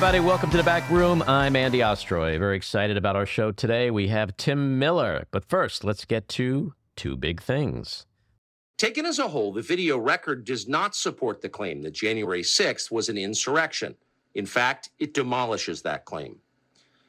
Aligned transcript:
Everybody, 0.00 0.26
welcome 0.26 0.48
to 0.48 0.56
the 0.56 0.62
back 0.62 0.88
room. 0.88 1.22
I'm 1.26 1.54
Andy 1.54 1.80
Ostroy. 1.80 2.38
Very 2.38 2.56
excited 2.56 2.96
about 2.96 3.16
our 3.16 3.26
show 3.26 3.52
today. 3.52 3.90
We 3.90 4.08
have 4.08 4.34
Tim 4.38 4.78
Miller. 4.78 5.26
But 5.30 5.44
first, 5.44 5.84
let's 5.84 6.06
get 6.06 6.26
to 6.28 6.72
two 6.96 7.18
big 7.18 7.42
things. 7.42 8.06
Taken 8.78 9.04
as 9.04 9.18
a 9.18 9.28
whole, 9.28 9.52
the 9.52 9.60
video 9.60 9.98
record 9.98 10.46
does 10.46 10.66
not 10.66 10.96
support 10.96 11.42
the 11.42 11.50
claim 11.50 11.82
that 11.82 11.90
January 11.90 12.40
6th 12.40 12.90
was 12.90 13.10
an 13.10 13.18
insurrection. 13.18 13.94
In 14.34 14.46
fact, 14.46 14.88
it 14.98 15.12
demolishes 15.12 15.82
that 15.82 16.06
claim. 16.06 16.38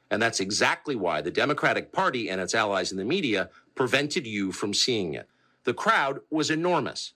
And 0.10 0.22
that's 0.22 0.42
exactly 0.42 0.98
why 0.98 1.22
the 1.22 1.32
Democratic 1.32 1.94
Party 1.94 2.30
and 2.30 2.42
its 2.42 2.54
allies 2.54 2.92
in 2.92 2.98
the 2.98 3.06
media 3.06 3.50
prevented 3.74 4.28
you 4.28 4.52
from 4.52 4.74
seeing 4.74 5.14
it. 5.14 5.30
The 5.64 5.74
crowd 5.74 6.20
was 6.30 6.50
enormous. 6.50 7.14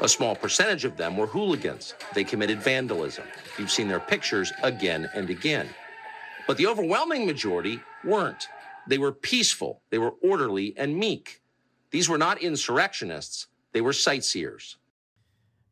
A 0.00 0.08
small 0.08 0.36
percentage 0.36 0.84
of 0.84 0.96
them 0.96 1.16
were 1.16 1.26
hooligans. 1.26 1.94
They 2.14 2.24
committed 2.24 2.60
vandalism. 2.60 3.24
You've 3.58 3.70
seen 3.70 3.88
their 3.88 4.00
pictures 4.00 4.52
again 4.62 5.10
and 5.14 5.28
again. 5.28 5.68
But 6.46 6.56
the 6.56 6.66
overwhelming 6.66 7.26
majority 7.26 7.80
weren't. 8.04 8.48
They 8.86 8.98
were 8.98 9.12
peaceful, 9.12 9.82
they 9.90 9.98
were 9.98 10.14
orderly 10.22 10.74
and 10.76 10.96
meek. 10.96 11.42
These 11.90 12.08
were 12.08 12.16
not 12.16 12.40
insurrectionists, 12.40 13.48
they 13.72 13.80
were 13.80 13.92
sightseers. 13.92 14.78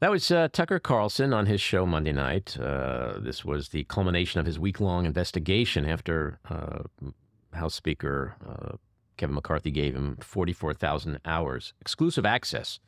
That 0.01 0.11
was 0.11 0.31
uh, 0.31 0.49
Tucker 0.53 0.79
Carlson 0.79 1.33
on 1.33 1.47
his 1.47 1.61
show 1.61 1.87
Monday 1.87 2.13
night. 2.13 2.59
Uh, 2.61 3.19
this 3.19 3.45
was 3.45 3.71
the 3.71 3.85
culmination 3.85 4.41
of 4.41 4.45
his 4.45 4.59
week 4.59 4.81
long 4.81 5.07
investigation 5.07 5.89
after 5.89 6.39
uh, 6.51 6.81
House 7.55 7.75
Speaker 7.75 8.37
uh, 8.47 8.77
Kevin 9.17 9.35
McCarthy 9.35 9.71
gave 9.71 9.95
him 9.95 10.19
44,000 10.21 11.21
hours, 11.25 11.73
exclusive 11.81 12.27
access 12.27 12.81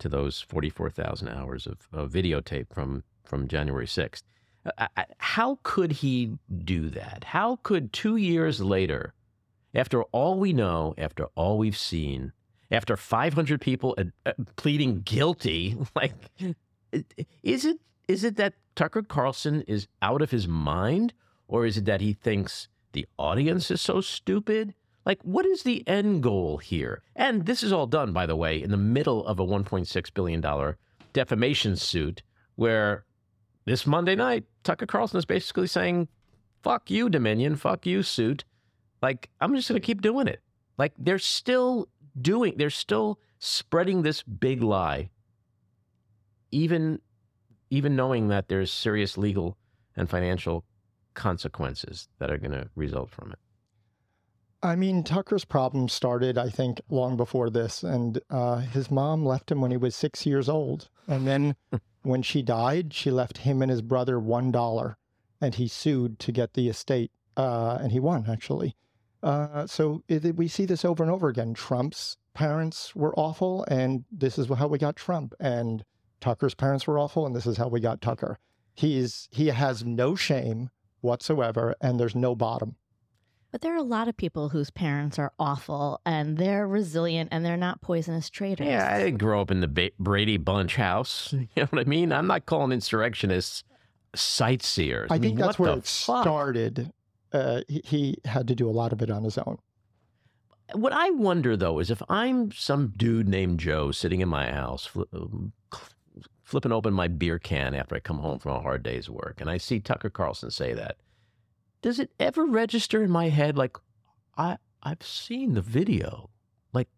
to 0.00 0.08
those 0.08 0.40
44,000 0.40 1.28
hours 1.28 1.66
of, 1.66 1.88
of 1.92 2.10
videotape 2.10 2.66
from, 2.72 3.04
from 3.24 3.48
January 3.48 3.86
6th. 3.86 4.22
Uh, 4.76 4.86
how 5.18 5.58
could 5.62 5.92
he 5.92 6.38
do 6.64 6.90
that? 6.90 7.24
How 7.24 7.56
could 7.62 7.92
two 7.92 8.16
years 8.16 8.60
later, 8.60 9.14
after 9.74 10.02
all 10.04 10.38
we 10.38 10.52
know, 10.52 10.94
after 10.98 11.26
all 11.34 11.56
we've 11.56 11.76
seen, 11.76 12.32
after 12.70 12.96
500 12.96 13.60
people 13.60 13.96
uh, 14.26 14.32
pleading 14.56 15.00
guilty, 15.02 15.76
like, 15.94 16.12
is 17.42 17.64
it 17.64 17.78
is 18.08 18.24
it 18.24 18.36
that 18.36 18.54
Tucker 18.74 19.02
Carlson 19.02 19.62
is 19.62 19.86
out 20.02 20.20
of 20.20 20.32
his 20.32 20.48
mind, 20.48 21.14
or 21.46 21.64
is 21.64 21.78
it 21.78 21.84
that 21.84 22.00
he 22.00 22.12
thinks 22.12 22.68
the 22.92 23.06
audience 23.18 23.70
is 23.70 23.80
so 23.80 24.00
stupid? 24.00 24.74
Like, 25.10 25.22
what 25.22 25.44
is 25.44 25.64
the 25.64 25.82
end 25.88 26.22
goal 26.22 26.58
here? 26.58 27.02
And 27.16 27.44
this 27.44 27.64
is 27.64 27.72
all 27.72 27.88
done, 27.88 28.12
by 28.12 28.26
the 28.26 28.36
way, 28.36 28.62
in 28.62 28.70
the 28.70 28.76
middle 28.76 29.26
of 29.26 29.40
a 29.40 29.44
$1.6 29.44 30.14
billion 30.14 30.76
defamation 31.12 31.74
suit 31.74 32.22
where 32.54 33.04
this 33.64 33.88
Monday 33.88 34.14
night, 34.14 34.44
Tucker 34.62 34.86
Carlson 34.86 35.18
is 35.18 35.24
basically 35.24 35.66
saying, 35.66 36.06
fuck 36.62 36.92
you, 36.92 37.10
Dominion, 37.10 37.56
fuck 37.56 37.86
you, 37.86 38.04
suit. 38.04 38.44
Like, 39.02 39.30
I'm 39.40 39.52
just 39.56 39.68
going 39.68 39.80
to 39.80 39.84
keep 39.84 40.00
doing 40.00 40.28
it. 40.28 40.42
Like, 40.78 40.92
they're 40.96 41.18
still 41.18 41.88
doing, 42.22 42.54
they're 42.56 42.70
still 42.70 43.18
spreading 43.40 44.02
this 44.02 44.22
big 44.22 44.62
lie, 44.62 45.10
even, 46.52 47.00
even 47.68 47.96
knowing 47.96 48.28
that 48.28 48.48
there's 48.48 48.70
serious 48.70 49.18
legal 49.18 49.56
and 49.96 50.08
financial 50.08 50.64
consequences 51.14 52.08
that 52.20 52.30
are 52.30 52.38
going 52.38 52.52
to 52.52 52.70
result 52.76 53.10
from 53.10 53.32
it. 53.32 53.40
I 54.62 54.76
mean, 54.76 55.04
Tucker's 55.04 55.44
problem 55.44 55.88
started, 55.88 56.36
I 56.36 56.50
think, 56.50 56.80
long 56.90 57.16
before 57.16 57.48
this. 57.48 57.82
And 57.82 58.20
uh, 58.28 58.56
his 58.56 58.90
mom 58.90 59.24
left 59.24 59.50
him 59.50 59.60
when 59.60 59.70
he 59.70 59.76
was 59.76 59.96
six 59.96 60.26
years 60.26 60.48
old. 60.48 60.88
And 61.08 61.26
then 61.26 61.56
when 62.02 62.22
she 62.22 62.42
died, 62.42 62.92
she 62.92 63.10
left 63.10 63.38
him 63.38 63.62
and 63.62 63.70
his 63.70 63.82
brother 63.82 64.16
$1. 64.16 64.96
And 65.40 65.54
he 65.54 65.68
sued 65.68 66.18
to 66.18 66.32
get 66.32 66.54
the 66.54 66.68
estate. 66.68 67.10
Uh, 67.36 67.78
and 67.80 67.92
he 67.92 68.00
won, 68.00 68.26
actually. 68.28 68.76
Uh, 69.22 69.66
so 69.66 70.02
it, 70.08 70.36
we 70.36 70.48
see 70.48 70.66
this 70.66 70.84
over 70.84 71.02
and 71.02 71.12
over 71.12 71.28
again. 71.28 71.54
Trump's 71.54 72.16
parents 72.34 72.94
were 72.94 73.14
awful, 73.18 73.64
and 73.68 74.04
this 74.10 74.38
is 74.38 74.48
how 74.48 74.66
we 74.66 74.78
got 74.78 74.96
Trump. 74.96 75.34
And 75.40 75.84
Tucker's 76.20 76.54
parents 76.54 76.86
were 76.86 76.98
awful, 76.98 77.26
and 77.26 77.34
this 77.34 77.46
is 77.46 77.56
how 77.56 77.68
we 77.68 77.80
got 77.80 78.00
Tucker. 78.00 78.38
He's 78.74 79.28
he 79.30 79.48
has 79.48 79.84
no 79.84 80.14
shame 80.14 80.70
whatsoever, 81.00 81.74
and 81.80 81.98
there's 81.98 82.14
no 82.14 82.34
bottom. 82.34 82.76
But 83.52 83.62
there 83.62 83.72
are 83.74 83.78
a 83.78 83.82
lot 83.82 84.06
of 84.06 84.16
people 84.16 84.50
whose 84.50 84.70
parents 84.70 85.18
are 85.18 85.32
awful 85.38 86.00
and 86.06 86.38
they're 86.38 86.68
resilient 86.68 87.30
and 87.32 87.44
they're 87.44 87.56
not 87.56 87.80
poisonous 87.80 88.30
traitors. 88.30 88.66
Yeah, 88.68 88.88
I 88.92 88.98
didn't 89.04 89.18
grow 89.18 89.40
up 89.40 89.50
in 89.50 89.60
the 89.60 89.66
ba- 89.68 89.90
Brady 89.98 90.36
Bunch 90.36 90.76
house. 90.76 91.32
You 91.34 91.48
know 91.56 91.66
what 91.70 91.86
I 91.86 91.88
mean? 91.88 92.12
I'm 92.12 92.28
not 92.28 92.46
calling 92.46 92.70
insurrectionists 92.70 93.64
sightseers. 94.14 95.10
I, 95.10 95.14
I 95.14 95.18
mean, 95.18 95.30
think 95.30 95.40
that's 95.40 95.58
where 95.58 95.72
it 95.72 95.84
fuck? 95.84 96.22
started. 96.22 96.92
Uh, 97.32 97.62
he, 97.68 97.80
he 97.84 98.16
had 98.24 98.46
to 98.48 98.54
do 98.54 98.68
a 98.68 98.72
lot 98.72 98.92
of 98.92 99.02
it 99.02 99.10
on 99.10 99.24
his 99.24 99.36
own. 99.38 99.58
What 100.72 100.92
I 100.92 101.10
wonder 101.10 101.56
though 101.56 101.80
is 101.80 101.90
if 101.90 102.00
I'm 102.08 102.52
some 102.52 102.92
dude 102.96 103.28
named 103.28 103.58
Joe 103.58 103.90
sitting 103.90 104.20
in 104.20 104.28
my 104.28 104.50
house, 104.52 104.86
fl- 104.86 105.02
flipping 106.44 106.72
open 106.72 106.92
my 106.94 107.08
beer 107.08 107.38
can 107.40 107.74
after 107.74 107.96
I 107.96 108.00
come 108.00 108.18
home 108.18 108.38
from 108.38 108.52
a 108.56 108.60
hard 108.60 108.82
day's 108.84 109.10
work, 109.10 109.40
and 109.40 109.50
I 109.50 109.56
see 109.58 109.80
Tucker 109.80 110.10
Carlson 110.10 110.50
say 110.50 110.72
that 110.74 110.96
does 111.82 111.98
it 111.98 112.10
ever 112.18 112.44
register 112.44 113.02
in 113.02 113.10
my 113.10 113.28
head 113.28 113.56
like 113.56 113.76
I 114.36 114.58
I've 114.82 115.02
seen 115.02 115.54
the 115.54 115.60
video? 115.60 116.30
Like 116.72 116.88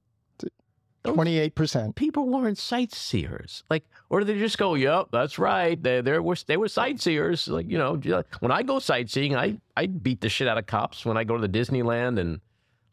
twenty 1.04 1.38
eight 1.38 1.54
percent 1.54 1.94
people 1.96 2.28
weren't 2.28 2.58
sightseers. 2.58 3.64
Like, 3.70 3.84
or 4.10 4.20
do 4.20 4.26
they 4.26 4.38
just 4.38 4.58
go, 4.58 4.74
"Yep, 4.74 5.08
that's 5.12 5.38
right. 5.38 5.80
They 5.82 6.00
they 6.00 6.18
were 6.18 6.36
they 6.46 6.56
were 6.56 6.68
sightseers." 6.68 7.48
Like, 7.48 7.68
you 7.68 7.78
know, 7.78 8.00
when 8.40 8.52
I 8.52 8.62
go 8.62 8.78
sightseeing, 8.78 9.36
I 9.36 9.58
I 9.76 9.86
beat 9.86 10.20
the 10.20 10.28
shit 10.28 10.48
out 10.48 10.58
of 10.58 10.66
cops 10.66 11.04
when 11.04 11.16
I 11.16 11.24
go 11.24 11.36
to 11.36 11.46
the 11.46 11.58
Disneyland 11.58 12.18
and 12.18 12.40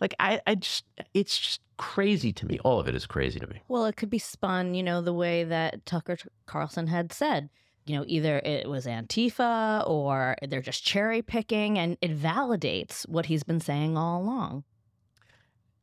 like 0.01 0.15
I 0.19 0.41
I 0.47 0.55
just 0.55 0.85
it's 1.13 1.37
just 1.37 1.61
crazy 1.77 2.33
to 2.33 2.45
me. 2.45 2.59
All 2.63 2.79
of 2.79 2.87
it 2.87 2.95
is 2.95 3.05
crazy 3.05 3.39
to 3.39 3.47
me. 3.47 3.61
Well, 3.67 3.85
it 3.85 3.95
could 3.95 4.09
be 4.09 4.19
spun, 4.19 4.73
you 4.73 4.83
know, 4.83 5.01
the 5.01 5.13
way 5.13 5.43
that 5.43 5.85
Tucker 5.85 6.17
Carlson 6.45 6.87
had 6.87 7.13
said 7.13 7.49
you 7.89 7.97
know, 7.97 8.05
either 8.07 8.37
it 8.45 8.69
was 8.69 8.85
Antifa 8.85 9.83
or 9.89 10.35
they're 10.47 10.61
just 10.61 10.85
cherry 10.85 11.23
picking, 11.23 11.79
and 11.79 11.97
it 12.01 12.15
validates 12.15 13.09
what 13.09 13.25
he's 13.25 13.41
been 13.41 13.59
saying 13.59 13.97
all 13.97 14.21
along. 14.21 14.63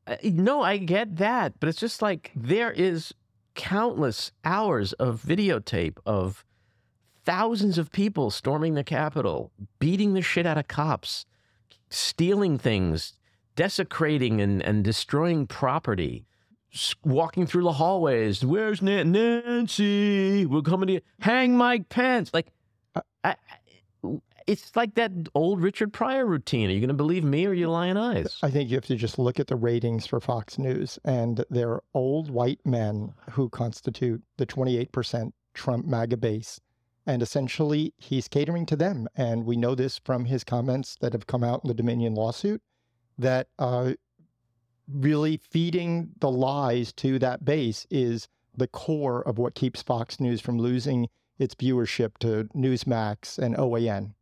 Uh, 0.07 0.15
no, 0.23 0.63
I 0.63 0.77
get 0.77 1.17
that, 1.17 1.59
but 1.59 1.69
it's 1.69 1.81
just 1.81 2.01
like 2.01 2.31
there 2.37 2.71
is 2.71 3.13
countless 3.57 4.31
hours 4.45 4.93
of 4.95 5.21
videotape 5.21 5.99
of 6.07 6.45
thousands 7.25 7.77
of 7.77 7.91
people 7.91 8.31
storming 8.31 8.75
the 8.75 8.85
Capitol, 8.85 9.51
beating 9.81 10.15
the 10.15 10.23
shit 10.23 10.47
out 10.47 10.59
of 10.59 10.69
cops, 10.69 11.27
stealing 11.91 12.57
things, 12.57 13.15
desecrating 13.57 14.41
and, 14.41 14.63
and 14.63 14.85
destroying 14.85 15.45
property 15.45 16.25
walking 17.05 17.47
through 17.47 17.65
the 17.65 17.73
hallways. 17.73 18.45
Where's 18.45 18.83
Nancy? 18.83 20.47
We're 20.47 20.63
coming 20.63 20.87
to 20.89 20.93
you. 20.95 21.01
hang 21.21 21.57
Mike 21.57 21.89
Pence. 21.89 22.33
Like, 22.33 22.49
I, 23.25 23.37
it's 24.47 24.77
like 24.77 24.95
that 24.95 25.11
old 25.35 25.61
Richard 25.61 25.93
Pryor 25.93 26.25
routine. 26.25 26.71
Are 26.71 26.73
you 26.73 26.81
going 26.81 26.89
to 26.89 26.95
believe 26.95 27.25
me 27.25 27.47
or 27.47 27.53
you 27.53 27.69
lying 27.69 27.97
eyes? 27.97 28.39
I 28.43 28.51
think 28.51 28.71
you 28.71 28.77
have 28.77 28.87
to 28.87 28.97
just 28.97 29.19
look 29.19 29.41
at 29.41 29.49
the 29.49 29.57
ratings 29.57 30.07
for 30.07 30.21
Fox 30.21 30.59
News, 30.59 30.99
and 31.05 31.45
they're 31.51 31.81
old 31.95 32.31
white 32.31 32.61
men 32.65 33.13
who 33.33 33.49
constitute 33.49 34.23
the 34.37 34.47
28% 34.47 35.33
Trump 35.55 35.87
MAGA 35.87 36.17
base. 36.17 36.61
And 37.09 37.23
essentially, 37.23 37.95
he's 37.99 38.29
catering 38.29 38.67
to 38.67 38.77
them. 38.77 39.07
And 39.17 39.45
we 39.45 39.57
know 39.57 39.75
this 39.75 40.01
from 40.05 40.25
his 40.25 40.43
comments 40.43 40.97
that 41.01 41.13
have 41.13 41.27
come 41.27 41.45
out 41.45 41.61
in 41.65 41.69
the 41.69 41.75
Dominion 41.75 42.15
lawsuit 42.15 42.63
that 43.19 43.49
uh, 43.59 43.93
really 44.93 45.37
feeding 45.37 46.11
the 46.21 46.31
lies 46.31 46.93
to 46.95 47.19
that 47.19 47.45
base 47.45 47.87
is 47.91 48.29
the 48.57 48.67
core 48.67 49.23
of 49.23 49.39
what 49.39 49.55
keeps 49.55 49.83
Fox 49.83 50.21
News 50.21 50.41
from 50.41 50.59
losing 50.59 51.09
its 51.39 51.55
viewership 51.55 52.19
to 52.19 52.49
Newsmax 52.55 53.39
and 53.39 53.57
OAN. 53.57 54.15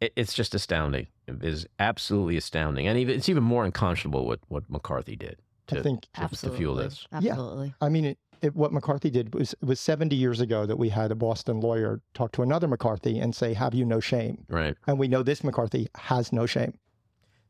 It's 0.00 0.34
just 0.34 0.54
astounding. 0.54 1.06
It 1.26 1.42
is 1.42 1.66
absolutely 1.78 2.36
astounding, 2.36 2.86
and 2.86 2.98
even, 2.98 3.16
it's 3.16 3.28
even 3.28 3.42
more 3.42 3.64
unconscionable 3.64 4.26
what 4.26 4.40
what 4.48 4.68
McCarthy 4.68 5.16
did 5.16 5.38
to, 5.68 5.78
I 5.78 5.82
think, 5.82 6.06
to, 6.14 6.28
to 6.28 6.50
fuel 6.50 6.74
this. 6.74 7.06
Absolutely. 7.12 7.68
Yeah. 7.68 7.86
I 7.86 7.88
mean, 7.88 8.04
it, 8.04 8.18
it, 8.42 8.54
what 8.54 8.72
McCarthy 8.72 9.08
did 9.08 9.34
was 9.34 9.54
it 9.54 9.64
was 9.64 9.80
70 9.80 10.14
years 10.14 10.40
ago 10.40 10.66
that 10.66 10.76
we 10.76 10.90
had 10.90 11.10
a 11.10 11.14
Boston 11.14 11.60
lawyer 11.60 12.02
talk 12.12 12.32
to 12.32 12.42
another 12.42 12.68
McCarthy 12.68 13.18
and 13.18 13.34
say, 13.34 13.54
"Have 13.54 13.74
you 13.74 13.86
no 13.86 14.00
shame?" 14.00 14.44
Right. 14.48 14.76
And 14.86 14.98
we 14.98 15.08
know 15.08 15.22
this 15.22 15.42
McCarthy 15.42 15.88
has 15.94 16.32
no 16.32 16.44
shame. 16.44 16.74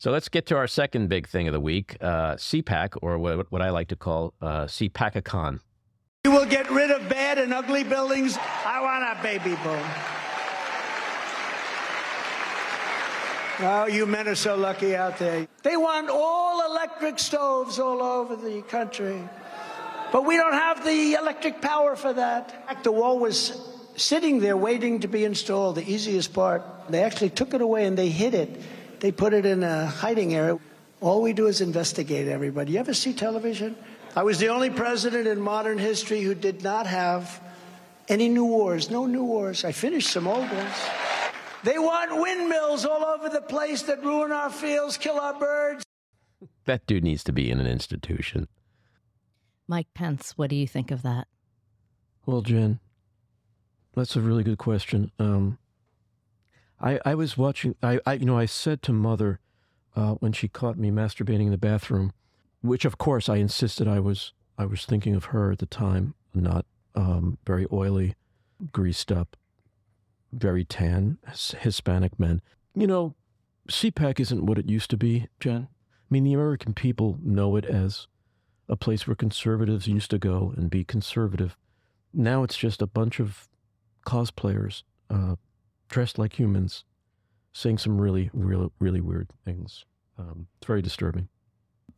So 0.04 0.10
let's 0.10 0.28
get 0.28 0.44
to 0.48 0.56
our 0.56 0.66
second 0.66 1.08
big 1.08 1.26
thing 1.26 1.48
of 1.48 1.54
the 1.54 1.60
week 1.60 1.96
uh, 1.98 2.34
CPAC, 2.34 2.98
or 3.00 3.16
what, 3.16 3.50
what 3.50 3.62
I 3.62 3.70
like 3.70 3.88
to 3.88 3.96
call 3.96 4.34
uh, 4.42 4.66
CPACicon. 4.66 5.60
We 6.26 6.30
will 6.30 6.44
get 6.44 6.70
rid 6.70 6.90
of 6.90 7.08
bad 7.08 7.38
and 7.38 7.54
ugly 7.54 7.84
buildings. 7.84 8.36
I 8.66 8.82
want 8.82 9.18
a 9.18 9.22
baby 9.22 9.56
boom. 9.64 9.82
Oh, 13.66 13.86
you 13.86 14.04
men 14.04 14.28
are 14.28 14.34
so 14.34 14.56
lucky 14.56 14.94
out 14.94 15.16
there. 15.16 15.48
They 15.62 15.78
want 15.78 16.10
all 16.10 16.70
electric 16.70 17.18
stoves 17.18 17.78
all 17.78 18.02
over 18.02 18.36
the 18.36 18.60
country. 18.60 19.26
But 20.12 20.26
we 20.26 20.36
don't 20.36 20.52
have 20.52 20.84
the 20.84 21.14
electric 21.14 21.62
power 21.62 21.96
for 21.96 22.12
that. 22.12 22.82
The 22.84 22.92
wall 22.92 23.18
was 23.18 23.58
sitting 23.96 24.40
there 24.40 24.58
waiting 24.58 25.00
to 25.00 25.08
be 25.08 25.24
installed, 25.24 25.76
the 25.76 25.90
easiest 25.90 26.34
part. 26.34 26.62
They 26.90 27.02
actually 27.02 27.30
took 27.30 27.54
it 27.54 27.62
away 27.62 27.86
and 27.86 27.96
they 27.96 28.10
hid 28.10 28.34
it. 28.34 28.60
They 29.04 29.12
put 29.12 29.34
it 29.34 29.44
in 29.44 29.62
a 29.62 29.84
hiding 29.84 30.32
area. 30.34 30.58
All 31.02 31.20
we 31.20 31.34
do 31.34 31.46
is 31.46 31.60
investigate 31.60 32.26
everybody. 32.26 32.72
You 32.72 32.78
ever 32.78 32.94
see 32.94 33.12
television? 33.12 33.76
I 34.16 34.22
was 34.22 34.38
the 34.38 34.48
only 34.48 34.70
president 34.70 35.28
in 35.28 35.42
modern 35.42 35.76
history 35.76 36.22
who 36.22 36.34
did 36.34 36.62
not 36.62 36.86
have 36.86 37.38
any 38.08 38.30
new 38.30 38.46
wars. 38.46 38.88
No 38.88 39.04
new 39.04 39.22
wars. 39.22 39.62
I 39.62 39.72
finished 39.72 40.08
some 40.08 40.26
old 40.26 40.50
ones. 40.50 40.76
They 41.64 41.78
want 41.78 42.18
windmills 42.18 42.86
all 42.86 43.04
over 43.04 43.28
the 43.28 43.42
place 43.42 43.82
that 43.82 44.02
ruin 44.02 44.32
our 44.32 44.48
fields, 44.48 44.96
kill 44.96 45.20
our 45.20 45.38
birds. 45.38 45.84
That 46.64 46.86
dude 46.86 47.04
needs 47.04 47.22
to 47.24 47.32
be 47.34 47.50
in 47.50 47.60
an 47.60 47.66
institution. 47.66 48.48
Mike 49.68 49.88
Pence, 49.92 50.38
what 50.38 50.48
do 50.48 50.56
you 50.56 50.66
think 50.66 50.90
of 50.90 51.02
that? 51.02 51.26
Well, 52.24 52.40
Jen, 52.40 52.80
that's 53.94 54.16
a 54.16 54.22
really 54.22 54.44
good 54.44 54.56
question. 54.56 55.10
Um, 55.18 55.58
I 56.84 57.00
I 57.04 57.14
was 57.14 57.36
watching. 57.36 57.75
I, 57.82 57.98
I 58.06 58.12
you 58.14 58.26
know 58.26 58.38
I 58.38 58.46
said 58.46 58.82
to 58.82 58.92
mother 58.92 59.40
uh, 59.96 60.12
when 60.14 60.32
she 60.32 60.46
caught 60.46 60.76
me 60.76 60.90
masturbating 60.90 61.46
in 61.46 61.50
the 61.50 61.58
bathroom, 61.58 62.12
which 62.60 62.84
of 62.84 62.98
course 62.98 63.28
I 63.28 63.36
insisted 63.36 63.88
I 63.88 63.98
was 63.98 64.32
I 64.58 64.66
was 64.66 64.84
thinking 64.84 65.16
of 65.16 65.26
her 65.26 65.50
at 65.50 65.58
the 65.58 65.66
time, 65.66 66.14
not 66.34 66.66
um, 66.94 67.38
very 67.46 67.66
oily, 67.72 68.14
greased 68.70 69.10
up, 69.10 69.36
very 70.32 70.64
tan 70.64 71.19
Hispanic 71.60 72.20
men. 72.20 72.40
You 72.75 72.87
know, 72.87 73.14
CPAC 73.69 74.20
isn't 74.20 74.46
what 74.46 74.58
it 74.58 74.69
used 74.69 74.90
to 74.90 74.96
be, 74.96 75.28
Jen. 75.40 75.69
I 75.70 76.06
mean, 76.10 76.25
the 76.25 76.34
American 76.34 76.75
people 76.75 77.19
know 77.22 77.56
it 77.56 77.64
as 77.64 78.06
a 78.69 78.76
place 78.76 79.06
where 79.06 79.16
conservatives 79.16 79.88
used 79.88 80.10
to 80.10 80.19
go 80.19 80.52
and 80.56 80.70
be 80.70 80.84
conservative. 80.84 81.56
Now 82.12 82.42
it's 82.42 82.56
just 82.56 82.82
a 82.82 82.87
bunch 82.87 83.20
of 83.20 83.48
cosplayers 84.06 84.82
uh, 85.10 85.37
dressed 85.94 86.19
like 86.19 86.41
humans 86.41 86.85
saying 87.52 87.79
some 87.79 88.00
really, 88.00 88.29
really, 88.32 88.69
really 88.81 89.00
weird 89.00 89.31
things. 89.44 89.85
Um, 90.19 90.49
it's 90.58 90.67
very 90.67 90.82
disturbing. 90.82 91.29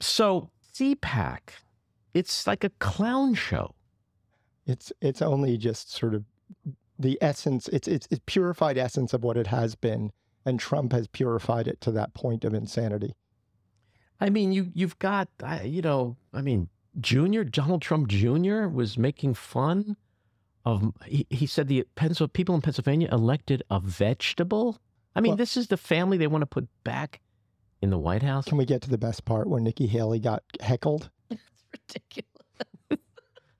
So, 0.00 0.50
CPAC, 0.74 1.38
it's 2.12 2.46
like 2.46 2.62
a 2.62 2.68
clown 2.78 3.32
show. 3.32 3.74
It's 4.66 4.92
it's 5.00 5.22
only 5.22 5.56
just 5.56 5.94
sort 5.94 6.12
of 6.12 6.24
the 6.98 7.16
essence. 7.22 7.68
It's 7.68 7.88
it's 7.88 8.06
it's 8.10 8.20
purified 8.26 8.76
essence 8.76 9.14
of 9.14 9.24
what 9.24 9.38
it 9.38 9.46
has 9.46 9.74
been, 9.74 10.12
and 10.44 10.60
Trump 10.60 10.92
has 10.92 11.08
purified 11.08 11.66
it 11.66 11.80
to 11.80 11.90
that 11.92 12.12
point 12.12 12.44
of 12.44 12.52
insanity. 12.52 13.14
I 14.20 14.28
mean, 14.28 14.52
you 14.52 14.70
you've 14.74 14.98
got 14.98 15.28
you 15.64 15.80
know, 15.80 16.18
I 16.34 16.42
mean, 16.42 16.68
Junior 17.00 17.44
Donald 17.44 17.80
Trump 17.80 18.08
Jr. 18.08 18.66
was 18.66 18.98
making 18.98 19.32
fun 19.34 19.96
of. 20.66 20.92
He, 21.06 21.26
he 21.30 21.46
said 21.46 21.68
the 21.68 21.86
Pencil, 21.94 22.28
people 22.28 22.54
in 22.54 22.60
Pennsylvania 22.60 23.08
elected 23.10 23.62
a 23.70 23.80
vegetable. 23.80 24.78
I 25.14 25.20
mean, 25.22 25.30
Well- 25.30 25.36
this 25.38 25.56
is 25.56 25.68
the 25.68 25.78
family 25.78 26.18
they 26.18 26.26
want 26.26 26.42
to 26.42 26.46
put 26.46 26.68
back 26.84 27.20
in 27.80 27.88
the 27.90 27.98
White 27.98 28.22
House. 28.22 28.44
Can 28.44 28.58
we 28.58 28.66
get 28.66 28.82
to 28.82 28.90
the 28.90 28.98
best 28.98 29.24
part 29.24 29.48
where 29.48 29.60
Nikki 29.60 29.86
Haley 29.86 30.18
got 30.20 30.42
heckled? 30.60 31.08
It's 31.72 31.92
ridiculous. 31.94 32.30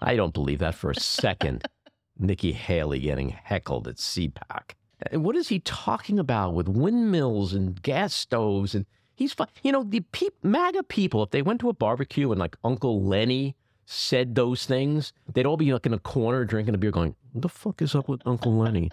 I 0.00 0.17
don't 0.17 0.32
believe 0.35 0.58
that 0.61 0.75
for 0.75 0.91
a 0.91 0.94
second. 0.94 1.64
Nikki 2.19 2.53
Haley 2.53 2.99
getting 3.00 3.29
heckled 3.31 3.87
at 3.88 3.97
CPAC. 3.97 4.73
Uh, 5.12 5.20
what 5.20 5.37
is 5.37 5.49
he 5.49 5.58
talking 5.61 6.19
about 6.19 6.55
with 6.55 6.69
windmills 6.69 7.53
and 7.53 7.81
gas 7.82 8.14
stoves? 8.14 8.75
And 8.75 8.87
he's, 9.14 9.35
fu- 9.35 9.44
you 9.62 9.73
know, 9.73 9.82
the 9.85 10.00
peop 10.00 10.35
MAGA 10.43 10.85
people, 10.85 11.23
if 11.23 11.31
they 11.31 11.43
went 11.43 11.61
to 11.61 11.69
a 11.69 11.75
barbecue 11.75 12.31
and 12.31 12.38
like 12.41 12.56
Uncle 12.64 13.03
Lenny 13.03 13.55
said 13.87 14.35
those 14.35 14.67
things, 14.67 15.12
they'd 15.33 15.47
all 15.47 15.56
be 15.56 15.73
like 15.73 15.87
in 15.87 15.94
a 15.94 15.99
corner 15.99 16.44
drinking 16.44 16.75
a 16.75 16.79
beer 16.79 16.91
going, 16.91 17.15
what 17.33 17.43
the 17.43 17.49
fuck 17.49 17.81
is 17.81 17.94
up 17.94 18.09
with 18.09 18.21
Uncle 18.27 18.55
Lenny? 18.56 18.91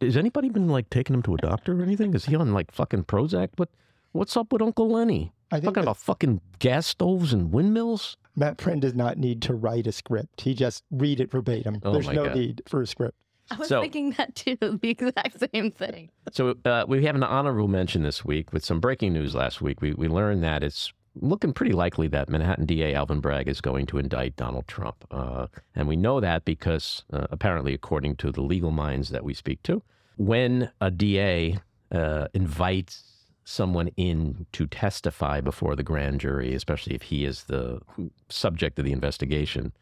Has 0.00 0.16
anybody 0.16 0.48
been 0.48 0.68
like 0.68 0.88
taking 0.90 1.14
him 1.14 1.22
to 1.24 1.34
a 1.34 1.38
doctor 1.38 1.78
or 1.78 1.82
anything? 1.82 2.14
Is 2.14 2.24
he 2.24 2.34
on 2.36 2.52
like 2.52 2.72
fucking 2.72 3.04
Prozac? 3.04 3.50
What, 3.56 3.68
what's 4.12 4.36
up 4.36 4.52
with 4.52 4.62
Uncle 4.62 4.88
Lenny? 4.88 5.32
I 5.50 5.56
think 5.56 5.64
Talking 5.64 5.74
that 5.74 5.90
about 5.90 5.96
fucking 5.98 6.40
gas 6.58 6.86
stoves 6.86 7.32
and 7.32 7.52
windmills? 7.52 8.16
Matt 8.36 8.60
Friend 8.60 8.80
does 8.80 8.94
not 8.94 9.18
need 9.18 9.42
to 9.42 9.54
write 9.54 9.86
a 9.86 9.92
script. 9.92 10.40
He 10.42 10.54
just 10.54 10.84
read 10.90 11.20
it 11.20 11.30
verbatim. 11.30 11.80
Oh 11.84 11.92
There's 11.92 12.08
no 12.08 12.26
God. 12.26 12.36
need 12.36 12.62
for 12.66 12.82
a 12.82 12.86
script. 12.86 13.16
I 13.50 13.56
was 13.56 13.68
So- 13.68 13.80
thinking 13.80 14.10
that 14.18 14.34
too, 14.34 14.56
the 14.60 14.90
exact 14.90 15.42
same 15.52 15.70
thing. 15.72 16.10
So 16.32 16.54
uh, 16.64 16.84
we 16.86 17.04
have 17.06 17.14
an 17.16 17.22
honorable 17.22 17.66
mention 17.68 18.02
this 18.02 18.24
week 18.24 18.52
with 18.52 18.64
some 18.64 18.78
breaking 18.78 19.14
news 19.14 19.34
last 19.34 19.60
week. 19.62 19.80
We, 19.80 19.94
we 19.94 20.06
learned 20.06 20.42
that 20.44 20.62
it's 20.62 20.92
looking 21.20 21.52
pretty 21.52 21.72
likely 21.72 22.08
that 22.08 22.28
Manhattan 22.28 22.66
DA 22.66 22.94
Alvin 22.94 23.20
Bragg 23.20 23.48
is 23.48 23.60
going 23.60 23.86
to 23.86 23.98
indict 23.98 24.36
Donald 24.36 24.66
Trump. 24.68 25.04
Uh, 25.10 25.46
and 25.74 25.88
we 25.88 25.96
know 25.96 26.20
that 26.20 26.44
because 26.44 27.04
uh, 27.12 27.26
apparently, 27.30 27.74
according 27.74 28.16
to 28.16 28.30
the 28.30 28.42
legal 28.42 28.70
minds 28.70 29.10
that 29.10 29.24
we 29.24 29.34
speak 29.34 29.62
to, 29.64 29.82
when 30.16 30.70
a 30.80 30.90
DA 30.90 31.58
uh, 31.92 32.26
invites 32.34 33.04
someone 33.44 33.88
in 33.96 34.46
to 34.52 34.66
testify 34.66 35.40
before 35.40 35.74
the 35.74 35.82
grand 35.82 36.20
jury, 36.20 36.54
especially 36.54 36.94
if 36.94 37.02
he 37.02 37.24
is 37.24 37.44
the 37.44 37.80
subject 38.28 38.78
of 38.78 38.84
the 38.84 38.92
investigation, 38.92 39.72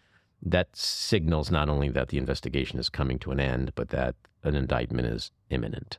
that 0.43 0.69
signals 0.77 1.50
not 1.50 1.69
only 1.69 1.88
that 1.88 2.09
the 2.09 2.19
investigation 2.19 2.79
is 2.79 2.88
coming 2.88 3.19
to 3.19 3.33
an 3.33 3.41
end, 3.41 3.73
but 3.75 3.88
that 3.88 4.15
an 4.44 4.55
indictment 4.55 5.09
is 5.09 5.33
imminent. 5.50 5.99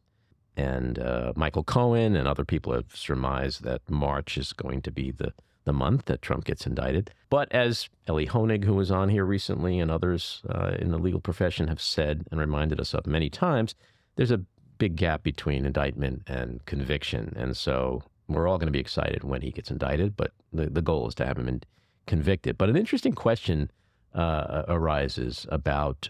And 0.57 0.97
uh, 0.97 1.33
Michael 1.35 1.63
Cohen 1.63 2.15
and 2.15 2.27
other 2.27 2.43
people 2.43 2.73
have 2.73 2.93
surmised 2.93 3.63
that 3.63 3.87
March 3.89 4.37
is 4.37 4.53
going 4.53 4.81
to 4.81 4.91
be 4.91 5.11
the, 5.11 5.31
the 5.65 5.71
month 5.71 6.05
that 6.05 6.23
Trump 6.23 6.45
gets 6.45 6.65
indicted. 6.65 7.11
But 7.29 7.51
as 7.51 7.89
Ellie 8.07 8.25
Honig, 8.25 8.63
who 8.63 8.73
was 8.73 8.89
on 8.89 9.09
here 9.09 9.23
recently, 9.23 9.79
and 9.79 9.91
others 9.91 10.41
uh, 10.49 10.75
in 10.79 10.89
the 10.89 10.97
legal 10.97 11.21
profession 11.21 11.67
have 11.67 11.79
said 11.79 12.25
and 12.31 12.39
reminded 12.39 12.81
us 12.81 12.95
of 12.95 13.05
many 13.05 13.29
times, 13.29 13.75
there's 14.15 14.31
a 14.31 14.41
big 14.79 14.95
gap 14.95 15.21
between 15.21 15.63
indictment 15.65 16.23
and 16.25 16.65
conviction. 16.65 17.33
And 17.37 17.55
so 17.55 18.01
we're 18.27 18.47
all 18.47 18.57
going 18.57 18.67
to 18.67 18.71
be 18.71 18.79
excited 18.79 19.23
when 19.23 19.43
he 19.43 19.51
gets 19.51 19.69
indicted, 19.69 20.17
but 20.17 20.31
the, 20.51 20.67
the 20.71 20.81
goal 20.81 21.07
is 21.07 21.15
to 21.15 21.25
have 21.25 21.37
him 21.37 21.47
in, 21.47 21.61
convicted. 22.07 22.57
But 22.57 22.69
an 22.69 22.77
interesting 22.77 23.13
question 23.13 23.69
uh, 24.15 24.63
arises 24.67 25.45
about 25.49 26.09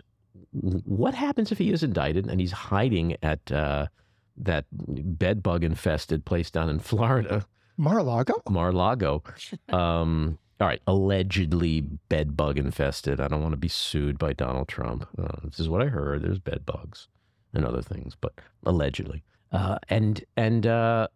what 0.52 1.14
happens 1.14 1.52
if 1.52 1.58
he 1.58 1.72
is 1.72 1.84
indicted 1.84 2.28
and 2.28 2.40
he's 2.40 2.54
hiding 2.54 3.18
at 3.22 3.52
uh, 3.52 3.88
that 4.38 4.66
bed 4.72 5.42
bug 5.44 5.64
infested 5.64 6.26
place 6.26 6.52
down 6.52 6.70
in 6.70 6.80
Florida, 6.80 7.46
Mar-a-Lago? 7.78 8.42
Mar-a-Lago. 8.50 9.24
Um, 9.70 10.40
all 10.60 10.68
right, 10.68 10.82
allegedly 10.88 11.82
bed 11.82 12.36
bug 12.36 12.58
infested. 12.58 13.22
I 13.22 13.28
don't 13.28 13.42
want 13.42 13.54
to 13.54 13.58
be 13.58 13.68
sued 13.68 14.18
by 14.18 14.34
Donald 14.34 14.68
Trump. 14.68 15.08
Uh, 15.18 15.42
this 15.44 15.60
is 15.60 15.70
what 15.70 15.84
I 15.84 15.86
heard. 15.86 16.24
There's 16.24 16.40
bed 16.40 16.66
bugs 16.66 17.08
and 17.54 17.64
other 17.64 17.82
things, 17.84 18.16
but 18.20 18.34
allegedly. 18.66 19.24
Uh, 19.52 19.78
and 19.90 20.24
and 20.36 20.66
uh, 20.66 21.08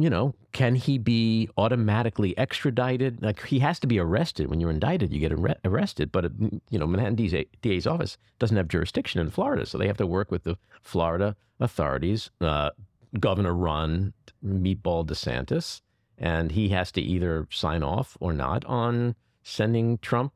you 0.00 0.08
know, 0.08 0.34
can 0.52 0.76
he 0.76 0.96
be 0.96 1.48
automatically 1.58 2.36
extradited? 2.38 3.22
Like 3.22 3.44
he 3.44 3.58
has 3.58 3.78
to 3.80 3.86
be 3.86 3.98
arrested. 3.98 4.48
When 4.48 4.58
you're 4.58 4.70
indicted, 4.70 5.12
you 5.12 5.20
get 5.20 5.32
arre- 5.32 5.58
arrested. 5.62 6.10
But 6.10 6.24
uh, 6.24 6.28
you 6.70 6.78
know, 6.78 6.86
Manhattan 6.86 7.16
DA's, 7.16 7.34
DA's 7.60 7.86
office 7.86 8.16
doesn't 8.38 8.56
have 8.56 8.68
jurisdiction 8.68 9.20
in 9.20 9.30
Florida, 9.30 9.66
so 9.66 9.76
they 9.76 9.86
have 9.86 9.98
to 9.98 10.06
work 10.06 10.30
with 10.30 10.44
the 10.44 10.56
Florida 10.80 11.36
authorities. 11.60 12.30
Uh, 12.40 12.70
Governor 13.18 13.52
Ron 13.52 14.14
Meatball 14.42 15.06
DeSantis, 15.06 15.82
and 16.16 16.52
he 16.52 16.70
has 16.70 16.90
to 16.92 17.02
either 17.02 17.46
sign 17.50 17.82
off 17.82 18.16
or 18.20 18.32
not 18.32 18.64
on 18.64 19.16
sending 19.42 19.98
Trump 19.98 20.32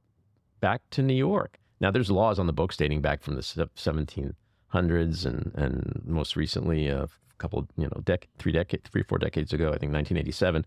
back 0.60 0.82
to 0.90 1.02
New 1.02 1.14
York. 1.14 1.58
Now, 1.80 1.90
there's 1.90 2.10
laws 2.10 2.38
on 2.38 2.46
the 2.46 2.52
books 2.52 2.76
dating 2.76 3.00
back 3.00 3.22
from 3.22 3.34
the 3.36 3.42
1700s 3.42 4.34
and 5.24 5.52
and 5.54 6.02
most 6.04 6.36
recently 6.36 6.88
a 6.88 7.08
couple, 7.38 7.66
you 7.76 7.84
know, 7.84 8.00
dec- 8.02 8.24
three 8.38 8.52
decades, 8.52 8.88
three 8.90 9.02
four 9.02 9.18
decades 9.18 9.52
ago, 9.52 9.68
I 9.68 9.78
think 9.78 9.92
1987. 9.92 10.66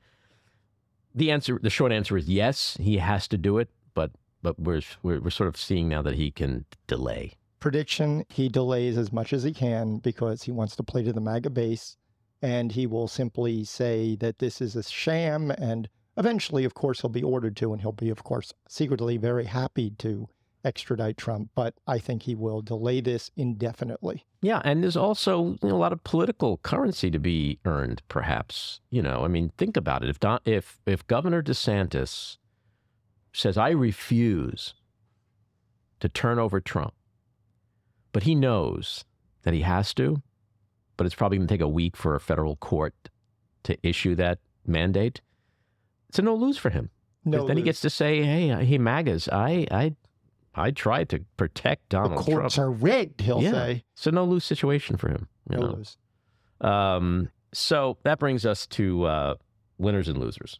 The 1.16 1.32
answer, 1.32 1.60
the 1.62 1.70
short 1.70 1.92
answer 1.92 2.18
is 2.18 2.30
yes, 2.30 2.78
he 2.80 2.98
has 2.98 3.28
to 3.30 3.38
do 3.38 3.58
it, 3.58 3.70
but 3.94 4.12
but 4.42 4.60
we're 4.60 4.82
we're, 5.02 5.20
we're 5.20 5.30
sort 5.30 5.50
of 5.50 5.58
seeing 5.58 5.88
now 5.88 6.02
that 6.02 6.16
he 6.16 6.32
can 6.32 6.66
delay. 6.86 7.34
Prediction, 7.60 8.24
he 8.30 8.50
delays 8.50 8.98
as 8.98 9.12
much 9.12 9.34
as 9.34 9.44
he 9.44 9.52
can 9.52 9.98
because 9.98 10.44
he 10.44 10.52
wants 10.52 10.76
to 10.76 10.84
play 10.84 11.04
to 11.04 11.12
the 11.12 11.22
MAGA 11.22 11.50
base. 11.50 11.98
And 12.40 12.72
he 12.72 12.86
will 12.86 13.08
simply 13.08 13.64
say 13.64 14.16
that 14.18 14.38
this 14.38 14.62
is 14.62 14.76
a 14.76 14.84
sham. 14.84 15.50
And 15.50 15.90
eventually, 16.18 16.66
of 16.66 16.76
course, 16.76 17.02
he'll 17.02 17.10
be 17.10 17.24
ordered 17.24 17.58
to. 17.58 17.74
And 17.74 17.82
he'll 17.82 17.92
be, 17.92 18.12
of 18.12 18.24
course, 18.24 18.54
secretly 18.70 19.18
very 19.18 19.46
happy 19.46 19.90
to 19.98 20.30
extradite 20.64 21.18
Trump. 21.18 21.50
But 21.56 21.76
I 21.88 22.00
think 22.00 22.24
he 22.24 22.36
will 22.36 22.62
delay 22.62 23.02
this 23.02 23.32
indefinitely. 23.36 24.26
Yeah, 24.42 24.62
and 24.64 24.84
there's 24.84 24.98
also 24.98 25.58
you 25.62 25.70
know, 25.70 25.76
a 25.76 25.78
lot 25.78 25.94
of 25.94 26.04
political 26.04 26.58
currency 26.58 27.10
to 27.12 27.20
be 27.20 27.60
earned, 27.66 28.02
perhaps. 28.08 28.82
You 28.90 29.02
know, 29.02 29.24
I 29.24 29.28
mean, 29.28 29.52
think 29.58 29.78
about 29.78 30.04
it. 30.04 30.10
If 30.10 30.20
Don, 30.20 30.40
if 30.46 30.80
if 30.86 31.06
Governor 31.08 31.42
DeSantis 31.42 32.38
says, 33.34 33.58
"I 33.58 33.70
refuse 33.70 34.74
to 36.00 36.10
turn 36.10 36.40
over 36.40 36.60
Trump," 36.60 36.94
but 38.12 38.24
he 38.24 38.36
knows 38.36 39.06
that 39.44 39.54
he 39.54 39.62
has 39.62 39.94
to, 39.96 40.22
but 40.98 41.06
it's 41.06 41.16
probably 41.16 41.38
going 41.38 41.48
to 41.48 41.54
take 41.54 41.62
a 41.62 41.68
week 41.68 41.96
for 41.96 42.16
a 42.16 42.20
federal 42.20 42.56
court 42.58 42.94
to 43.64 43.78
issue 43.84 44.16
that 44.16 44.40
mandate. 44.66 45.22
It's 46.10 46.20
a 46.20 46.22
no 46.22 46.36
lose 46.36 46.58
for 46.58 46.70
him. 46.70 46.90
No, 47.26 47.46
then 47.46 47.58
he 47.58 47.64
gets 47.64 47.82
to 47.82 47.90
say, 47.90 48.24
"Hey, 48.24 48.52
uh, 48.52 48.60
hey, 48.60 48.78
MAGAs, 48.78 49.28
I, 49.30 49.68
I, 49.70 49.96
I 50.58 50.72
tried 50.72 51.10
to 51.10 51.20
protect 51.38 51.90
Donald 51.90 52.20
the 52.20 52.24
courts 52.32 52.56
Trump. 52.56 52.68
are 52.68 52.72
rigged, 52.72 53.22
he'll 53.22 53.42
Yeah. 53.42 53.52
say. 53.52 53.84
So 53.96 54.12
no 54.12 54.26
lose 54.26 54.44
situation 54.44 54.98
for 54.98 55.10
him. 55.10 55.28
You 55.50 55.58
know? 55.58 55.66
lose. 55.68 55.98
Um, 56.62 57.30
so 57.54 57.98
that 58.04 58.20
brings 58.20 58.46
us 58.46 58.66
to 58.68 59.04
uh, 59.06 59.36
winners 59.78 60.08
and 60.08 60.18
losers. 60.18 60.58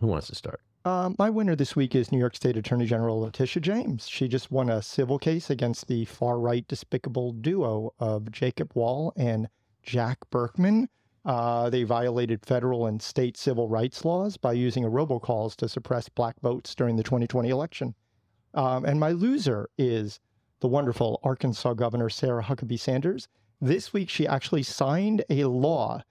Who 0.00 0.06
wants 0.06 0.28
to 0.28 0.34
start? 0.34 0.60
Um, 0.84 1.16
my 1.18 1.30
winner 1.30 1.56
this 1.56 1.74
week 1.74 1.96
is 1.96 2.12
New 2.12 2.18
York 2.18 2.36
State 2.36 2.56
Attorney 2.56 2.86
General 2.86 3.20
Letitia 3.20 3.60
James. 3.60 4.08
She 4.08 4.28
just 4.28 4.52
won 4.52 4.70
a 4.70 4.80
civil 4.80 5.18
case 5.18 5.50
against 5.50 5.88
the 5.88 6.04
far 6.04 6.38
right 6.38 6.66
despicable 6.68 7.32
duo 7.32 7.92
of 7.98 8.30
Jacob 8.30 8.70
Wohl 8.74 9.12
and 9.16 9.48
Jack 9.82 10.18
Burkman. 10.30 10.88
Uh, 11.24 11.68
they 11.70 11.82
violated 11.82 12.46
federal 12.46 12.86
and 12.86 13.02
state 13.02 13.36
civil 13.36 13.68
rights 13.68 14.04
laws 14.04 14.36
by 14.36 14.52
using 14.52 14.84
a 14.84 14.88
robocalls 14.88 15.56
to 15.56 15.68
suppress 15.68 16.08
black 16.08 16.36
votes 16.40 16.72
during 16.76 16.94
the 16.94 17.02
2020 17.02 17.48
election. 17.48 17.96
Um, 18.56 18.84
and 18.84 18.98
my 18.98 19.12
loser 19.12 19.68
is 19.78 20.18
the 20.60 20.68
wonderful 20.68 21.20
Arkansas 21.22 21.74
Governor 21.74 22.08
Sarah 22.08 22.42
Huckabee 22.42 22.80
Sanders. 22.80 23.28
This 23.60 23.92
week, 23.92 24.08
she 24.08 24.26
actually 24.26 24.62
signed 24.62 25.22
a 25.30 25.44
law 25.44 26.02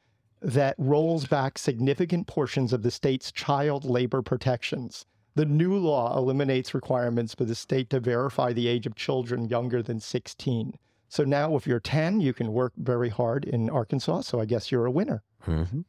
that 0.42 0.76
rolls 0.78 1.26
back 1.26 1.58
significant 1.58 2.28
portions 2.28 2.72
of 2.72 2.84
the 2.84 2.92
state's 2.92 3.32
child 3.32 3.84
labor 3.84 4.22
protections. 4.22 5.06
The 5.34 5.46
new 5.46 5.76
law 5.76 6.16
eliminates 6.18 6.74
requirements 6.74 7.34
for 7.34 7.46
the 7.46 7.56
state 7.56 7.90
to 7.90 8.00
verify 8.00 8.54
the 8.54 8.68
age 8.68 8.86
of 8.86 8.96
children 8.96 9.50
younger 9.50 9.82
than 9.82 10.00
16. 10.00 10.78
So 11.10 11.24
now, 11.24 11.56
if 11.56 11.66
you're 11.66 11.80
10, 11.80 12.22
you 12.22 12.34
can 12.34 12.54
work 12.54 12.74
very 12.78 13.10
hard 13.10 13.46
in 13.46 13.70
Arkansas. 13.70 14.22
So 14.22 14.40
I 14.40 14.46
guess 14.46 14.72
you're 14.72 14.86
a 14.86 14.92
winner. 14.92 15.24
Mm-hmm. 15.48 15.82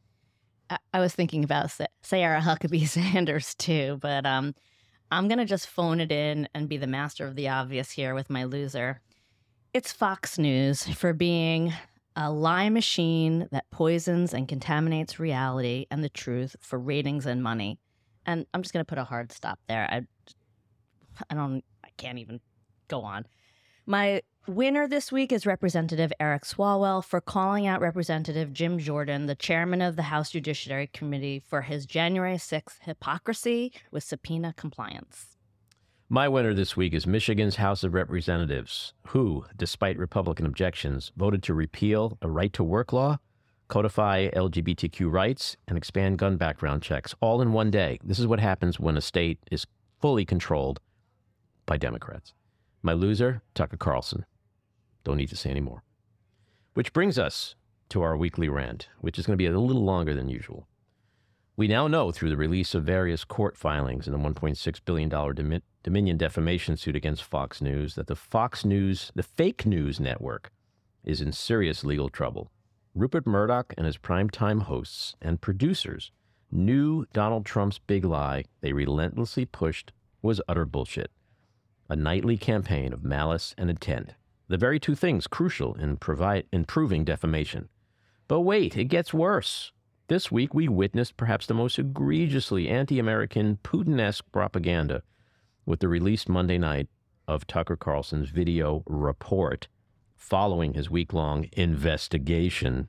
I, 0.69 0.77
I 0.93 0.99
was 0.99 1.13
thinking 1.13 1.43
about 1.43 1.71
Sa- 1.71 1.85
Sarah 2.01 2.41
Huckabee 2.41 2.87
Sanders 2.87 3.55
too, 3.55 3.99
but 4.01 4.25
um, 4.25 4.53
I'm 5.09 5.27
gonna 5.27 5.45
just 5.45 5.67
phone 5.67 6.01
it 6.01 6.11
in 6.11 6.49
and 6.53 6.67
be 6.67 6.77
the 6.77 6.87
master 6.87 7.25
of 7.25 7.35
the 7.35 7.47
obvious 7.47 7.91
here 7.91 8.13
with 8.13 8.29
my 8.29 8.43
loser. 8.43 9.01
It's 9.73 9.93
Fox 9.93 10.37
News 10.37 10.87
for 10.87 11.13
being 11.13 11.73
a 12.15 12.31
lie 12.31 12.69
machine 12.69 13.47
that 13.51 13.69
poisons 13.71 14.33
and 14.33 14.47
contaminates 14.47 15.19
reality 15.19 15.85
and 15.89 16.03
the 16.03 16.09
truth 16.09 16.55
for 16.59 16.77
ratings 16.77 17.25
and 17.25 17.41
money. 17.41 17.79
And 18.25 18.45
I'm 18.53 18.61
just 18.61 18.73
gonna 18.73 18.85
put 18.85 18.97
a 18.97 19.05
hard 19.05 19.31
stop 19.31 19.59
there. 19.67 19.87
I, 19.89 20.01
I 21.29 21.35
don't, 21.35 21.63
I 21.85 21.89
can't 21.95 22.17
even 22.17 22.41
go 22.89 23.01
on. 23.01 23.25
My 23.85 24.23
winner 24.47 24.87
this 24.87 25.11
week 25.11 25.31
is 25.31 25.45
Representative 25.45 26.13
Eric 26.19 26.43
Swalwell 26.43 27.03
for 27.03 27.19
calling 27.19 27.67
out 27.67 27.81
Representative 27.81 28.53
Jim 28.53 28.79
Jordan, 28.79 29.25
the 29.25 29.35
chairman 29.35 29.81
of 29.81 29.95
the 29.95 30.03
House 30.03 30.31
Judiciary 30.31 30.87
Committee, 30.87 31.39
for 31.39 31.63
his 31.63 31.85
January 31.85 32.37
6th 32.37 32.77
hypocrisy 32.81 33.73
with 33.91 34.03
subpoena 34.03 34.53
compliance. 34.55 35.37
My 36.09 36.29
winner 36.29 36.53
this 36.53 36.77
week 36.77 36.93
is 36.93 37.05
Michigan's 37.05 37.57
House 37.57 37.83
of 37.83 37.93
Representatives, 37.93 38.93
who, 39.07 39.45
despite 39.57 39.97
Republican 39.97 40.45
objections, 40.45 41.11
voted 41.17 41.43
to 41.43 41.53
repeal 41.53 42.17
a 42.21 42.29
right 42.29 42.53
to 42.53 42.63
work 42.63 42.93
law, 42.93 43.17
codify 43.67 44.29
LGBTQ 44.29 45.11
rights, 45.11 45.57
and 45.67 45.77
expand 45.77 46.19
gun 46.19 46.37
background 46.37 46.81
checks 46.81 47.13
all 47.19 47.41
in 47.41 47.51
one 47.51 47.69
day. 47.69 47.99
This 48.01 48.19
is 48.19 48.27
what 48.27 48.39
happens 48.39 48.79
when 48.79 48.95
a 48.95 49.01
state 49.01 49.39
is 49.51 49.67
fully 49.99 50.23
controlled 50.23 50.79
by 51.65 51.75
Democrats. 51.75 52.33
My 52.81 52.93
loser, 52.93 53.41
Tucker 53.53 53.75
Carlson. 53.75 54.25
Don't 55.07 55.15
need 55.15 55.29
to 55.29 55.37
say 55.37 55.51
any 55.51 55.61
more. 55.61 55.83
Which 56.73 56.91
brings 56.91 57.17
us 57.17 57.55
to 57.87 58.01
our 58.01 58.17
weekly 58.17 58.49
rant, 58.49 58.89
which 58.99 59.17
is 59.17 59.25
going 59.25 59.35
to 59.35 59.41
be 59.41 59.45
a 59.45 59.57
little 59.57 59.85
longer 59.85 60.13
than 60.13 60.27
usual. 60.27 60.67
We 61.55 61.69
now 61.69 61.87
know 61.87 62.11
through 62.11 62.29
the 62.29 62.35
release 62.35 62.75
of 62.75 62.83
various 62.83 63.23
court 63.23 63.55
filings 63.55 64.05
in 64.05 64.11
the 64.11 64.19
$1.6 64.19 64.79
billion 64.83 65.61
Dominion 65.81 66.17
defamation 66.17 66.75
suit 66.75 66.97
against 66.97 67.23
Fox 67.23 67.61
News 67.61 67.95
that 67.95 68.07
the 68.07 68.17
Fox 68.17 68.65
News, 68.65 69.13
the 69.15 69.23
fake 69.23 69.65
news 69.65 69.97
network, 69.97 70.51
is 71.05 71.21
in 71.21 71.31
serious 71.31 71.85
legal 71.85 72.09
trouble. 72.09 72.51
Rupert 72.93 73.25
Murdoch 73.25 73.73
and 73.77 73.85
his 73.85 73.97
primetime 73.97 74.63
hosts 74.63 75.15
and 75.21 75.39
producers 75.39 76.11
knew 76.51 77.05
Donald 77.13 77.45
Trump's 77.45 77.79
big 77.79 78.03
lie 78.03 78.43
they 78.59 78.73
relentlessly 78.73 79.45
pushed 79.45 79.93
was 80.21 80.41
utter 80.49 80.65
bullshit. 80.65 81.11
A 81.87 81.95
nightly 81.95 82.35
campaign 82.35 82.91
of 82.91 83.05
malice 83.05 83.55
and 83.57 83.69
intent, 83.69 84.13
the 84.47 84.57
very 84.57 84.79
two 84.79 84.95
things 84.95 85.27
crucial 85.27 85.73
in, 85.75 85.97
provide, 85.97 86.45
in 86.51 86.65
proving 86.65 87.03
defamation. 87.03 87.69
But 88.27 88.41
wait, 88.41 88.77
it 88.77 88.85
gets 88.85 89.13
worse. 89.13 89.71
This 90.07 90.31
week, 90.31 90.53
we 90.53 90.67
witnessed 90.67 91.17
perhaps 91.17 91.45
the 91.45 91.53
most 91.53 91.77
egregiously 91.77 92.69
anti 92.69 92.97
American, 92.99 93.59
Putin 93.63 93.99
esque 93.99 94.25
propaganda 94.31 95.03
with 95.65 95.81
the 95.81 95.89
release 95.89 96.29
Monday 96.29 96.57
night 96.57 96.87
of 97.27 97.45
Tucker 97.45 97.75
Carlson's 97.75 98.29
video 98.29 98.83
report 98.87 99.67
following 100.15 100.73
his 100.73 100.89
week 100.89 101.13
long 101.13 101.47
investigation. 101.53 102.87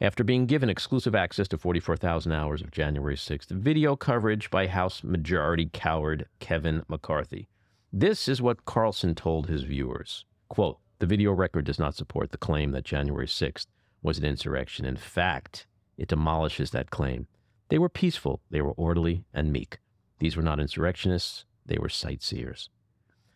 After 0.00 0.24
being 0.24 0.46
given 0.46 0.68
exclusive 0.68 1.14
access 1.14 1.48
to 1.48 1.58
44,000 1.58 2.32
hours 2.32 2.60
of 2.60 2.70
January 2.70 3.16
6th 3.16 3.48
video 3.48 3.96
coverage 3.96 4.50
by 4.50 4.66
House 4.66 5.02
Majority 5.02 5.70
coward 5.72 6.26
Kevin 6.38 6.82
McCarthy. 6.88 7.48
This 7.92 8.28
is 8.28 8.42
what 8.42 8.66
Carlson 8.66 9.14
told 9.14 9.46
his 9.46 9.62
viewers. 9.62 10.26
Quote, 10.48 10.78
the 10.98 11.06
video 11.06 11.32
record 11.32 11.64
does 11.64 11.78
not 11.78 11.94
support 11.94 12.30
the 12.30 12.38
claim 12.38 12.72
that 12.72 12.84
January 12.84 13.26
6th 13.26 13.66
was 14.02 14.18
an 14.18 14.24
insurrection. 14.24 14.84
In 14.84 14.96
fact, 14.96 15.66
it 15.98 16.08
demolishes 16.08 16.70
that 16.70 16.90
claim. 16.90 17.26
They 17.68 17.78
were 17.78 17.88
peaceful, 17.88 18.40
they 18.50 18.60
were 18.60 18.72
orderly 18.72 19.24
and 19.34 19.52
meek. 19.52 19.78
These 20.18 20.36
were 20.36 20.42
not 20.42 20.60
insurrectionists, 20.60 21.44
they 21.66 21.78
were 21.78 21.88
sightseers. 21.88 22.70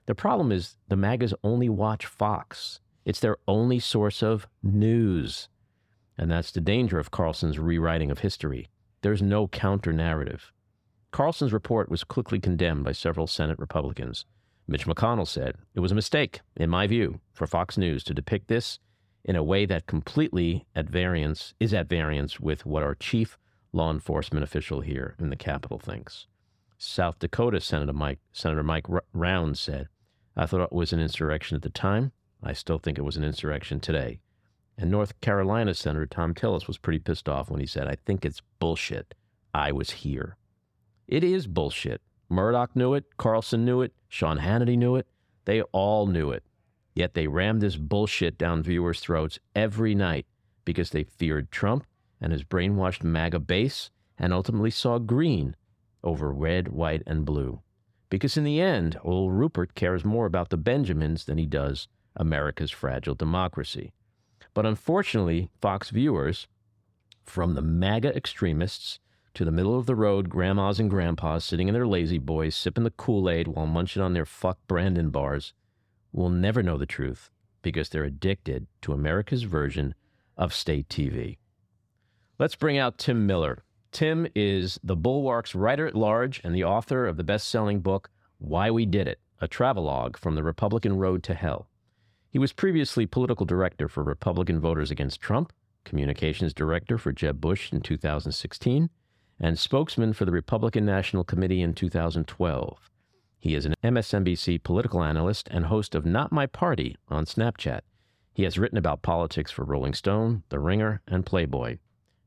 The 0.07 0.15
problem 0.15 0.51
is 0.53 0.77
the 0.89 0.97
MAGAs 0.97 1.35
only 1.45 1.69
watch 1.69 2.07
Fox. 2.07 2.81
It's 3.05 3.21
their 3.21 3.37
only 3.47 3.79
source 3.79 4.23
of 4.23 4.47
news. 4.63 5.49
And 6.17 6.31
that's 6.31 6.53
the 6.53 6.61
danger 6.61 6.99
of 6.99 7.11
Carlson's 7.11 7.59
rewriting 7.59 8.11
of 8.11 8.21
history. 8.21 8.69
There's 9.03 9.23
no 9.23 9.49
counter 9.49 9.93
narrative. 9.93 10.53
Carlson's 11.11 11.53
report 11.53 11.91
was 11.91 12.05
quickly 12.05 12.39
condemned 12.39 12.85
by 12.85 12.93
several 12.93 13.27
Senate 13.27 13.59
Republicans. 13.59 14.27
Mitch 14.71 14.87
McConnell 14.87 15.27
said 15.27 15.57
it 15.75 15.81
was 15.81 15.91
a 15.91 15.97
mistake, 15.97 16.43
in 16.55 16.71
my 16.71 16.87
view, 16.87 17.19
for 17.33 17.49
Fox 17.49 17.77
News 17.77 18.05
to 18.05 18.15
depict 18.15 18.47
this 18.47 18.79
in 19.25 19.35
a 19.35 19.43
way 19.43 19.67
that 19.67 19.89
completely 19.89 20.65
at 20.77 20.89
variance 20.89 21.55
is 21.59 21.75
at 21.75 21.89
variance 21.89 22.39
with 22.39 22.65
what 22.65 22.85
our 22.85 22.95
chief 22.95 23.37
law 23.73 23.91
enforcement 23.91 24.45
official 24.45 24.81
here 24.81 25.17
in 25.19 25.29
the 25.29 25.35
Capitol 25.35 25.81
thinks. 25.81 26.29
South 26.79 27.19
Dakota 27.19 27.61
Senator 27.61 27.93
Mike 27.93 28.21
Senator 28.31 28.63
Mike 28.63 28.87
Rounds 29.13 29.59
said, 29.59 29.89
"I 30.37 30.47
thought 30.47 30.63
it 30.63 30.73
was 30.73 30.93
an 30.93 31.01
insurrection 31.01 31.57
at 31.57 31.63
the 31.63 31.69
time. 31.69 32.13
I 32.41 32.53
still 32.53 32.79
think 32.79 32.97
it 32.97 33.03
was 33.03 33.17
an 33.17 33.25
insurrection 33.25 33.81
today." 33.81 34.21
And 34.79 34.89
North 34.89 35.21
Carolina 35.21 35.75
Senator 35.75 36.07
Thom 36.07 36.33
Tillis 36.33 36.69
was 36.69 36.79
pretty 36.79 37.01
pissed 37.01 37.29
off 37.29 37.51
when 37.51 37.59
he 37.59 37.67
said, 37.67 37.89
"I 37.89 37.97
think 37.97 38.25
it's 38.25 38.41
bullshit. 38.61 39.17
I 39.53 39.73
was 39.73 39.91
here." 39.91 40.37
It 41.09 41.25
is 41.25 41.49
bullshit. 41.49 42.01
Murdoch 42.31 42.75
knew 42.77 42.95
it, 42.95 43.17
Carlson 43.17 43.65
knew 43.65 43.83
it, 43.83 43.93
Sean 44.09 44.39
Hannity 44.39 44.79
knew 44.79 44.97
it. 44.97 45.07
They 45.45 45.63
all 45.63 46.07
knew 46.07 46.31
it. 46.31 46.45
Yet 46.95 47.15
they 47.15 47.27
rammed 47.27 47.61
this 47.61 47.77
bullshit 47.77 48.39
down 48.39 48.63
viewers' 48.63 49.01
throats 49.01 49.39
every 49.55 49.95
night 49.95 50.27
because 50.65 50.91
they 50.91 51.05
feared 51.05 51.51
Trump 51.51 51.85
and 52.21 52.33
his 52.33 52.45
brainwashed 52.45 53.03
MAGA 53.03 53.41
base 53.41 53.91
and 54.17 54.33
ultimately 54.33 54.71
saw 54.71 54.99
green 54.99 55.57
over 56.05 56.33
red, 56.33 56.69
white, 56.69 57.03
and 57.07 57.25
blue. 57.25 57.61
Because 58.09 58.37
in 58.37 58.45
the 58.45 58.61
end, 58.61 58.99
old 59.03 59.33
Rupert 59.33 59.75
cares 59.75 60.05
more 60.05 60.27
about 60.27 60.51
the 60.51 60.57
Benjamins 60.57 61.25
than 61.25 61.39
he 61.39 61.47
does 61.47 61.89
America's 62.17 62.71
fragile 62.71 63.15
democracy. 63.15 63.93
But 64.55 64.67
unfortunately, 64.67 65.51
Fox 65.61 65.91
viewers, 65.91 66.49
from 67.25 67.55
the 67.55 67.63
MAGA 67.63 68.15
extremists 68.17 68.99
to 69.35 69.45
the 69.45 69.51
middle 69.51 69.79
of 69.79 69.87
the 69.87 69.95
road 69.95 70.29
grandmas 70.29 70.81
and 70.81 70.91
grandpas 70.91 71.45
sitting 71.45 71.69
in 71.69 71.75
their 71.75 71.87
lazy 71.87 72.19
boys 72.19 72.55
sipping 72.55 72.85
the 72.85 72.91
Kool 72.91 73.31
Aid 73.31 73.49
while 73.49 73.67
munching 73.67 74.03
on 74.03 74.13
their 74.13 74.27
fuck 74.27 74.59
Brandon 74.67 75.11
bars, 75.11 75.53
will 76.13 76.31
never 76.31 76.63
know 76.63 76.77
the 76.77 76.87
truth 76.87 77.31
because 77.63 77.89
they're 77.89 78.05
addicted 78.05 78.67
to 78.83 78.93
America's 78.93 79.45
version 79.45 79.95
of 80.37 80.55
state 80.55 80.89
TV. 80.89 81.39
Let's 82.39 82.57
bring 82.57 82.79
out 82.79 82.99
Tim 82.99 83.27
Miller. 83.27 83.65
Tim 83.93 84.27
is 84.35 84.81
the 84.83 84.97
Bulwark's 84.97 85.55
writer 85.55 85.87
at 85.87 85.95
large 85.95 86.41
and 86.43 86.55
the 86.55 86.65
author 86.65 87.07
of 87.07 87.17
the 87.17 87.25
best 87.25 87.49
selling 87.49 87.81
book, 87.81 88.09
Why 88.39 88.71
We 88.71 88.87
Did 88.87 89.09
It, 89.09 89.21
a 89.41 89.49
travelogue 89.49 90.17
from 90.17 90.37
the 90.37 90.43
Republican 90.43 90.97
Road 90.97 91.23
to 91.25 91.35
Hell. 91.35 91.69
He 92.31 92.39
was 92.39 92.53
previously 92.53 93.07
political 93.07 93.45
director 93.45 93.89
for 93.89 94.05
Republican 94.05 94.61
Voters 94.61 94.91
Against 94.91 95.21
Trump, 95.21 95.53
communications 95.85 96.55
director 96.55 96.97
for 96.97 97.13
Jeb 97.13 97.41
Bush 97.41 97.73
in 97.73 97.81
2016, 97.81 98.89
and 99.41 99.59
spokesman 99.59 100.13
for 100.13 100.25
the 100.25 100.33
Republican 100.33 100.85
National 100.85 101.25
Committee 101.25 101.63
in 101.63 101.75
2012. 101.75 102.91
He 103.39 103.55
is 103.55 103.65
an 103.65 103.75
MSNBC 103.83 104.63
political 104.63 105.03
analyst 105.03 105.49
and 105.51 105.67
host 105.67 105.95
of 105.95 106.05
Not 106.05 106.31
My 106.31 106.47
Party 106.47 106.97
on 107.09 107.25
Snapchat. 107.25 107.81
He 108.35 108.43
has 108.43 108.59
written 108.59 108.77
about 108.77 109.03
politics 109.03 109.51
for 109.51 109.65
Rolling 109.65 109.95
Stone, 109.95 110.43
The 110.51 110.59
Ringer, 110.59 111.01
and 111.09 111.25
Playboy. 111.25 111.79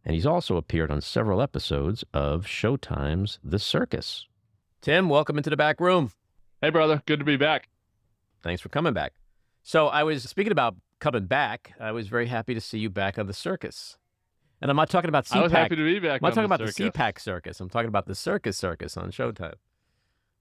And 0.04 0.16
he's 0.16 0.26
also 0.26 0.58
appeared 0.58 0.92
on 0.92 1.02
several 1.02 1.42
episodes 1.42 2.04
of 2.14 2.46
Showtime's 2.46 3.40
The 3.44 3.60
Circus. 3.60 4.28
Tim, 4.82 5.08
welcome 5.08 5.38
into 5.38 5.50
the 5.50 5.56
back 5.56 5.80
room. 5.80 6.12
Hey, 6.62 6.72
brother. 6.72 7.02
Good 7.06 7.20
to 7.20 7.26
be 7.26 7.38
back. 7.38 7.70
Thanks 8.42 8.62
for 8.62 8.70
coming 8.70 8.94
back. 8.94 9.14
So 9.62 9.88
I 9.88 10.04
was 10.04 10.24
speaking 10.24 10.52
about 10.52 10.76
coming 11.00 11.26
back. 11.26 11.74
I 11.80 11.92
was 11.92 12.08
very 12.08 12.28
happy 12.28 12.54
to 12.54 12.60
see 12.62 12.80
you 12.80 12.90
back 12.90 13.18
on 13.18 13.28
the 13.28 13.34
circus. 13.34 13.98
And 14.64 14.70
I'm 14.70 14.78
not 14.78 14.90
talking 14.90 15.10
about 15.10 15.26
CPAC. 15.26 15.36
I 15.36 15.42
was 15.42 15.52
happy 15.52 15.76
to 15.76 15.84
be 15.84 16.00
back. 16.00 16.22
I'm 16.24 16.28
not 16.28 16.36
talking 16.36 16.44
the 16.48 16.56
about 16.56 16.60
circus. 16.62 16.76
the 16.76 16.90
CPAC 16.90 17.20
circus. 17.20 17.60
I'm 17.60 17.70
talking 17.70 17.90
about 17.90 18.06
the 18.06 18.16
circus 18.16 18.58
circus 18.58 18.96
on 18.96 19.12
Showtime. 19.12 19.56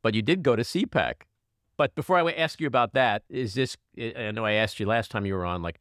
But 0.00 0.14
you 0.14 0.22
did 0.22 0.44
go 0.44 0.54
to 0.54 0.62
CPAC. 0.62 1.22
But 1.76 1.96
before 1.96 2.16
I 2.18 2.30
ask 2.30 2.60
you 2.60 2.68
about 2.68 2.92
that, 2.92 3.24
is 3.28 3.54
this? 3.54 3.76
I 3.98 4.30
know 4.30 4.44
I 4.44 4.52
asked 4.52 4.78
you 4.78 4.86
last 4.86 5.10
time 5.10 5.26
you 5.26 5.34
were 5.34 5.44
on. 5.44 5.60
Like, 5.60 5.80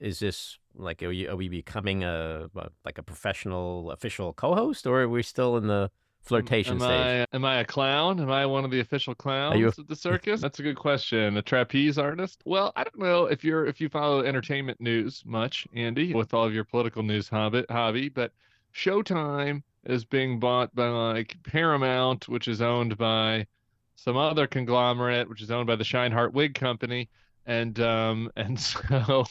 is 0.00 0.20
this 0.20 0.58
like 0.74 1.02
are, 1.02 1.10
you, 1.10 1.28
are 1.28 1.36
we 1.36 1.50
becoming 1.50 2.02
a, 2.02 2.48
a 2.56 2.68
like 2.82 2.96
a 2.96 3.02
professional 3.02 3.90
official 3.90 4.32
co-host, 4.32 4.86
or 4.86 5.02
are 5.02 5.08
we 5.10 5.22
still 5.22 5.58
in 5.58 5.66
the 5.66 5.90
flirtation 6.22 6.74
am 6.74 6.80
stage? 6.80 7.26
I, 7.32 7.36
am 7.36 7.44
I 7.44 7.56
a 7.60 7.64
clown? 7.64 8.20
Am 8.20 8.30
I 8.30 8.46
one 8.46 8.64
of 8.64 8.70
the 8.70 8.80
official 8.80 9.14
clowns 9.14 9.58
you 9.58 9.66
a- 9.66 9.80
at 9.80 9.88
the 9.88 9.96
circus? 9.96 10.40
That's 10.40 10.58
a 10.58 10.62
good 10.62 10.76
question. 10.76 11.36
A 11.36 11.42
trapeze 11.42 11.98
artist? 11.98 12.42
Well, 12.44 12.72
I 12.76 12.84
don't 12.84 12.98
know 12.98 13.26
if 13.26 13.42
you're 13.44 13.66
if 13.66 13.80
you 13.80 13.88
follow 13.88 14.20
entertainment 14.22 14.80
news 14.80 15.22
much, 15.26 15.66
Andy, 15.74 16.14
with 16.14 16.32
all 16.34 16.44
of 16.44 16.54
your 16.54 16.64
political 16.64 17.02
news 17.02 17.28
hobby, 17.28 17.64
hobby, 17.70 18.08
but 18.08 18.32
Showtime 18.74 19.62
is 19.84 20.04
being 20.04 20.38
bought 20.38 20.74
by 20.74 20.88
like 20.88 21.36
Paramount, 21.44 22.28
which 22.28 22.48
is 22.48 22.60
owned 22.62 22.96
by 22.98 23.46
some 23.96 24.16
other 24.16 24.46
conglomerate, 24.46 25.28
which 25.28 25.42
is 25.42 25.50
owned 25.50 25.66
by 25.66 25.76
the 25.76 25.84
Scheinhart 25.84 26.32
Wig 26.32 26.54
Company. 26.54 27.08
And 27.46 27.78
um 27.80 28.30
and 28.36 28.58
so 28.58 29.24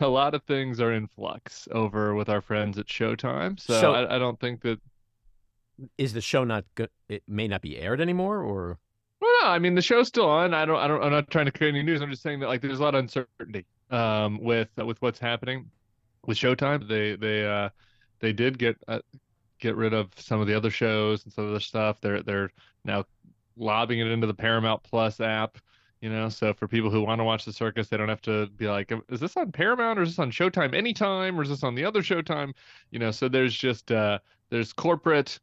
a 0.00 0.08
lot 0.08 0.34
of 0.34 0.42
things 0.44 0.80
are 0.80 0.92
in 0.92 1.06
flux 1.08 1.68
over 1.72 2.14
with 2.14 2.28
our 2.28 2.40
friends 2.40 2.78
at 2.78 2.86
Showtime. 2.86 3.60
So, 3.60 3.80
So- 3.80 3.92
I, 3.94 4.16
I 4.16 4.18
don't 4.18 4.40
think 4.40 4.62
that 4.62 4.80
Is 5.98 6.12
the 6.12 6.20
show 6.20 6.44
not 6.44 6.64
good? 6.74 6.90
It 7.08 7.22
may 7.26 7.48
not 7.48 7.62
be 7.62 7.78
aired 7.78 8.00
anymore, 8.00 8.42
or 8.42 8.78
Well, 9.20 9.30
no, 9.42 9.48
I 9.48 9.58
mean 9.58 9.74
the 9.74 9.82
show's 9.82 10.08
still 10.08 10.28
on. 10.28 10.54
I 10.54 10.64
don't, 10.64 10.76
I 10.78 10.86
don't, 10.86 11.02
I'm 11.02 11.12
not 11.12 11.30
trying 11.30 11.46
to 11.46 11.52
create 11.52 11.74
any 11.74 11.82
news. 11.82 12.00
I'm 12.02 12.10
just 12.10 12.22
saying 12.22 12.40
that 12.40 12.48
like 12.48 12.60
there's 12.62 12.80
a 12.80 12.82
lot 12.82 12.94
of 12.94 13.00
uncertainty 13.00 13.66
um, 13.90 14.38
with 14.42 14.68
with 14.76 15.00
what's 15.02 15.18
happening 15.18 15.70
with 16.26 16.38
Showtime. 16.38 16.88
They 16.88 17.16
they 17.16 17.46
uh, 17.46 17.70
they 18.20 18.32
did 18.32 18.58
get 18.58 18.76
uh, 18.88 19.00
get 19.58 19.76
rid 19.76 19.92
of 19.94 20.10
some 20.16 20.40
of 20.40 20.46
the 20.46 20.54
other 20.54 20.70
shows 20.70 21.24
and 21.24 21.32
some 21.32 21.46
of 21.46 21.52
the 21.52 21.60
stuff. 21.60 22.00
They're 22.00 22.22
they're 22.22 22.50
now 22.84 23.04
lobbing 23.56 24.00
it 24.00 24.06
into 24.06 24.26
the 24.26 24.34
Paramount 24.34 24.82
Plus 24.82 25.20
app. 25.20 25.58
You 26.00 26.08
know, 26.08 26.30
so 26.30 26.54
for 26.54 26.66
people 26.66 26.88
who 26.90 27.02
want 27.02 27.20
to 27.20 27.24
watch 27.24 27.44
the 27.44 27.52
circus, 27.52 27.88
they 27.88 27.98
don't 27.98 28.08
have 28.08 28.22
to 28.22 28.46
be 28.56 28.68
like, 28.68 28.90
is 29.10 29.20
this 29.20 29.36
on 29.36 29.52
Paramount 29.52 29.98
or 29.98 30.02
is 30.02 30.10
this 30.10 30.18
on 30.18 30.30
Showtime 30.30 30.74
anytime 30.74 31.38
or 31.38 31.42
is 31.42 31.50
this 31.50 31.62
on 31.62 31.74
the 31.74 31.84
other 31.84 32.00
Showtime? 32.00 32.54
You 32.90 32.98
know, 32.98 33.10
so 33.10 33.28
there's 33.28 33.54
just 33.54 33.92
uh, 33.92 34.18
there's 34.48 34.72
corporate 34.72 35.38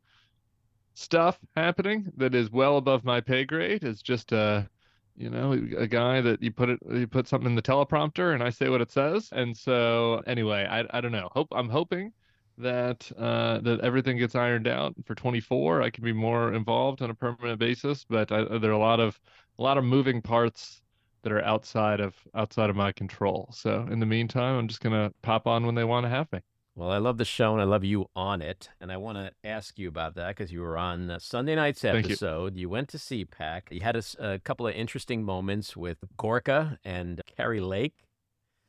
stuff 0.98 1.38
happening 1.56 2.12
that 2.18 2.34
is 2.34 2.52
well 2.52 2.78
above 2.78 3.04
my 3.06 3.22
pay 3.22 3.46
grade. 3.46 3.84
It's 3.84 4.02
just 4.02 4.32
a, 4.32 4.68
you 5.16 5.30
know, 5.30 5.54
a 5.78 5.88
guy 5.88 6.22
that 6.22 6.42
you 6.42 6.52
put 6.52 6.70
it, 6.70 6.80
you 6.90 7.06
put 7.08 7.28
something 7.28 7.50
in 7.50 7.56
the 7.56 7.62
teleprompter, 7.62 8.34
and 8.34 8.44
I 8.44 8.50
say 8.50 8.70
what 8.70 8.82
it 8.82 8.92
says. 8.92 9.30
And 9.32 9.56
so, 9.56 10.24
anyway, 10.26 10.66
I, 10.70 10.86
I 10.98 11.02
don't 11.02 11.12
know. 11.12 11.30
Hope 11.32 11.50
I'm 11.52 11.70
hoping 11.70 12.14
that 12.58 13.10
uh, 13.18 13.60
that 13.60 13.80
everything 13.82 14.18
gets 14.18 14.34
ironed 14.36 14.68
out 14.68 14.96
for 15.06 15.14
24. 15.14 15.84
I 15.84 15.92
can 15.92 16.04
be 16.04 16.14
more 16.14 16.54
involved 16.54 17.04
on 17.04 17.12
a 17.12 17.16
permanent 17.16 17.60
basis, 17.60 18.04
but 18.10 18.32
I, 18.32 18.58
there 18.58 18.72
are 18.72 18.74
a 18.74 18.80
lot 18.80 19.00
of 19.00 19.20
a 19.60 19.64
lot 19.64 19.78
of 19.78 19.84
moving 19.84 20.22
parts 20.22 20.82
that 21.22 21.32
are 21.32 21.44
outside 21.44 22.00
of 22.00 22.16
outside 22.34 22.72
of 22.72 22.76
my 22.76 22.92
control. 22.92 23.50
So 23.54 23.88
in 23.92 24.00
the 24.00 24.06
meantime, 24.08 24.58
I'm 24.58 24.68
just 24.68 24.82
gonna 24.82 25.12
pop 25.22 25.46
on 25.46 25.66
when 25.66 25.76
they 25.76 25.84
want 25.84 26.06
to 26.06 26.10
have 26.10 26.32
me. 26.32 26.40
Well, 26.78 26.92
I 26.92 27.00
love 27.00 27.18
the 27.18 27.26
show 27.26 27.54
and 27.54 27.62
I 27.62 27.64
love 27.64 27.84
you 27.84 28.08
on 28.16 28.40
it. 28.40 28.70
And 28.80 28.92
I 28.92 28.98
want 28.98 29.18
to 29.18 29.32
ask 29.44 29.80
you 29.80 29.88
about 29.88 30.14
that 30.14 30.28
because 30.28 30.52
you 30.52 30.62
were 30.62 30.78
on 30.78 31.18
Sunday 31.20 31.56
night's 31.56 31.82
Thank 31.82 32.06
you. 32.06 32.12
episode. 32.12 32.56
You. 32.56 32.70
went 32.70 32.90
to 32.90 32.98
CPAC. 32.98 33.72
You 33.72 33.82
had 33.82 34.00
a 34.20 34.38
couple 34.38 34.68
of 34.68 34.76
interesting 34.76 35.24
moments 35.24 35.76
with 35.76 35.98
Gorka 36.18 36.78
and 36.86 37.20
Kari 37.36 37.62
Lake. 37.62 37.96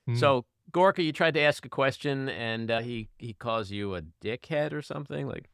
Mm. 0.08 0.18
So, 0.18 0.46
Gorka, 0.72 1.02
you 1.02 1.12
tried 1.12 1.34
to 1.34 1.40
ask 1.40 1.66
a 1.66 1.68
question 1.68 2.30
and 2.30 2.70
uh, 2.70 2.80
he, 2.80 3.10
he 3.18 3.34
calls 3.34 3.70
you 3.70 3.94
a 3.94 4.00
dickhead 4.24 4.72
or 4.72 4.80
something. 4.80 5.26
Like, 5.26 5.50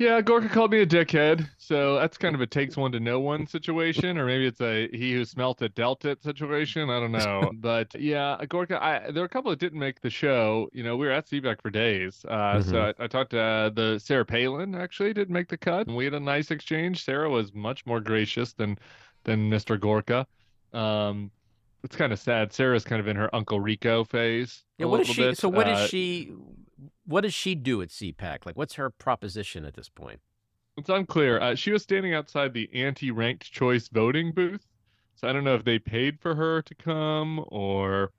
Yeah, 0.00 0.20
Gorka 0.22 0.48
called 0.48 0.72
me 0.72 0.80
a 0.80 0.86
dickhead, 0.86 1.48
so 1.56 1.94
that's 1.94 2.18
kind 2.18 2.34
of 2.34 2.40
a 2.40 2.48
takes 2.48 2.76
one 2.76 2.90
to 2.92 2.98
know 3.00 3.20
one 3.20 3.46
situation, 3.46 4.18
or 4.18 4.26
maybe 4.26 4.44
it's 4.44 4.60
a 4.60 4.88
he 4.88 5.12
who 5.12 5.24
smelt 5.24 5.62
it 5.62 5.76
dealt 5.76 6.04
it 6.04 6.20
situation. 6.20 6.90
I 6.90 6.98
don't 6.98 7.12
know, 7.12 7.52
but 7.60 7.94
yeah, 8.00 8.36
Gorka, 8.48 8.82
I 8.82 9.12
there 9.12 9.22
were 9.22 9.26
a 9.26 9.28
couple 9.28 9.50
that 9.52 9.60
didn't 9.60 9.78
make 9.78 10.00
the 10.00 10.10
show. 10.10 10.68
You 10.72 10.82
know, 10.82 10.96
we 10.96 11.06
were 11.06 11.12
at 11.12 11.28
CPAC 11.28 11.62
for 11.62 11.70
days, 11.70 12.24
uh, 12.24 12.60
so 12.60 12.92
I, 12.98 13.04
I 13.04 13.06
talked 13.06 13.30
to 13.30 13.40
uh, 13.40 13.70
the 13.70 14.00
Sarah 14.00 14.24
Palin 14.26 14.74
actually 14.74 15.12
didn't 15.14 15.32
make 15.32 15.46
the 15.46 15.56
cut, 15.58 15.86
and 15.86 15.94
we 15.96 16.04
had 16.04 16.14
a 16.14 16.20
nice 16.20 16.50
exchange. 16.50 17.04
Sarah 17.04 17.30
was 17.30 17.54
much 17.54 17.86
more 17.86 18.00
gracious 18.00 18.52
than 18.52 18.76
than 19.22 19.48
Mr. 19.48 19.78
Gorka. 19.78 20.26
Um, 20.72 21.30
it's 21.84 21.94
kind 21.94 22.12
of 22.12 22.18
sad. 22.18 22.52
Sarah's 22.52 22.82
kind 22.82 22.98
of 22.98 23.06
in 23.06 23.14
her 23.14 23.32
Uncle 23.32 23.60
Rico 23.60 24.02
phase. 24.02 24.64
yeah, 24.76 24.86
what 24.86 25.02
is 25.02 25.06
she? 25.08 25.22
bit. 25.22 25.38
So, 25.38 25.48
what 25.48 25.66
does 25.66 25.82
Uh, 25.82 25.86
she? 25.86 26.32
What 27.06 27.22
does 27.22 27.34
she 27.34 27.54
do 27.54 27.82
at 27.82 27.88
CPAC? 27.88 28.46
Like, 28.46 28.56
what's 28.56 28.74
her 28.74 28.90
proposition 28.90 29.64
at 29.64 29.74
this 29.74 29.88
point? 29.88 30.20
It's 30.76 30.88
unclear. 30.88 31.40
Uh, 31.40 31.54
she 31.54 31.70
was 31.70 31.82
standing 31.82 32.14
outside 32.14 32.52
the 32.52 32.68
anti-ranked 32.74 33.50
choice 33.52 33.88
voting 33.88 34.32
booth, 34.32 34.66
so 35.14 35.28
I 35.28 35.32
don't 35.32 35.44
know 35.44 35.54
if 35.54 35.64
they 35.64 35.78
paid 35.78 36.18
for 36.20 36.34
her 36.34 36.62
to 36.62 36.74
come 36.74 37.44
or 37.48 38.10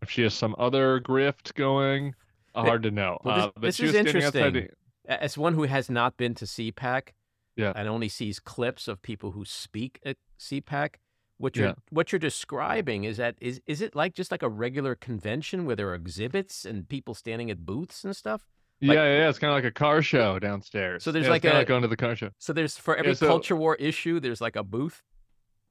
if 0.00 0.10
she 0.10 0.22
has 0.22 0.34
some 0.34 0.54
other 0.58 1.00
grift 1.00 1.54
going. 1.54 2.14
Uh, 2.54 2.62
Th- 2.62 2.68
Hard 2.70 2.82
to 2.84 2.90
know. 2.90 3.18
well, 3.24 3.34
this- 3.36 3.44
uh, 3.44 3.50
but 3.54 3.62
this 3.62 3.80
is 3.80 3.94
interesting. 3.94 4.52
the. 4.52 4.68
As 5.06 5.36
one 5.36 5.52
who 5.54 5.64
has 5.64 5.90
not 5.90 6.16
been 6.16 6.34
to 6.36 6.46
CPAC, 6.46 7.08
Yeah. 7.56 7.72
and 7.76 7.88
only 7.88 8.08
sees 8.08 8.40
clips 8.40 8.88
of 8.88 9.02
people 9.02 9.32
who 9.32 9.44
speak 9.44 10.00
at 10.04 10.16
CPAC, 10.38 10.94
what 11.38 11.56
you're 11.56 11.68
Yeah. 11.68 11.74
what 11.90 12.12
you're 12.12 12.18
describing 12.18 13.04
is 13.04 13.16
that 13.16 13.36
is 13.40 13.60
is 13.66 13.80
it 13.80 13.94
like 13.94 14.14
just 14.14 14.30
like 14.30 14.42
a 14.42 14.48
regular 14.48 14.94
convention 14.94 15.66
where 15.66 15.76
there 15.76 15.88
are 15.90 15.94
exhibits 15.94 16.64
and 16.64 16.88
people 16.88 17.14
standing 17.14 17.50
at 17.50 17.64
booths 17.66 18.04
and 18.04 18.14
stuff? 18.16 18.46
Like- 18.80 18.96
yeah, 18.96 19.04
yeah, 19.04 19.18
yeah, 19.20 19.28
it's 19.28 19.38
kind 19.38 19.50
of 19.50 19.56
like 19.56 19.64
a 19.64 19.70
car 19.72 20.02
show 20.02 20.38
downstairs. 20.38 21.02
So 21.04 21.12
there's 21.12 21.24
Yeah, 21.26 21.30
like 21.30 21.44
it's 21.44 21.54
a- 21.54 21.58
like 21.58 21.66
going 21.68 21.82
to 21.82 21.88
the 21.88 21.96
car 21.96 22.14
show. 22.16 22.30
So 22.38 22.52
there's 22.52 22.76
for 22.76 22.96
every 22.96 23.14
so- 23.14 23.26
culture 23.26 23.56
war 23.56 23.76
issue, 23.76 24.20
there's 24.20 24.40
like 24.40 24.56
a 24.56 24.62
booth. 24.64 25.02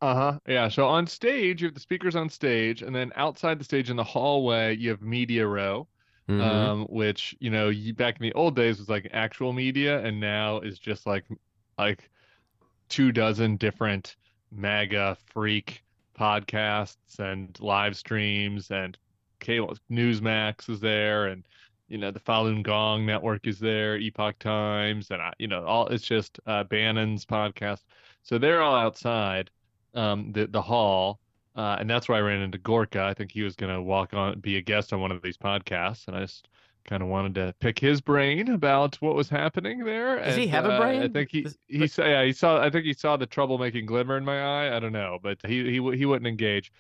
Uh 0.02 0.16
huh. 0.16 0.40
Yeah. 0.48 0.68
So 0.68 0.86
on 0.88 1.08
stage, 1.08 1.62
you 1.62 1.68
have 1.68 1.76
the 1.76 1.80
speakers 1.80 2.16
on 2.16 2.30
stage, 2.30 2.82
and 2.82 2.94
then 2.94 3.12
outside 3.16 3.58
the 3.60 3.64
stage 3.64 3.90
in 3.90 3.96
the 3.96 4.04
hallway, 4.04 4.76
you 4.76 4.90
have 4.90 5.02
media 5.02 5.48
row. 5.48 5.88
Mhm. 6.30 6.40
um, 6.42 6.84
which 6.86 7.36
you 7.42 7.50
know 7.50 7.70
back 7.96 8.16
in 8.16 8.22
the 8.24 8.32
old 8.32 8.56
days 8.56 8.80
was 8.80 8.88
like 8.88 9.10
actual 9.12 9.52
media, 9.52 10.00
and 10.06 10.22
now 10.22 10.60
is 10.62 10.80
just 10.80 11.06
like 11.06 11.26
like 11.78 12.10
two 12.88 13.12
dozen 13.12 13.58
different 13.58 14.16
MAGA 14.56 15.18
freak 15.26 15.84
podcasts 16.18 17.20
and 17.20 17.58
live 17.60 17.96
streams, 17.96 18.72
and 18.72 18.98
cable 19.40 19.76
Newsmax 19.92 20.70
is 20.70 20.80
there, 20.80 21.28
and 21.28 21.44
you 21.88 21.98
know 21.98 22.12
the 22.12 22.20
Falun 22.20 22.64
Gong 22.64 23.06
network 23.06 23.48
is 23.48 23.60
there, 23.60 23.98
Epoch 23.98 24.40
Times, 24.40 25.12
and 25.12 25.22
I, 25.22 25.34
you 25.40 25.48
know 25.48 25.66
all 25.66 25.88
it's 25.88 26.06
just 26.06 26.40
uh, 26.46 26.64
Bannon's 26.64 27.26
podcast. 27.26 27.84
So 28.24 28.38
they're 28.38 28.62
all 28.62 28.76
outside 28.76 29.50
um, 29.94 30.32
the 30.32 30.48
the 30.48 30.62
hall. 30.62 31.20
Uh, 31.56 31.78
and 31.80 31.88
that's 31.88 32.10
where 32.10 32.18
I 32.18 32.22
ran 32.22 32.42
into 32.42 32.58
Gorka. 32.58 33.04
I 33.04 33.14
think 33.14 33.32
he 33.32 33.44
was 33.44 33.56
going 33.56 33.72
to 33.72 33.80
walk 33.80 34.16
on, 34.16 34.40
be 34.40 34.58
a 34.58 34.62
guest 34.62 34.92
on 34.92 35.00
one 35.00 35.12
of 35.12 35.22
these 35.22 35.38
podcasts, 35.38 36.08
and 36.08 36.18
I 36.18 36.22
just 36.22 36.48
kind 36.86 37.02
of 37.02 37.10
wanted 37.10 37.36
to 37.36 37.56
pick 37.60 37.80
his 37.80 38.02
brain 38.02 38.50
about 38.50 38.96
what 39.02 39.16
was 39.16 39.30
happening 39.30 39.84
there. 39.84 40.20
Does 40.20 40.36
he 40.36 40.44
and, 40.44 40.52
have 40.52 40.66
a 40.66 40.74
uh, 40.74 41.04
I 41.04 41.08
think 41.08 41.32
he 41.32 41.48
he 41.68 41.88
saw 41.88 42.06
yeah, 42.06 42.24
he 42.24 42.34
saw 42.34 42.62
I 42.62 42.70
think 42.70 42.86
he 42.86 42.94
saw 42.94 43.18
the 43.18 43.28
troublemaking 43.28 43.86
glimmer 43.86 44.18
in 44.18 44.26
my 44.26 44.42
eye. 44.42 44.76
I 44.76 44.80
don't 44.80 44.92
know, 44.92 45.20
but 45.22 45.38
he 45.46 45.64
he 45.64 45.96
he 45.98 46.06
wouldn't 46.06 46.28
engage. 46.28 46.72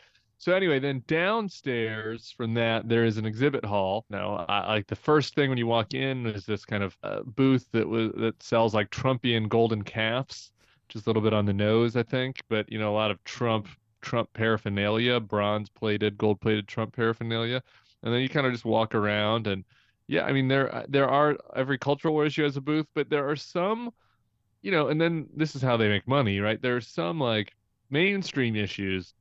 So 0.43 0.53
anyway, 0.53 0.79
then 0.79 1.03
downstairs 1.07 2.33
from 2.35 2.53
that 2.55 2.89
there 2.89 3.05
is 3.05 3.17
an 3.17 3.25
exhibit 3.25 3.63
hall. 3.63 4.05
Now, 4.09 4.45
I, 4.49 4.73
like 4.73 4.87
the 4.87 4.95
first 4.95 5.35
thing 5.35 5.47
when 5.47 5.57
you 5.57 5.67
walk 5.67 5.93
in 5.93 6.25
is 6.25 6.45
this 6.45 6.65
kind 6.65 6.83
of 6.83 6.97
uh, 7.01 7.21
booth 7.21 7.65
that 7.71 7.87
was 7.87 8.11
that 8.17 8.43
sells 8.43 8.73
like 8.73 8.89
Trumpian 8.89 9.47
golden 9.47 9.83
calves, 9.83 10.51
just 10.89 11.05
a 11.05 11.09
little 11.09 11.21
bit 11.21 11.33
on 11.33 11.45
the 11.45 11.53
nose, 11.53 11.95
I 11.95 12.03
think, 12.03 12.41
but 12.49 12.69
you 12.69 12.77
know 12.77 12.91
a 12.91 12.97
lot 12.97 13.09
of 13.09 13.23
Trump 13.23 13.69
Trump 14.01 14.33
paraphernalia, 14.33 15.21
bronze 15.21 15.69
plated, 15.69 16.17
gold 16.17 16.41
plated 16.41 16.67
Trump 16.67 16.93
paraphernalia, 16.93 17.63
and 18.03 18.13
then 18.13 18.19
you 18.21 18.27
kind 18.27 18.45
of 18.45 18.51
just 18.51 18.65
walk 18.65 18.93
around 18.93 19.47
and 19.47 19.63
yeah, 20.07 20.23
I 20.23 20.33
mean 20.33 20.47
there 20.47 20.73
uh, 20.73 20.85
there 20.89 21.09
are 21.09 21.37
every 21.55 21.77
cultural 21.77 22.13
war 22.13 22.25
issue 22.25 22.43
has 22.43 22.57
a 22.57 22.61
booth, 22.61 22.87
but 22.93 23.09
there 23.09 23.29
are 23.29 23.35
some, 23.35 23.91
you 24.61 24.71
know, 24.71 24.89
and 24.89 24.99
then 25.01 25.29
this 25.35 25.55
is 25.55 25.61
how 25.61 25.77
they 25.77 25.89
make 25.89 26.07
money, 26.07 26.39
right? 26.39 26.61
There 26.61 26.75
are 26.77 26.81
some 26.81 27.19
like 27.19 27.53
mainstream 27.89 28.55
issues 28.55 29.13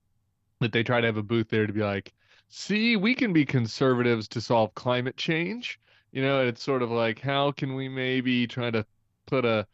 that 0.61 0.73
they 0.73 0.83
try 0.83 1.01
to 1.01 1.07
have 1.07 1.17
a 1.17 1.23
booth 1.23 1.49
there 1.49 1.67
to 1.67 1.73
be 1.73 1.83
like, 1.83 2.13
see, 2.49 2.97
we 2.97 3.15
can 3.15 3.33
be 3.33 3.45
conservatives 3.45 4.29
to 4.29 4.41
solve 4.41 4.75
climate 4.75 5.17
change. 5.17 5.81
You 6.13 6.23
know, 6.23 6.47
it's 6.47 6.63
sort 6.63 6.83
of 6.83 6.91
like 6.91 7.21
how 7.21 7.53
can 7.53 7.75
we 7.75 7.89
maybe 7.89 8.47
try 8.47 8.71
to 8.71 8.87
put 9.27 9.45
a 9.45 9.67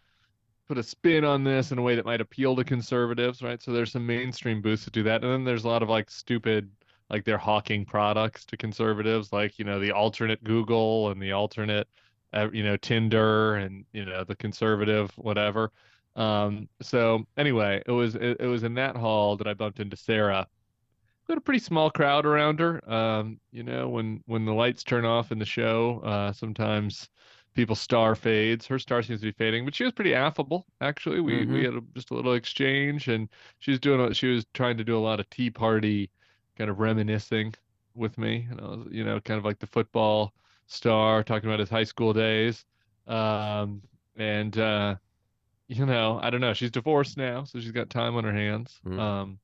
put 0.68 0.78
a 0.78 0.82
spin 0.82 1.24
on 1.24 1.44
this 1.44 1.72
in 1.72 1.78
a 1.78 1.82
way 1.82 1.96
that 1.96 2.04
might 2.06 2.20
appeal 2.20 2.54
to 2.56 2.64
conservatives, 2.64 3.42
right? 3.42 3.62
So 3.62 3.72
there's 3.72 3.92
some 3.92 4.06
mainstream 4.06 4.62
booths 4.62 4.84
that 4.84 4.92
do 4.92 5.02
that, 5.04 5.24
and 5.24 5.32
then 5.32 5.44
there's 5.44 5.64
a 5.64 5.68
lot 5.68 5.82
of 5.82 5.88
like 5.88 6.10
stupid, 6.10 6.70
like 7.10 7.24
they're 7.24 7.38
hawking 7.38 7.84
products 7.84 8.44
to 8.46 8.56
conservatives, 8.56 9.32
like 9.32 9.58
you 9.58 9.64
know 9.64 9.80
the 9.80 9.92
alternate 9.92 10.42
Google 10.44 11.10
and 11.10 11.20
the 11.22 11.32
alternate, 11.32 11.88
uh, 12.32 12.48
you 12.52 12.62
know 12.64 12.76
Tinder 12.76 13.56
and 13.56 13.84
you 13.92 14.04
know 14.04 14.24
the 14.24 14.36
conservative 14.36 15.10
whatever. 15.16 15.72
Um, 16.16 16.68
so 16.82 17.26
anyway, 17.36 17.82
it 17.86 17.92
was 17.92 18.14
it, 18.14 18.38
it 18.40 18.46
was 18.46 18.62
in 18.64 18.74
that 18.74 18.96
hall 18.96 19.36
that 19.36 19.46
I 19.46 19.54
bumped 19.54 19.80
into 19.80 19.96
Sarah. 19.96 20.48
We 21.28 21.32
had 21.32 21.38
a 21.38 21.42
pretty 21.42 21.60
small 21.60 21.90
crowd 21.90 22.24
around 22.26 22.58
her. 22.60 22.88
Um, 22.90 23.40
you 23.52 23.62
know, 23.62 23.88
when 23.88 24.22
when 24.26 24.44
the 24.44 24.54
lights 24.54 24.82
turn 24.82 25.04
off 25.04 25.30
in 25.30 25.38
the 25.38 25.44
show, 25.44 26.00
uh, 26.00 26.32
sometimes 26.32 27.08
people's 27.54 27.80
star 27.80 28.14
fades. 28.14 28.66
Her 28.66 28.78
star 28.78 29.02
seems 29.02 29.20
to 29.20 29.26
be 29.26 29.32
fading, 29.32 29.64
but 29.64 29.74
she 29.74 29.84
was 29.84 29.92
pretty 29.92 30.14
affable. 30.14 30.66
Actually, 30.80 31.20
we 31.20 31.44
Mhm. 31.44 31.52
we 31.52 31.64
had 31.64 31.74
a, 31.74 31.80
just 31.94 32.10
a 32.10 32.14
little 32.14 32.32
exchange, 32.34 33.08
and 33.08 33.28
she 33.58 33.70
was 33.72 33.80
doing 33.80 34.12
she 34.14 34.28
was 34.28 34.46
trying 34.54 34.78
to 34.78 34.84
do 34.84 34.96
a 34.96 35.00
lot 35.00 35.20
of 35.20 35.28
tea 35.30 35.50
party, 35.50 36.10
kind 36.58 36.68
of 36.70 36.78
reminiscing 36.80 37.54
with 37.94 38.18
me. 38.18 38.46
And 38.50 38.60
I 38.60 38.64
was, 38.64 38.86
you 38.90 39.04
know, 39.04 39.20
kind 39.20 39.38
of 39.38 39.44
like 39.44 39.58
the 39.60 39.66
football 39.66 40.34
star 40.66 41.22
talking 41.22 41.48
about 41.48 41.60
his 41.60 41.70
high 41.70 41.84
school 41.84 42.12
days. 42.12 42.64
Um, 43.06 43.82
and 44.16 44.58
uh, 44.58 44.96
you 45.68 45.86
know, 45.86 46.18
I 46.22 46.30
don't 46.30 46.40
know. 46.40 46.52
She's 46.52 46.70
divorced 46.70 47.16
now, 47.16 47.44
so 47.44 47.60
she's 47.60 47.70
got 47.72 47.88
time 47.90 48.16
on 48.16 48.24
her 48.24 48.32
hands. 48.32 48.80
Mm. 48.86 48.98
Um, 48.98 49.38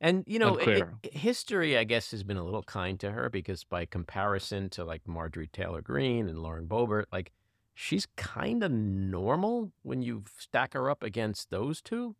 And 0.00 0.24
you 0.26 0.38
know, 0.38 0.56
i- 0.56 0.58
Unclear. 0.58 0.94
i- 1.04 1.16
history, 1.16 1.78
I 1.78 1.84
guess, 1.84 2.10
has 2.10 2.22
been 2.24 2.36
a 2.36 2.44
little 2.44 2.62
kind 2.64 2.98
to 3.00 3.12
her 3.12 3.28
because, 3.30 3.64
by 3.64 3.84
comparison 3.86 4.68
to 4.70 4.84
like 4.84 5.06
Marjorie 5.06 5.48
Taylor 5.52 5.80
Greene 5.82 6.28
and 6.28 6.38
Lauren 6.40 6.66
Boebert, 6.66 7.04
like 7.12 7.32
she's 7.74 8.06
kind 8.16 8.62
of 8.62 8.70
normal 8.72 9.72
when 9.82 10.02
you 10.02 10.24
stack 10.38 10.74
her 10.74 10.90
up 10.90 11.02
against 11.02 11.50
those 11.50 11.80
two. 11.80 12.16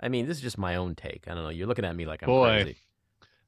I 0.00 0.08
mean, 0.08 0.26
this 0.26 0.38
is 0.38 0.42
just 0.42 0.58
my 0.58 0.74
own 0.76 0.94
take. 0.94 1.28
I 1.28 1.34
don't 1.34 1.42
know. 1.44 1.48
You're 1.50 1.66
looking 1.66 1.84
at 1.84 1.94
me 1.96 2.06
like 2.06 2.22
I'm 2.22 2.26
Boy. 2.28 2.62
crazy. 2.62 2.78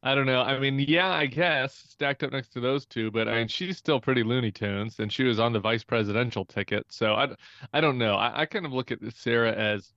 I 0.04 0.14
don't 0.16 0.26
know. 0.26 0.42
I 0.42 0.58
mean, 0.58 0.80
yeah, 0.80 1.10
I 1.10 1.26
guess 1.26 1.74
stacked 1.74 2.24
up 2.24 2.32
next 2.32 2.48
to 2.54 2.60
those 2.60 2.86
two, 2.86 3.10
but 3.12 3.28
I 3.28 3.36
mean, 3.36 3.48
she's 3.48 3.78
still 3.78 4.00
pretty 4.00 4.24
Looney 4.24 4.50
Tunes, 4.50 4.98
and 4.98 5.12
she 5.12 5.22
was 5.22 5.38
on 5.38 5.52
the 5.52 5.60
vice 5.60 5.84
presidential 5.84 6.44
ticket. 6.44 6.86
So 6.90 7.14
I, 7.14 7.28
I 7.72 7.80
don't 7.80 7.98
know. 7.98 8.16
I, 8.16 8.40
I 8.40 8.46
kind 8.46 8.66
of 8.66 8.72
look 8.72 8.90
at 8.90 8.98
Sarah 9.14 9.52
as 9.52 9.92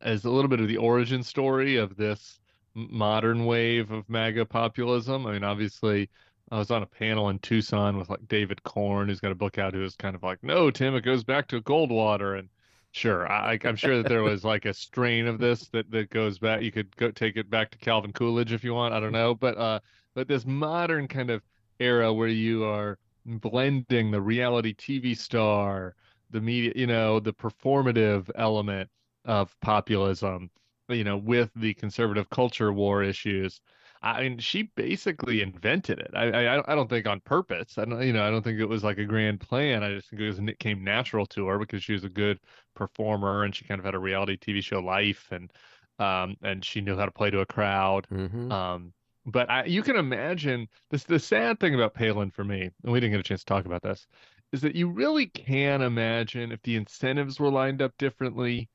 as 0.00 0.24
a 0.24 0.30
little 0.30 0.48
bit 0.48 0.60
of 0.60 0.68
the 0.68 0.76
origin 0.76 1.22
story 1.22 1.76
of 1.76 1.96
this 1.96 2.40
modern 2.74 3.46
wave 3.46 3.92
of 3.92 4.08
MAGA 4.08 4.44
populism. 4.46 5.24
I 5.26 5.32
mean, 5.32 5.44
obviously, 5.44 6.10
I 6.50 6.58
was 6.58 6.72
on 6.72 6.82
a 6.82 6.86
panel 6.86 7.28
in 7.28 7.38
Tucson 7.38 7.96
with 7.96 8.10
like 8.10 8.26
David 8.28 8.62
Corn, 8.64 9.08
who's 9.08 9.20
got 9.20 9.32
a 9.32 9.36
book 9.36 9.56
out, 9.56 9.72
who 9.72 9.80
was 9.80 9.94
kind 9.94 10.16
of 10.16 10.24
like, 10.24 10.42
"No, 10.42 10.70
Tim, 10.72 10.96
it 10.96 11.02
goes 11.02 11.22
back 11.22 11.46
to 11.48 11.62
Goldwater," 11.62 12.38
and 12.40 12.48
Sure, 12.94 13.30
I, 13.30 13.58
I'm 13.64 13.76
sure 13.76 13.98
that 13.98 14.06
there 14.06 14.22
was 14.22 14.44
like 14.44 14.64
a 14.66 14.72
strain 14.72 15.26
of 15.26 15.38
this 15.38 15.68
that 15.70 15.90
that 15.90 16.10
goes 16.10 16.38
back. 16.38 16.62
You 16.62 16.70
could 16.72 16.94
go 16.96 17.10
take 17.10 17.36
it 17.36 17.50
back 17.50 17.70
to 17.72 17.78
Calvin 17.78 18.12
Coolidge 18.12 18.52
if 18.52 18.62
you 18.64 18.72
want. 18.72 18.94
I 18.94 19.00
don't 19.00 19.12
know, 19.12 19.34
but 19.34 19.58
uh, 19.58 19.80
but 20.14 20.28
this 20.28 20.46
modern 20.46 21.08
kind 21.08 21.28
of 21.30 21.42
era 21.80 22.12
where 22.12 22.28
you 22.28 22.64
are 22.64 22.98
blending 23.26 24.10
the 24.12 24.20
reality 24.22 24.72
TV 24.74 25.14
star, 25.14 25.94
the 26.30 26.40
media, 26.40 26.72
you 26.76 26.86
know, 26.86 27.18
the 27.20 27.34
performative 27.34 28.30
element 28.36 28.88
of 29.24 29.58
populism, 29.60 30.48
you 30.88 31.02
know, 31.04 31.16
with 31.16 31.50
the 31.56 31.74
conservative 31.74 32.30
culture 32.30 32.72
war 32.72 33.02
issues. 33.02 33.60
I 34.04 34.22
mean, 34.22 34.38
she 34.38 34.64
basically 34.64 35.40
invented 35.40 35.98
it. 35.98 36.10
I, 36.14 36.30
I 36.30 36.72
I 36.72 36.74
don't 36.74 36.88
think 36.90 37.06
on 37.06 37.20
purpose. 37.20 37.78
I 37.78 37.84
don't, 37.86 38.02
you 38.02 38.12
know, 38.12 38.26
I 38.26 38.30
don't 38.30 38.42
think 38.42 38.60
it 38.60 38.66
was 38.66 38.84
like 38.84 38.98
a 38.98 39.04
grand 39.04 39.40
plan. 39.40 39.82
I 39.82 39.94
just 39.94 40.10
think 40.10 40.20
it 40.22 40.26
was 40.26 40.38
it 40.38 40.58
came 40.58 40.84
natural 40.84 41.26
to 41.28 41.46
her 41.46 41.58
because 41.58 41.82
she 41.82 41.92
was 41.94 42.04
a 42.04 42.08
good 42.10 42.38
performer 42.74 43.44
and 43.44 43.54
she 43.54 43.64
kind 43.64 43.78
of 43.78 43.84
had 43.84 43.94
a 43.94 43.98
reality 43.98 44.36
TV 44.36 44.60
show 44.60 44.80
life 44.80 45.28
and 45.32 45.50
um 45.98 46.36
and 46.42 46.64
she 46.64 46.80
knew 46.80 46.96
how 46.96 47.06
to 47.06 47.12
play 47.12 47.30
to 47.30 47.40
a 47.40 47.46
crowd. 47.46 48.06
hmm 48.10 48.50
Um, 48.50 48.92
but 49.26 49.48
I, 49.50 49.64
you 49.64 49.82
can 49.82 49.96
imagine 49.96 50.68
this. 50.90 51.04
The 51.04 51.18
sad 51.18 51.58
thing 51.60 51.74
about 51.74 51.94
Palin 51.94 52.30
for 52.30 52.44
me, 52.44 52.70
and 52.82 52.92
we 52.92 53.00
didn't 53.00 53.12
get 53.12 53.20
a 53.20 53.22
chance 53.22 53.40
to 53.40 53.46
talk 53.46 53.64
about 53.64 53.82
this, 53.82 54.06
is 54.52 54.60
that 54.62 54.76
you 54.76 54.88
really 54.90 55.26
can 55.28 55.80
imagine 55.82 56.52
if 56.52 56.60
the 56.62 56.76
incentives 56.76 57.40
were 57.40 57.50
lined 57.50 57.80
up 57.80 57.96
differently, 57.98 58.68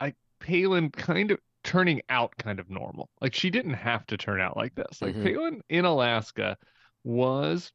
like 0.00 0.16
Palin 0.40 0.90
kind 0.90 1.30
of 1.30 1.38
turning 1.64 2.00
out 2.08 2.32
kind 2.38 2.60
of 2.60 2.70
normal. 2.70 3.08
Like 3.20 3.34
she 3.34 3.50
didn't 3.50 3.74
have 3.74 4.06
to 4.06 4.16
turn 4.16 4.40
out 4.40 4.56
like 4.56 4.74
this. 4.74 5.02
Like 5.02 5.14
Mhm. 5.16 5.24
Palin 5.24 5.60
in 5.68 5.84
Alaska 5.84 6.56
was 7.02 7.72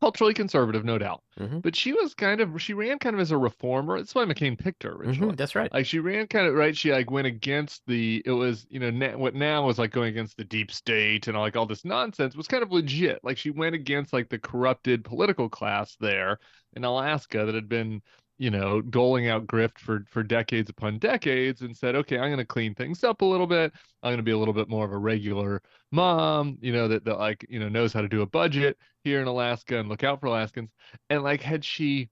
culturally 0.00 0.32
conservative, 0.32 0.82
no 0.82 0.96
doubt, 0.96 1.22
Mhm. 1.38 1.60
but 1.60 1.76
she 1.76 1.92
was 1.92 2.14
kind 2.14 2.40
of 2.40 2.60
she 2.62 2.72
ran 2.72 2.98
kind 2.98 3.14
of 3.14 3.20
as 3.20 3.32
a 3.32 3.36
reformer. 3.36 3.98
That's 3.98 4.14
why 4.14 4.24
McCain 4.24 4.58
picked 4.58 4.82
her 4.84 4.92
originally. 4.92 5.32
hmm 5.32 5.36
That's 5.36 5.54
right. 5.54 5.70
Like 5.70 5.84
she 5.84 5.98
ran 5.98 6.26
kind 6.26 6.46
of 6.46 6.54
right. 6.54 6.74
She 6.74 6.90
like 6.90 7.10
went 7.10 7.26
against 7.26 7.82
the. 7.86 8.22
It 8.24 8.30
was 8.30 8.66
you 8.70 8.80
know 8.80 8.90
na- 8.90 9.18
what 9.18 9.34
now 9.34 9.66
was 9.66 9.78
like 9.78 9.90
going 9.90 10.08
against 10.08 10.38
the 10.38 10.44
deep 10.44 10.70
state 10.72 11.28
and 11.28 11.36
like 11.36 11.54
all 11.54 11.66
this 11.66 11.84
nonsense 11.84 12.34
was 12.34 12.48
kind 12.48 12.62
of 12.62 12.72
legit. 12.72 13.20
Like 13.22 13.36
she 13.36 13.50
went 13.50 13.74
against 13.74 14.12
like 14.14 14.30
the 14.30 14.38
corrupted 14.38 15.04
political 15.04 15.50
class 15.50 15.96
there 16.00 16.38
in 16.74 16.84
Alaska 16.84 17.44
that 17.44 17.54
had 17.54 17.68
been 17.68 18.00
you 18.40 18.50
know 18.50 18.80
doling 18.80 19.28
out 19.28 19.46
grift 19.46 19.78
for 19.78 20.02
for 20.08 20.22
decades 20.22 20.70
upon 20.70 20.98
decades 20.98 21.60
and 21.60 21.76
said, 21.76 21.94
okay, 21.94 22.16
I'm 22.16 22.30
going 22.30 22.38
to 22.38 22.44
clean 22.46 22.74
things 22.74 23.04
up 23.04 23.20
a 23.20 23.24
little 23.26 23.46
bit. 23.46 23.70
I'm 24.02 24.08
going 24.08 24.16
to 24.16 24.22
be 24.22 24.30
a 24.30 24.38
little 24.38 24.54
bit 24.54 24.70
more 24.70 24.86
of 24.86 24.92
a 24.92 24.98
regular 24.98 25.60
mom. 25.92 26.56
You 26.62 26.72
know 26.72 26.88
that 26.88 27.04
that 27.04 27.18
like 27.18 27.44
you 27.50 27.60
know 27.60 27.68
knows 27.68 27.92
how 27.92 28.00
to 28.00 28.08
do 28.08 28.22
a 28.22 28.26
budget 28.26 28.78
here 29.04 29.20
in 29.20 29.28
Alaska 29.28 29.78
and 29.78 29.90
look 29.90 30.04
out 30.04 30.20
for 30.20 30.26
Alaskans. 30.28 30.70
And 31.10 31.22
like 31.22 31.42
had 31.42 31.66
she 31.66 32.08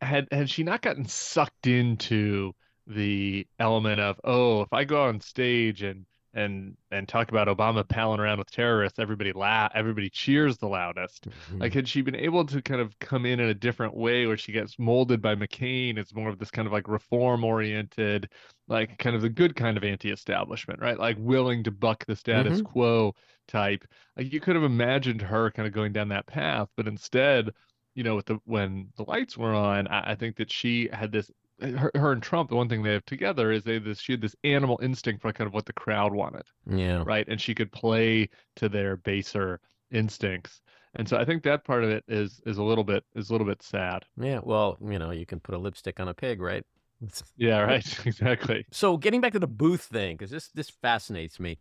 had 0.00 0.28
had 0.30 0.48
she 0.48 0.62
not 0.62 0.82
gotten 0.82 1.04
sucked 1.04 1.66
into 1.66 2.52
the 2.86 3.44
element 3.58 4.00
of 4.00 4.20
oh 4.22 4.62
if 4.62 4.72
I 4.72 4.84
go 4.84 5.02
on 5.02 5.20
stage 5.20 5.82
and 5.82 6.06
and 6.34 6.76
and 6.90 7.08
talk 7.08 7.30
about 7.30 7.48
Obama 7.48 7.86
palling 7.88 8.20
around 8.20 8.38
with 8.38 8.50
terrorists 8.50 8.98
everybody 8.98 9.32
laugh 9.32 9.70
everybody 9.74 10.08
cheers 10.10 10.58
the 10.58 10.66
loudest 10.68 11.28
Mhm. 11.28 11.60
like 11.60 11.72
had 11.74 11.88
she 11.88 12.02
been 12.02 12.14
able 12.16 12.44
to 12.46 12.62
kind 12.62 12.80
of 12.80 12.98
come 12.98 13.26
in 13.26 13.40
in 13.40 13.48
a 13.48 13.54
different 13.54 13.94
way 13.94 14.26
where 14.26 14.36
she 14.36 14.52
gets 14.52 14.78
molded 14.78 15.20
by 15.20 15.34
McCain 15.34 15.98
it's 15.98 16.14
more 16.14 16.28
of 16.28 16.38
this 16.38 16.50
kind 16.50 16.66
of 16.66 16.72
like 16.72 16.88
reform 16.88 17.44
oriented 17.44 18.28
like 18.68 18.98
kind 18.98 19.14
of 19.16 19.22
the 19.22 19.28
good 19.28 19.54
kind 19.56 19.76
of 19.76 19.84
anti-establishment 19.84 20.80
right 20.80 20.98
like 20.98 21.16
willing 21.18 21.62
to 21.64 21.70
buck 21.70 22.04
the 22.06 22.16
status 22.16 22.60
Mhm. 22.60 22.64
quo 22.64 23.14
type 23.48 23.84
like 24.16 24.32
you 24.32 24.40
could 24.40 24.54
have 24.54 24.64
imagined 24.64 25.20
her 25.20 25.50
kind 25.50 25.66
of 25.66 25.72
going 25.74 25.92
down 25.92 26.08
that 26.08 26.26
path 26.26 26.68
but 26.76 26.86
instead 26.88 27.50
you 27.94 28.02
know, 28.04 28.16
with 28.16 28.24
the 28.26 28.38
when 28.44 28.88
the 28.96 29.02
lights 29.04 29.36
were 29.36 29.52
on, 29.54 29.86
I, 29.88 30.12
I 30.12 30.14
think 30.14 30.36
that 30.36 30.50
she 30.50 30.88
had 30.92 31.12
this. 31.12 31.30
Her, 31.62 31.90
her 31.94 32.12
and 32.12 32.22
Trump, 32.22 32.50
the 32.50 32.56
one 32.56 32.68
thing 32.68 32.82
they 32.82 32.92
have 32.92 33.04
together 33.04 33.52
is 33.52 33.64
they 33.64 33.78
this 33.78 34.00
she 34.00 34.12
had 34.12 34.20
this 34.20 34.36
animal 34.44 34.78
instinct 34.82 35.22
for 35.22 35.32
kind 35.32 35.46
of 35.46 35.54
what 35.54 35.66
the 35.66 35.72
crowd 35.72 36.12
wanted, 36.12 36.44
yeah. 36.66 37.02
right? 37.06 37.26
And 37.28 37.40
she 37.40 37.54
could 37.54 37.70
play 37.72 38.28
to 38.56 38.68
their 38.68 38.96
baser 38.96 39.60
instincts. 39.90 40.60
And 40.94 41.08
so 41.08 41.16
I 41.16 41.24
think 41.24 41.42
that 41.44 41.64
part 41.64 41.84
of 41.84 41.90
it 41.90 42.04
is 42.08 42.40
is 42.44 42.58
a 42.58 42.62
little 42.62 42.84
bit 42.84 43.04
is 43.14 43.30
a 43.30 43.32
little 43.32 43.46
bit 43.46 43.62
sad. 43.62 44.04
Yeah. 44.16 44.40
Well, 44.42 44.76
you 44.82 44.98
know, 44.98 45.10
you 45.10 45.24
can 45.24 45.40
put 45.40 45.54
a 45.54 45.58
lipstick 45.58 46.00
on 46.00 46.08
a 46.08 46.14
pig, 46.14 46.40
right? 46.40 46.64
Yeah, 47.36 47.60
right. 47.60 47.98
Exactly. 48.06 48.64
So 48.70 48.96
getting 48.96 49.20
back 49.20 49.32
to 49.32 49.40
the 49.40 49.48
booth 49.48 49.82
thing, 49.82 50.16
because 50.16 50.30
this 50.30 50.48
this 50.54 50.70
fascinates 50.70 51.40
me. 51.40 51.58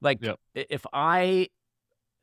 Like, 0.00 0.18
Yep. 0.22 0.38
if 0.54 0.84
I 0.92 1.48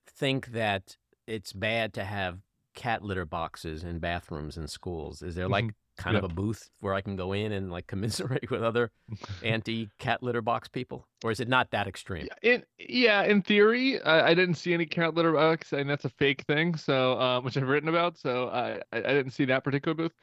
think 0.08 0.48
that 0.48 0.98
it's 1.28 1.52
bad 1.52 1.94
to 1.96 2.04
have 2.04 2.40
cat 2.76 3.04
litter 3.04 3.26
boxes 3.26 3.84
in 3.84 4.00
bathrooms 4.00 4.56
in 4.58 4.68
schools, 4.68 5.22
is 5.22 5.36
there 5.36 5.50
like 5.50 5.66
mm-hmm. 5.66 5.81
Kind 6.04 6.18
of 6.18 6.24
a 6.24 6.28
booth 6.30 6.70
where 6.80 6.94
I 6.94 7.02
can 7.02 7.16
go 7.16 7.34
in 7.34 7.52
and 7.52 7.72
like 7.72 7.88
commiserate 7.94 8.50
with 8.50 8.64
other 8.64 8.92
anti 9.44 9.90
cat 10.00 10.24
litter 10.24 10.42
box 10.42 10.68
people, 10.68 11.08
or 11.24 11.32
is 11.32 11.40
it 11.40 11.48
not 11.48 11.72
that 11.72 11.88
extreme? 11.88 12.28
Yeah, 12.28 12.52
in 12.54 12.64
yeah, 12.78 13.24
in 13.24 13.42
theory, 13.42 14.02
I, 14.02 14.30
I 14.30 14.34
didn't 14.34 14.56
see 14.56 14.74
any 14.74 14.86
cat 14.86 15.14
litter 15.16 15.34
box, 15.34 15.74
and 15.74 15.90
that's 15.90 16.06
a 16.06 16.10
fake 16.10 16.44
thing. 16.48 16.76
So, 16.76 17.14
uh, 17.20 17.42
which 17.42 17.58
I've 17.58 17.68
written 17.68 17.90
about. 17.90 18.18
So 18.18 18.50
I, 18.50 18.82
I 18.92 19.02
didn't 19.02 19.32
see 19.32 19.46
that 19.46 19.64
particular 19.64 19.96
booth. 19.96 20.14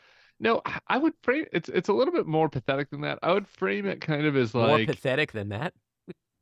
No, 0.41 0.63
I- 0.65 0.79
I 0.89 0.99
would 0.99 1.15
frame 1.23 1.47
it's 1.53 1.69
it's 1.69 1.89
a 1.89 1.93
little 1.93 2.13
bit 2.13 2.27
more 2.27 2.49
pathetic 2.49 2.91
than 2.91 3.01
that. 3.03 3.19
I 3.23 3.33
would 3.33 3.47
frame 3.49 3.87
it 3.87 4.01
kind 4.01 4.25
of 4.27 4.37
as 4.37 4.55
like 4.55 4.69
More 4.89 4.95
pathetic 4.95 5.33
than 5.33 5.49
that? 5.51 5.75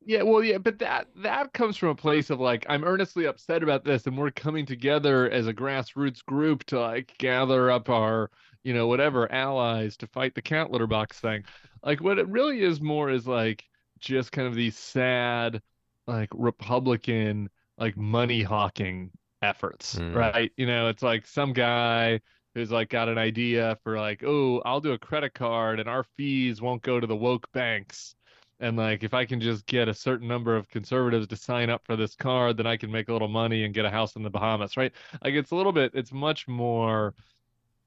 yeah, 0.05 0.21
well, 0.21 0.41
yeah, 0.43 0.57
but 0.57 0.79
that 0.79 1.07
that 1.17 1.51
comes 1.53 1.75
from 1.75 1.89
a 1.89 1.95
place 1.95 2.29
of 2.29 2.39
like 2.39 2.65
I'm 2.69 2.83
earnestly 2.85 3.25
upset 3.25 3.61
about 3.63 3.83
this, 3.83 4.05
and 4.07 4.17
we're 4.17 4.31
coming 4.31 4.65
together 4.65 5.29
as 5.29 5.47
a 5.47 5.53
grassroots 5.53 6.23
group 6.23 6.63
to 6.65 6.79
like 6.79 7.13
gather 7.17 7.69
up 7.71 7.89
our 7.89 8.29
you 8.63 8.73
know 8.73 8.87
whatever 8.87 9.31
allies 9.31 9.97
to 9.97 10.07
fight 10.07 10.35
the 10.35 10.41
cat 10.41 10.71
litter 10.71 10.87
box 10.87 11.19
thing. 11.19 11.43
Like 11.83 12.01
what 12.01 12.19
it 12.19 12.27
really 12.27 12.61
is 12.61 12.81
more 12.81 13.09
is 13.09 13.27
like 13.27 13.63
just 13.99 14.31
kind 14.31 14.47
of 14.47 14.55
these 14.55 14.77
sad 14.77 15.61
like 16.07 16.29
Republican 16.33 17.49
like 17.77 17.97
money 17.97 18.41
hawking 18.43 19.11
efforts, 19.41 19.99
Mm. 19.99 20.13
right? 20.13 20.51
You 20.57 20.65
know, 20.65 20.89
it's 20.89 21.03
like 21.03 21.25
some 21.27 21.53
guy 21.53 22.21
who's 22.55 22.71
like 22.71 22.89
got 22.89 23.09
an 23.09 23.17
idea 23.17 23.77
for 23.83 23.97
like, 23.99 24.23
oh, 24.25 24.61
I'll 24.65 24.81
do 24.81 24.93
a 24.93 24.97
credit 24.99 25.33
card 25.33 25.79
and 25.79 25.87
our 25.89 26.03
fees 26.03 26.61
won't 26.61 26.81
go 26.81 26.99
to 26.99 27.07
the 27.07 27.15
woke 27.15 27.51
banks. 27.51 28.15
And 28.59 28.75
like, 28.77 29.03
if 29.03 29.13
I 29.13 29.25
can 29.25 29.39
just 29.39 29.65
get 29.67 29.87
a 29.87 29.93
certain 29.93 30.27
number 30.27 30.55
of 30.55 30.67
conservatives 30.69 31.27
to 31.27 31.35
sign 31.35 31.69
up 31.69 31.85
for 31.85 31.95
this 31.95 32.15
card, 32.15 32.57
then 32.57 32.65
I 32.65 32.75
can 32.77 32.91
make 32.91 33.07
a 33.09 33.13
little 33.13 33.27
money 33.27 33.63
and 33.65 33.73
get 33.73 33.85
a 33.85 33.89
house 33.91 34.15
in 34.15 34.23
the 34.23 34.31
Bahamas, 34.31 34.75
right? 34.77 34.91
Like, 35.23 35.35
it's 35.35 35.51
a 35.51 35.55
little 35.55 35.71
bit, 35.71 35.91
it's 35.93 36.11
much 36.11 36.47
more, 36.47 37.13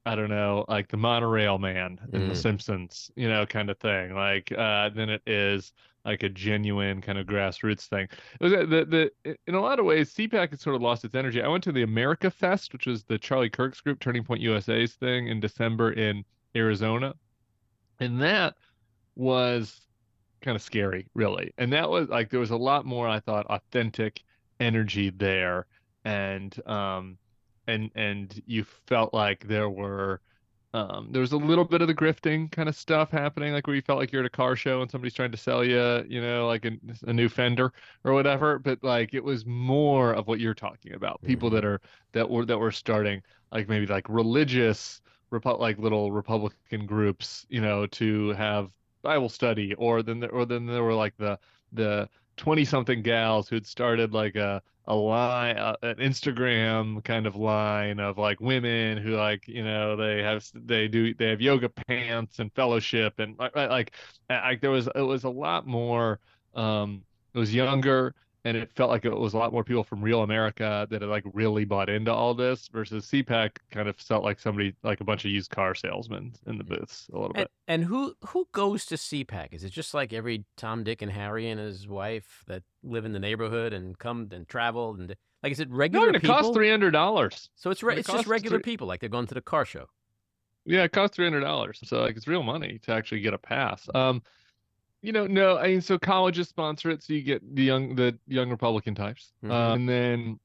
I 0.07 0.15
don't 0.15 0.31
know, 0.31 0.65
like 0.69 0.89
the 0.89 0.97
monorail 0.97 1.59
man 1.59 2.01
in 2.13 2.27
The 2.29 2.35
Mm. 2.35 2.37
Simpsons, 2.37 3.11
you 3.17 3.29
know, 3.29 3.45
kind 3.47 3.71
of 3.71 3.79
thing. 3.79 4.15
Like, 4.15 4.51
uh, 4.53 4.89
than 4.91 5.11
it 5.11 5.23
is 5.27 5.73
like 6.05 6.23
a 6.23 6.29
genuine 6.31 7.03
kind 7.03 7.19
of 7.19 7.27
grassroots 7.27 7.87
thing. 7.89 8.09
It 8.41 8.43
was 8.45 8.53
uh, 8.55 8.65
the 8.67 9.11
the 9.25 9.37
in 9.47 9.55
a 9.55 9.61
lot 9.61 9.79
of 9.79 9.85
ways, 9.85 10.15
CPAC 10.15 10.51
has 10.51 10.61
sort 10.63 10.75
of 10.77 10.83
lost 10.83 11.05
its 11.05 11.15
energy. 11.15 11.43
I 11.43 11.49
went 11.49 11.65
to 11.65 11.73
the 11.73 11.83
America 11.83 12.31
Fest, 12.31 12.73
which 12.73 12.87
was 12.87 13.05
the 13.05 13.19
Charlie 13.19 13.51
Kirk's 13.51 13.81
group, 13.83 14.01
Turning 14.01 14.25
Point 14.25 14.41
USA's 14.41 14.95
thing 14.95 15.29
in 15.29 15.41
December 15.41 15.93
in 15.93 16.25
Arizona. 16.57 17.15
And 18.01 18.21
that 18.23 18.55
was 19.15 19.87
kind 20.41 20.57
of 20.57 20.63
scary, 20.63 21.07
really. 21.15 21.53
And 21.59 21.73
that 21.73 21.91
was 21.91 22.09
like 22.09 22.31
there 22.31 22.41
was 22.41 22.51
a 22.51 22.57
lot 22.57 22.87
more 22.87 23.07
I 23.07 23.21
thought 23.21 23.47
authentic 23.47 24.23
energy 24.59 25.11
there, 25.11 25.67
and 26.05 26.55
um, 26.67 27.19
and 27.71 27.91
and 27.95 28.43
you 28.47 28.65
felt 28.65 29.15
like 29.15 29.47
there 29.49 29.69
were 29.71 30.21
um, 30.73 31.11
there 31.13 31.21
was 31.21 31.33
a 31.33 31.37
little 31.37 31.65
bit 31.65 31.83
of 31.83 31.89
the 31.89 31.95
grifting 31.95 32.51
kind 32.53 32.69
of 32.69 32.77
stuff 32.77 33.11
happening, 33.11 33.53
like 33.53 33.67
where 33.67 33.75
you 33.77 33.83
felt 33.83 33.99
like 33.99 34.13
you're 34.13 34.23
at 34.23 34.27
a 34.27 34.31
car 34.31 34.55
show 34.57 34.83
and 34.83 34.91
somebody's 34.91 35.15
trying 35.15 35.33
to 35.33 35.37
sell 35.37 35.65
you, 35.65 36.05
you 36.09 36.21
know, 36.23 36.47
like 36.47 36.65
a, 36.65 36.73
a 37.09 37.13
new 37.13 37.29
fender 37.29 37.73
or 38.05 38.13
whatever. 38.13 38.59
But 38.59 38.83
like 38.85 39.13
it 39.15 39.25
was 39.25 39.45
more 39.47 40.13
of 40.15 40.29
what 40.29 40.39
you're 40.41 40.55
talking 40.55 40.95
about, 40.95 41.23
people 41.25 41.51
Mm-hmm. 41.51 41.53
that 41.53 41.65
are 41.65 41.81
that 42.13 42.31
were 42.31 42.45
that 42.47 42.59
were 42.59 42.71
starting 42.73 43.23
like 43.53 43.69
maybe 43.69 43.87
like 43.87 44.09
religious, 44.09 45.01
repu- 45.33 45.59
like 45.59 45.79
little 45.79 46.13
Republican 46.13 46.87
groups, 46.87 47.47
you 47.49 47.61
know, 47.61 47.87
to 47.87 48.31
have 48.31 48.71
Bible 49.03 49.29
study, 49.29 49.75
or 49.75 50.03
then 50.03 50.21
there, 50.21 50.31
or 50.31 50.47
then 50.47 50.67
there 50.67 50.85
were 50.85 50.95
like 50.95 51.17
the 51.17 51.39
the 51.73 52.09
20 52.41 52.65
something 52.65 53.03
gals 53.03 53.51
who'd 53.51 53.67
started 53.67 54.15
like 54.15 54.35
a 54.35 54.63
a 54.87 54.95
line 54.95 55.59
uh, 55.59 55.77
an 55.83 55.97
Instagram 55.97 57.05
kind 57.05 57.27
of 57.27 57.37
line 57.37 58.01
of 58.01 58.17
like 58.17 58.41
women 58.41 58.97
who 58.97 59.15
like 59.15 59.47
you 59.47 59.63
know 59.63 59.95
they 59.95 60.23
have 60.23 60.43
they 60.55 60.89
do 60.89 61.13
they 61.15 61.29
have 61.29 61.43
yoga 61.43 61.69
pants 61.69 62.39
and 62.39 62.51
fellowship 62.55 63.19
and 63.19 63.39
like 63.39 63.55
like 63.55 63.95
like 64.31 64.61
there 64.63 64.71
was 64.71 64.89
it 64.95 65.03
was 65.03 65.25
a 65.25 65.29
lot 65.29 65.67
more 65.67 66.19
um 66.55 67.03
it 67.35 67.39
was 67.39 67.55
younger 67.55 68.15
and 68.45 68.57
it 68.57 68.73
felt 68.75 68.89
like 68.91 69.05
it 69.05 69.15
was 69.15 69.35
a 69.35 69.39
lot 69.39 69.53
more 69.53 69.63
people 69.65 69.85
from 69.85 70.01
real 70.03 70.23
America 70.23 70.87
that 70.91 71.03
had 71.03 71.11
like 71.11 71.25
really 71.35 71.65
bought 71.65 71.89
into 71.91 72.13
all 72.13 72.33
this 72.35 72.69
versus 72.69 73.07
CPAC 73.07 73.57
kind 73.71 73.89
of 73.89 73.97
felt 73.97 74.25
like 74.25 74.41
somebody 74.41 74.75
like 74.83 75.01
a 75.01 75.05
bunch 75.05 75.25
of 75.25 75.31
used 75.31 75.51
car 75.51 75.75
salesmen 75.75 76.33
in 76.47 76.57
the 76.59 76.65
booths 76.65 77.09
a 77.13 77.17
little 77.17 77.27
And, 77.29 77.45
bit. 77.45 77.51
and 77.69 77.85
who 77.85 78.15
who 78.29 78.49
goes 78.53 78.87
to 78.87 78.95
CPAC? 78.97 79.49
Is 79.53 79.65
it 79.65 79.71
just 79.73 79.93
like 79.95 80.13
every 80.13 80.45
Tom, 80.57 80.85
Dick, 80.85 81.03
and 81.03 81.13
Harry 81.13 81.49
and 81.51 81.61
his 81.61 81.87
wife 81.87 82.43
that 82.47 82.63
live 82.83 83.05
in 83.05 83.13
the 83.13 83.19
neighborhood 83.19 83.73
and 83.73 83.99
come 83.99 84.29
and 84.33 84.49
travel 84.49 84.95
and 84.99 85.15
like 85.43 85.53
is 85.53 85.61
it 85.61 85.69
No, 85.71 85.77
regular 85.77 86.07
and 86.09 86.17
it 86.17 86.23
people? 86.23 86.37
costs 86.37 86.53
three 86.55 86.71
hundred 86.71 86.93
dollars. 86.93 87.51
so 87.57 87.71
it's 87.71 87.83
re- 87.83 87.95
it 87.95 88.01
it's 88.01 88.09
just 88.11 88.27
regular 88.27 88.59
three- 88.59 88.73
people 88.73 88.87
like 88.87 89.01
they're 89.01 89.09
going 89.09 89.27
to 89.27 89.35
the 89.35 89.41
car 89.43 89.65
show. 89.67 89.87
Yeah, 90.67 90.85
it 90.85 90.93
costs 90.93 91.17
three 91.17 91.27
hundred 91.27 91.41
dollars. 91.41 91.81
So 91.85 92.01
like 92.03 92.17
it's 92.17 92.27
real 92.29 92.43
money 92.43 92.79
to 92.85 92.93
actually 92.93 93.21
get 93.21 93.35
a 93.35 93.39
pass. 93.39 93.89
Um, 93.95 94.23
you 95.03 95.13
know, 95.13 95.27
no, 95.27 95.59
I 95.59 95.69
mean, 95.69 95.81
so 95.81 95.99
colleges 95.99 96.49
sponsor 96.49 96.91
it, 96.91 97.03
so 97.03 97.13
you 97.15 97.23
get 97.23 97.43
the 97.55 97.63
young 97.65 97.95
the 97.95 98.19
young 98.27 98.51
Republican 98.51 98.95
types, 98.95 99.33
Mhm. 99.43 99.51
uh, 99.51 99.75
and 99.75 99.89
then 99.89 100.41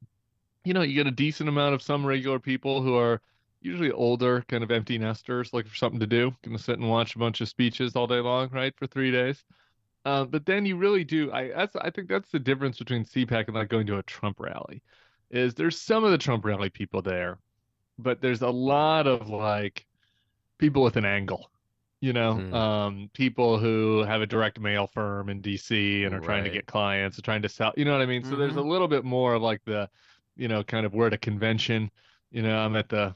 you 0.65 0.74
know 0.74 0.82
you 0.82 0.96
get 0.96 1.08
a 1.08 1.12
decent 1.12 1.50
amount 1.50 1.76
of 1.76 1.82
some 1.82 2.06
regular 2.06 2.39
people 2.39 2.82
who 2.82 2.96
are 2.98 3.22
usually 3.62 3.91
older, 3.91 4.44
kind 4.48 4.63
of 4.63 4.72
empty 4.72 4.98
nesters, 4.98 5.54
looking 5.54 5.70
for 5.72 5.76
something 5.78 6.00
to 6.00 6.08
do, 6.08 6.36
gonna 6.44 6.58
sit 6.60 6.80
and 6.80 6.89
watch 6.89 7.15
a 7.15 7.20
bunch 7.20 7.41
of 7.41 7.50
speeches 7.50 7.96
all 7.96 8.08
day 8.08 8.20
long, 8.20 8.50
right, 8.52 8.76
for 8.78 8.88
three 8.88 9.12
days. 9.12 9.44
Um, 10.06 10.30
but 10.30 10.46
then 10.46 10.65
you 10.65 10.78
really 10.78 11.04
do. 11.04 11.32
I 11.32 11.50
that's 11.50 11.76
I 11.78 11.89
think 11.91 12.10
that's 12.10 12.30
the 12.32 12.39
difference 12.39 12.78
between 12.80 13.06
CPAC 13.06 13.48
and 13.48 13.56
like 13.56 13.70
going 13.70 13.88
to 13.88 13.98
a 13.98 14.04
Trump 14.04 14.39
rally, 14.39 14.84
is 15.32 15.56
there's 15.56 15.80
some 15.82 16.04
of 16.04 16.12
the 16.12 16.18
Trump 16.18 16.46
rally 16.46 16.70
people 16.70 17.02
there, 17.02 17.39
but 18.00 18.22
there's 18.22 18.41
a 18.44 18.50
lot 18.50 19.08
of 19.08 19.30
like 19.30 19.86
people 20.60 20.84
with 20.84 20.98
an 20.98 21.06
angle, 21.06 21.52
you 22.06 22.13
know, 22.13 22.34
Hmm. 22.36 22.54
um, 22.54 23.10
people 23.13 23.58
who 23.58 24.04
have 24.04 24.22
a 24.22 24.28
direct 24.28 24.60
mail 24.60 24.86
firm 24.94 25.28
in 25.30 25.41
DC 25.41 26.06
and 26.06 26.13
are 26.13 26.20
trying 26.20 26.44
to 26.44 26.52
get 26.52 26.65
clients, 26.68 27.20
trying 27.22 27.41
to 27.41 27.50
sell, 27.50 27.74
you 27.78 27.84
know 27.86 27.94
what 27.94 28.02
I 28.02 28.06
mean? 28.06 28.24
So 28.24 28.36
there's 28.36 28.58
a 28.58 28.62
little 28.62 28.88
bit 28.88 29.04
more 29.04 29.34
of 29.34 29.41
like 29.41 29.62
the, 29.65 29.89
you 30.36 30.48
know, 30.48 30.63
kind 30.63 30.86
of 30.86 30.94
we're 30.94 31.08
at 31.08 31.13
a 31.13 31.18
convention, 31.18 31.89
you 32.32 32.44
know, 32.44 32.56
I'm 32.63 32.76
at 32.76 32.89
the, 32.89 33.15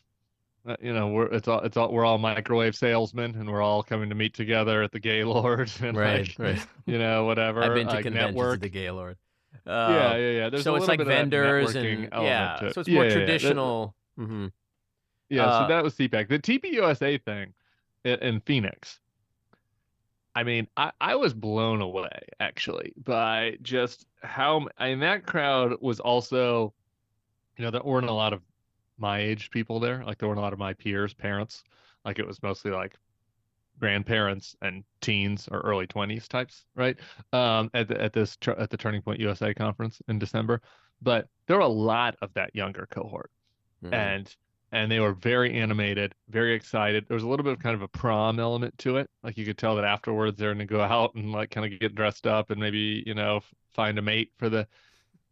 uh, 0.68 0.76
you 0.82 0.94
know, 0.94 1.08
we're 1.10 1.28
it's 1.28 1.48
all 1.48 1.60
it's 1.68 1.78
all 1.78 1.92
we're 1.94 2.04
all 2.06 2.18
microwave 2.18 2.76
salesmen 2.76 3.36
and 3.36 3.48
we're 3.52 3.62
all 3.62 3.84
coming 3.84 4.10
to 4.10 4.16
meet 4.16 4.34
together 4.34 4.82
at 4.82 4.92
the 4.92 5.00
Gaylord 5.00 5.72
and 5.84 5.96
Right, 5.96 6.28
like, 6.28 6.36
right. 6.40 6.68
you 6.88 6.98
know, 6.98 7.26
whatever. 7.26 7.62
I've 7.64 7.76
been 7.76 7.88
to 7.88 7.94
like 7.94 8.04
conventions 8.06 8.36
network. 8.36 8.56
at 8.56 8.62
the 8.62 8.70
Gaylord. 8.70 9.18
yeah, 9.68 9.72
Uh, 9.72 10.16
yeah, 10.16 10.18
yeah. 10.32 10.50
There's 10.50 10.64
so 10.64 10.74
a 10.74 10.78
it's 10.78 10.88
like 10.88 10.98
bit 10.98 11.04
of 11.04 11.08
that 11.10 11.16
vendors 11.30 11.76
and 11.76 12.10
yeah, 12.12 12.72
so 12.72 12.80
it's 12.82 12.88
Yeah, 12.90 12.96
more 12.96 13.04
yeah, 13.06 13.10
yeah. 13.10 13.16
That- 13.20 13.26
traditional. 13.28 13.96
hmm 14.18 14.48
Yeah, 15.30 15.46
Uh, 15.46 15.62
so 15.62 15.68
that 15.68 15.84
was 15.84 15.94
CPAC. 15.96 16.28
The 16.28 16.40
TPUSA 16.40 17.24
thing 17.24 17.54
in, 18.04 18.20
in 18.20 18.42
Phoenix. 18.42 19.00
I 20.36 20.44
mean, 20.44 20.68
I, 20.78 20.92
I 21.02 21.16
was 21.16 21.34
blown 21.34 21.82
away 21.82 22.10
actually 22.40 22.94
by 22.98 23.58
just 23.62 24.06
how 24.22 24.68
I 24.78 24.90
mean 24.90 25.00
that 25.00 25.26
crowd 25.26 25.82
was 25.82 26.00
also, 26.00 26.74
you 27.58 27.66
know, 27.66 27.72
there 27.72 27.84
weren't 27.84 28.10
a 28.10 28.14
lot 28.14 28.34
of 28.34 28.42
my 28.98 29.20
age 29.20 29.50
people 29.52 29.80
there. 29.80 30.04
Like 30.06 30.18
there 30.20 30.28
weren't 30.30 30.40
a 30.40 30.44
lot 30.44 30.54
of 30.54 30.60
my 30.60 30.74
peers, 30.74 31.14
parents. 31.14 31.64
Like 32.06 32.20
it 32.20 32.28
was 32.28 32.42
mostly 32.44 32.72
like 32.72 32.96
grandparents 33.80 34.56
and 34.62 34.84
teens 35.02 35.48
or 35.52 35.60
early 35.62 35.88
20s 35.88 36.28
types, 36.28 36.66
right? 36.76 37.00
Um, 37.34 37.70
at 37.74 37.88
the, 37.88 38.02
at 38.02 38.14
this 38.14 38.38
at 38.58 38.70
the 38.70 38.78
Turning 38.78 39.02
Point 39.02 39.20
USA 39.22 39.54
conference 39.54 40.02
in 40.08 40.20
December. 40.20 40.62
But 41.02 41.28
there 41.48 41.58
were 41.58 41.64
a 41.64 41.68
lot 41.68 42.18
of 42.22 42.34
that 42.36 42.56
younger 42.56 42.88
cohort 42.92 43.32
Mhm. 43.84 43.94
and 43.94 44.36
and 44.72 44.92
they 44.92 45.00
were 45.00 45.14
very 45.14 45.54
animated, 45.54 46.14
very 46.30 46.54
excited. 46.54 47.06
There 47.08 47.16
was 47.16 47.24
a 47.24 47.28
little 47.28 47.44
bit 47.44 47.54
of 47.54 47.60
kind 47.60 47.76
of 47.76 47.82
a 47.82 47.88
prom 47.88 48.40
element 48.40 48.78
to 48.80 48.98
it. 48.98 49.10
Like 49.24 49.38
you 49.38 49.46
could 49.46 49.58
tell 49.58 49.76
that 49.76 49.86
afterwards 49.86 50.38
they're 50.38 50.54
going 50.54 50.68
to 50.68 50.72
go 50.72 50.82
out 50.82 51.16
and 51.16 51.32
like 51.32 51.52
kind 51.52 51.72
of 51.72 51.80
get 51.80 51.96
dressed 51.96 52.28
up 52.28 52.52
and 52.52 52.60
maybe 52.60 53.04
you 53.06 53.14
know 53.14 53.42
find 53.74 53.98
a 53.98 54.02
mate 54.02 54.32
for 54.38 54.50
the 54.50 54.68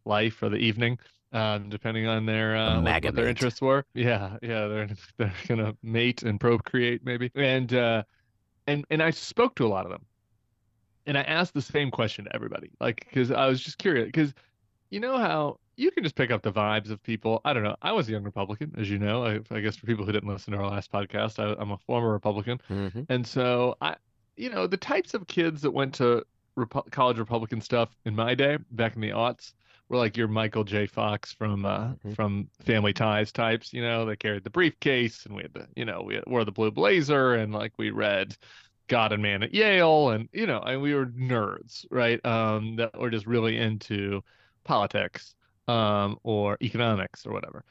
life 0.04 0.42
or 0.42 0.48
the 0.48 0.56
evening, 0.56 0.98
um, 1.32 1.68
depending 1.68 2.06
on 2.06 2.26
their 2.26 2.56
uh, 2.56 2.80
what, 2.80 3.04
what 3.04 3.14
their 3.14 3.28
interests 3.28 3.60
were. 3.60 3.84
Yeah, 3.94 4.36
yeah, 4.42 4.66
they're 4.66 4.88
they're 5.18 5.32
gonna 5.46 5.76
mate 5.82 6.22
and 6.22 6.40
procreate 6.40 7.04
maybe. 7.04 7.30
And 7.34 7.72
uh, 7.72 8.02
and 8.66 8.84
and 8.90 9.02
I 9.02 9.10
spoke 9.10 9.54
to 9.56 9.66
a 9.66 9.68
lot 9.68 9.84
of 9.84 9.92
them, 9.92 10.04
and 11.06 11.16
I 11.16 11.22
asked 11.22 11.54
the 11.54 11.62
same 11.62 11.90
question 11.90 12.24
to 12.24 12.34
everybody, 12.34 12.70
like 12.80 13.06
because 13.08 13.30
I 13.30 13.46
was 13.46 13.60
just 13.60 13.78
curious 13.78 14.06
because 14.06 14.34
you 14.90 14.98
know 14.98 15.16
how 15.16 15.58
you 15.78 15.90
can 15.92 16.02
just 16.02 16.16
pick 16.16 16.30
up 16.30 16.42
the 16.42 16.50
vibes 16.52 16.90
of 16.90 17.02
people. 17.02 17.40
I 17.44 17.52
don't 17.52 17.62
know. 17.62 17.76
I 17.82 17.92
was 17.92 18.08
a 18.08 18.12
young 18.12 18.24
Republican, 18.24 18.74
as 18.76 18.90
you 18.90 18.98
know. 18.98 19.24
I, 19.24 19.40
I 19.50 19.60
guess 19.60 19.76
for 19.76 19.86
people 19.86 20.04
who 20.04 20.12
didn't 20.12 20.28
listen 20.28 20.52
to 20.52 20.58
our 20.58 20.68
last 20.70 20.90
podcast, 20.92 21.38
I, 21.38 21.54
I'm 21.60 21.70
a 21.70 21.78
former 21.78 22.10
Republican, 22.10 22.60
Mhm. 22.68 23.06
and 23.08 23.26
so 23.26 23.76
I, 23.80 23.94
you 24.36 24.50
know, 24.50 24.66
the 24.66 24.76
types 24.76 25.14
of 25.14 25.26
kids 25.26 25.62
that 25.62 25.70
went 25.70 25.94
to 25.94 26.24
Repu- 26.58 26.90
college 26.90 27.18
Republican 27.18 27.60
stuff 27.60 27.88
in 28.04 28.14
my 28.16 28.34
day, 28.34 28.58
back 28.72 28.96
in 28.96 29.00
the 29.00 29.10
aughts, 29.10 29.52
were 29.88 29.96
like 29.96 30.16
your 30.16 30.26
Michael 30.28 30.64
J. 30.64 30.86
Fox 30.86 31.32
from 31.32 31.64
uh, 31.64 31.94
Mhm. 32.04 32.14
from 32.16 32.48
Family 32.64 32.92
Ties 32.92 33.30
types. 33.32 33.72
You 33.72 33.82
know, 33.82 34.04
they 34.04 34.16
carried 34.16 34.42
the 34.44 34.50
briefcase, 34.50 35.24
and 35.26 35.34
we 35.36 35.42
had 35.42 35.54
the, 35.54 35.68
you 35.76 35.84
know, 35.84 36.02
we 36.02 36.20
wore 36.26 36.44
the 36.44 36.52
blue 36.52 36.72
blazer, 36.72 37.34
and 37.34 37.54
like 37.54 37.72
we 37.78 37.90
read 37.90 38.36
God 38.88 39.12
and 39.12 39.22
Man 39.22 39.42
at 39.44 39.54
Yale, 39.54 40.10
and 40.10 40.28
you 40.32 40.46
know, 40.46 40.60
and 40.60 40.82
we 40.82 40.92
were 40.94 41.06
nerds, 41.06 41.86
right? 41.90 42.24
Um, 42.26 42.74
that 42.76 42.98
were 42.98 43.10
just 43.10 43.26
really 43.26 43.56
into 43.58 44.22
politics, 44.64 45.34
um, 45.68 46.18
or 46.24 46.58
economics 46.62 47.26
or 47.26 47.32
whatever. 47.32 47.64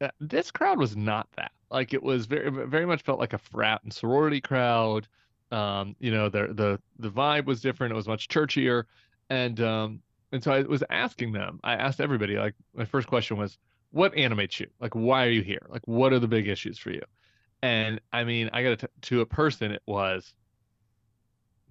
Uh, 0.00 0.10
This 0.20 0.50
crowd 0.52 0.78
was 0.78 0.96
not 0.96 1.28
that. 1.36 1.52
Like 1.70 1.94
it 1.94 2.02
was 2.02 2.26
very, 2.26 2.50
very 2.50 2.86
much 2.86 3.02
felt 3.02 3.20
like 3.20 3.34
a 3.34 3.38
frat 3.38 3.82
and 3.84 3.92
sorority 3.92 4.40
crowd. 4.40 5.08
Um, 5.52 5.96
you 6.00 6.10
know, 6.12 6.28
the 6.30 6.48
the 6.54 6.80
the 6.98 7.10
vibe 7.10 7.46
was 7.46 7.60
different. 7.62 7.92
It 7.92 7.96
was 7.96 8.08
much 8.08 8.28
churchier, 8.28 8.86
and 9.30 9.60
um, 9.60 10.02
and 10.32 10.42
so 10.44 10.52
I 10.52 10.62
was 10.62 10.84
asking 10.90 11.32
them. 11.32 11.60
I 11.64 11.74
asked 11.74 12.00
everybody. 12.00 12.36
Like 12.38 12.54
my 12.74 12.84
first 12.86 13.08
question 13.08 13.36
was, 13.38 13.58
"What 13.90 14.14
animates 14.16 14.60
you? 14.60 14.68
Like, 14.80 14.94
why 14.94 15.26
are 15.26 15.30
you 15.30 15.42
here? 15.42 15.66
Like, 15.70 15.86
what 15.88 16.12
are 16.12 16.18
the 16.20 16.28
big 16.28 16.48
issues 16.48 16.78
for 16.78 16.90
you?" 16.90 17.02
And 17.62 18.00
I 18.12 18.24
mean, 18.24 18.50
I 18.54 18.62
got 18.64 18.80
to 18.80 18.90
to 19.02 19.20
a 19.22 19.26
person, 19.26 19.72
it 19.72 19.82
was 19.86 20.34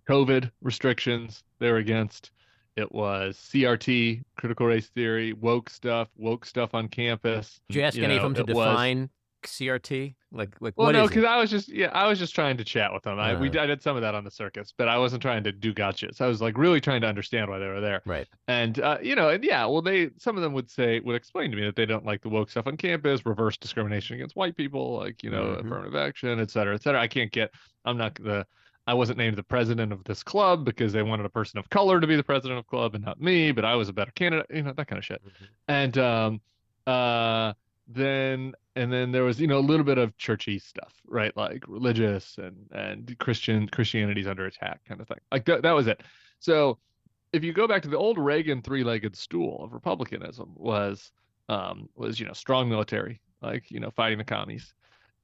COVID 0.10 0.52
restrictions 0.62 1.44
they're 1.60 1.78
against. 1.78 2.32
It 2.78 2.92
was 2.92 3.36
CRT, 3.38 4.22
critical 4.38 4.68
race 4.68 4.88
theory, 4.90 5.34
woke 5.34 5.68
stuff, 5.70 6.10
woke 6.16 6.46
stuff 6.46 6.76
on 6.76 6.88
campus. 6.88 7.60
Did 7.70 7.76
you 7.78 7.82
ask 7.82 7.98
any 7.98 8.16
of 8.18 8.22
them 8.22 8.36
to 8.36 8.42
it 8.42 8.48
was- 8.56 8.68
define 8.68 9.10
CRT? 9.44 10.14
Like 10.32 10.56
like 10.60 10.74
Well, 10.78 10.92
no, 10.92 11.08
because? 11.08 11.24
I 11.24 11.38
was 11.38 11.50
just 11.50 11.70
yeah, 11.70 11.88
I 11.94 12.06
was 12.06 12.20
just 12.20 12.36
trying 12.36 12.58
to 12.58 12.64
chat 12.64 12.94
with 12.94 13.02
them. 13.04 13.18
I 13.18 13.34
we 13.34 13.50
Uh-huh. 13.50 13.62
I 13.62 13.66
did 13.66 13.82
some 13.82 13.96
of 13.96 14.02
that 14.04 14.14
on 14.14 14.24
the 14.26 14.30
circus, 14.30 14.74
but 14.78 14.88
I 14.90 14.98
wasn't 15.00 15.22
trying 15.24 15.44
to 15.46 15.52
do 15.54 15.74
gotchas. 15.74 16.20
I 16.22 16.28
was 16.28 16.40
like 16.42 16.56
really 16.58 16.80
trying 16.82 17.02
to 17.02 17.08
understand 17.08 17.50
why 17.50 17.58
they 17.58 17.68
were 17.68 17.80
there. 17.82 18.02
Right. 18.06 18.28
And 18.48 18.80
uh, 18.80 18.98
you 19.02 19.16
know, 19.16 19.30
and 19.30 19.44
yeah, 19.44 19.66
well, 19.66 19.82
they 19.82 20.10
some 20.18 20.36
of 20.36 20.44
them 20.44 20.54
would 20.54 20.70
say 20.70 21.00
would 21.00 21.16
explain 21.16 21.50
to 21.52 21.58
me 21.58 21.64
that 21.66 21.76
they 21.78 21.86
don't 21.88 22.06
like 22.06 22.22
the 22.22 22.30
woke 22.30 22.50
stuff 22.52 22.68
on 22.68 22.78
campus, 22.78 23.26
reverse 23.26 23.58
discrimination 23.58 24.16
against 24.18 24.36
white 24.36 24.56
people, 24.58 24.98
like 24.98 25.24
you 25.24 25.32
know, 25.32 25.46
Mhm. 25.46 25.66
affirmative 25.66 25.96
action, 25.96 26.40
et 26.42 26.52
cetera, 26.52 26.76
et 26.76 26.84
cetera. 26.84 27.02
I 27.02 27.08
can't 27.08 27.32
get. 27.32 27.50
I'm 27.86 27.98
not 27.98 28.14
the. 28.16 28.46
I 28.88 28.94
wasn't 28.94 29.18
named 29.18 29.36
the 29.38 29.44
president 29.44 29.92
of 29.92 30.04
this 30.06 30.24
club 30.24 30.64
because 30.64 30.94
they 30.94 31.04
wanted 31.04 31.26
a 31.26 31.30
person 31.30 31.60
of 31.60 31.70
color 31.70 32.00
to 32.00 32.08
be 32.08 32.16
the 32.16 32.24
president 32.24 32.58
of 32.58 32.68
club 32.68 32.96
and 32.96 33.04
not 33.04 33.20
me, 33.22 33.52
but 33.52 33.66
I 33.66 33.76
was 33.76 33.90
a 33.90 33.94
better 33.94 34.12
candidate, 34.12 34.48
you 34.50 34.64
know, 34.64 34.72
that 34.72 34.88
kind 34.88 34.98
of 34.98 35.06
shit. 35.06 35.22
Mhm. 35.24 35.48
and 35.68 35.98
um 35.98 36.42
uh 36.88 37.54
then 37.90 38.54
and 38.78 38.92
then 38.92 39.12
there 39.12 39.24
was 39.24 39.40
you 39.42 39.48
know 39.48 39.58
a 39.60 39.68
little 39.72 39.84
bit 39.86 39.98
of 39.98 40.16
churchy 40.18 40.58
stuff 40.58 40.94
right? 41.06 41.36
Like 41.36 41.64
religious 41.68 42.38
and 42.38 42.56
and 42.72 43.18
christian 43.20 43.68
christianity's 43.68 44.28
under 44.28 44.46
attack 44.46 44.82
kind 44.88 45.02
of 45.02 45.08
thing. 45.08 45.20
Like 45.32 45.46
that, 45.46 45.62
that 45.64 45.72
was 45.74 45.88
it. 45.88 46.02
So 46.40 46.78
if 47.34 47.44
you 47.44 47.52
go 47.54 47.68
back 47.68 47.82
to 47.82 47.90
the 47.90 47.98
old 47.98 48.18
reagan 48.18 48.62
three-legged 48.62 49.16
stool 49.16 49.64
of 49.64 49.74
republicanism 49.74 50.54
was 50.56 51.12
um 51.50 51.90
was 51.96 52.20
you 52.20 52.26
know 52.26 52.34
strong 52.34 52.70
military 52.70 53.20
like 53.42 53.70
you 53.70 53.80
know 53.82 53.92
fighting 53.92 54.18
the 54.18 54.24
commies. 54.24 54.74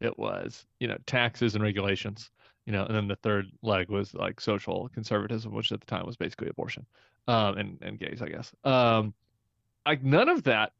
It 0.01 0.19
was 0.19 0.65
you 0.81 0.87
know 0.89 0.97
taxes 1.05 1.55
and 1.55 1.63
regulations 1.63 2.29
you 2.65 2.71
know, 2.71 2.85
and 2.85 2.95
then 2.95 3.07
the 3.07 3.15
third 3.17 3.51
leg 3.61 3.89
was 3.89 4.13
like 4.13 4.39
social 4.39 4.89
conservatism, 4.93 5.53
which 5.53 5.71
at 5.71 5.79
the 5.79 5.85
time 5.85 6.05
was 6.05 6.15
basically 6.15 6.47
abortion, 6.49 6.85
um, 7.27 7.57
and 7.57 7.77
and 7.81 7.99
gays, 7.99 8.21
I 8.21 8.29
guess. 8.29 8.53
Um, 8.63 9.13
like 9.85 10.03
none 10.03 10.29
of 10.29 10.43
that. 10.43 10.71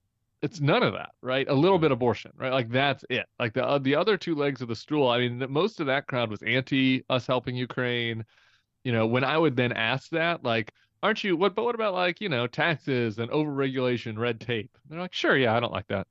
It's 0.42 0.60
none 0.60 0.84
of 0.84 0.94
that, 0.94 1.12
right? 1.22 1.48
A 1.48 1.54
little 1.54 1.80
bit 1.80 1.92
abortion, 1.92 2.32
right? 2.36 2.52
Like 2.52 2.70
that's 2.70 3.06
it. 3.10 3.26
Like 3.40 3.54
the 3.54 3.66
uh, 3.66 3.78
the 3.80 3.96
other 3.96 4.18
two 4.18 4.36
legs 4.36 4.62
of 4.62 4.68
the 4.68 4.76
stool. 4.76 5.10
I 5.10 5.20
mean, 5.20 5.40
the, 5.40 5.48
most 5.48 5.80
of 5.80 5.88
that 5.88 6.08
crowd 6.08 6.30
was 6.30 6.42
anti 6.44 7.04
us 7.10 7.28
helping 7.28 7.56
Ukraine. 7.56 8.26
You 8.84 8.92
know, 8.92 9.08
when 9.08 9.24
I 9.24 9.38
would 9.38 9.56
then 9.56 9.72
ask 9.72 10.10
that, 10.12 10.44
like, 10.44 10.74
aren't 11.02 11.24
you? 11.24 11.38
What? 11.38 11.56
But 11.56 11.66
what 11.66 11.76
about 11.76 11.94
like 11.94 12.22
you 12.22 12.30
know 12.30 12.48
taxes 12.48 13.20
and 13.20 13.30
overregulation, 13.32 14.18
red 14.18 14.40
tape? 14.40 14.72
They're 14.90 15.00
like, 15.00 15.14
sure, 15.14 15.38
yeah, 15.38 15.56
I 15.56 15.60
don't 15.60 15.74
like 15.74 15.88
that. 15.88 16.08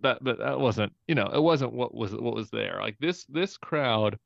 That, 0.00 0.22
but 0.22 0.38
that 0.38 0.58
wasn't, 0.58 0.92
you 1.06 1.14
know, 1.14 1.26
it 1.26 1.40
wasn't 1.40 1.72
what 1.72 1.94
was 1.94 2.12
what 2.12 2.34
was 2.34 2.50
there. 2.50 2.78
Like 2.80 2.96
this 2.98 3.24
this 3.26 3.56
crowd 3.56 4.18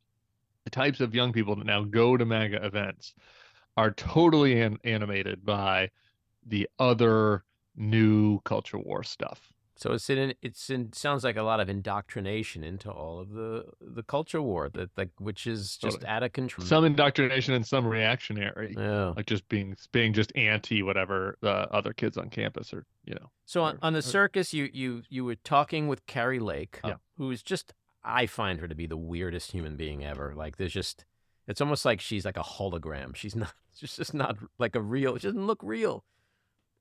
the 0.67 0.71
types 0.71 1.01
of 1.01 1.15
young 1.15 1.33
people 1.33 1.55
that 1.55 1.65
now 1.65 1.85
go 1.85 2.17
to 2.17 2.25
MAGA 2.27 2.65
events 2.67 3.15
are 3.77 3.93
totally 3.93 4.61
an- 4.61 4.79
animated 4.83 5.45
by 5.45 5.91
the 6.45 6.69
other 6.81 7.45
new 7.77 8.41
culture 8.41 8.77
war 8.79 9.05
stuff. 9.05 9.53
So 9.77 9.93
it's 9.93 10.09
in 10.11 10.35
it's 10.43 10.71
in 10.71 10.93
sounds 10.95 11.23
like 11.23 11.37
a 11.37 11.43
lot 11.43 11.61
of 11.61 11.69
indoctrination 11.69 12.65
into 12.65 12.91
all 12.91 13.21
of 13.21 13.29
the 13.31 13.67
the 13.81 14.03
culture 14.03 14.41
war 14.43 14.71
that 14.71 14.89
like 14.97 15.11
which 15.19 15.47
is 15.47 15.77
just 15.77 15.99
Totally. 15.99 16.09
out 16.09 16.23
of 16.25 16.33
control. 16.33 16.67
Some 16.67 16.85
indoctrination 16.87 17.53
and 17.55 17.65
some 17.65 17.87
reactionary, 17.87 18.75
yeah. 18.77 19.13
like 19.15 19.27
just 19.27 19.47
being 19.51 19.77
being 19.93 20.15
just 20.15 20.33
anti 20.35 20.83
whatever 20.83 21.37
the 21.43 21.71
other 21.73 21.93
kids 21.93 22.17
on 22.17 22.31
campus 22.31 22.73
are, 22.73 22.87
you 23.05 23.15
know. 23.15 23.31
So 23.45 23.63
on, 23.63 23.77
or- 23.77 23.79
on 23.83 23.93
the 23.93 23.99
or- 23.99 24.03
circus, 24.03 24.53
you 24.55 24.69
you 24.73 25.03
you 25.11 25.25
were 25.27 25.37
talking 25.37 25.87
with 25.87 26.07
Kari 26.07 26.41
Lake, 26.41 26.81
Yeah. 26.83 26.95
who 27.19 27.31
is 27.31 27.43
just 27.43 27.75
I 28.07 28.27
find 28.27 28.61
her 28.61 28.69
to 28.69 28.75
be 28.75 28.87
the 28.87 28.97
weirdest 28.97 29.51
human 29.53 29.77
being 29.77 30.05
ever. 30.05 30.33
Like 30.35 30.57
there's 30.57 30.73
just 30.73 31.05
it's 31.49 31.61
almost 31.61 31.85
like 31.85 32.01
she's 32.01 32.25
like 32.25 32.37
a 32.37 32.43
hologram. 32.43 33.15
She's 33.17 33.35
not 33.37 33.53
she's 33.77 33.97
just 33.97 34.15
not 34.15 34.37
like 34.59 34.77
a 34.77 34.81
real. 34.81 35.17
She 35.19 35.27
doesn't 35.27 35.47
look 35.47 35.61
real. 35.63 36.05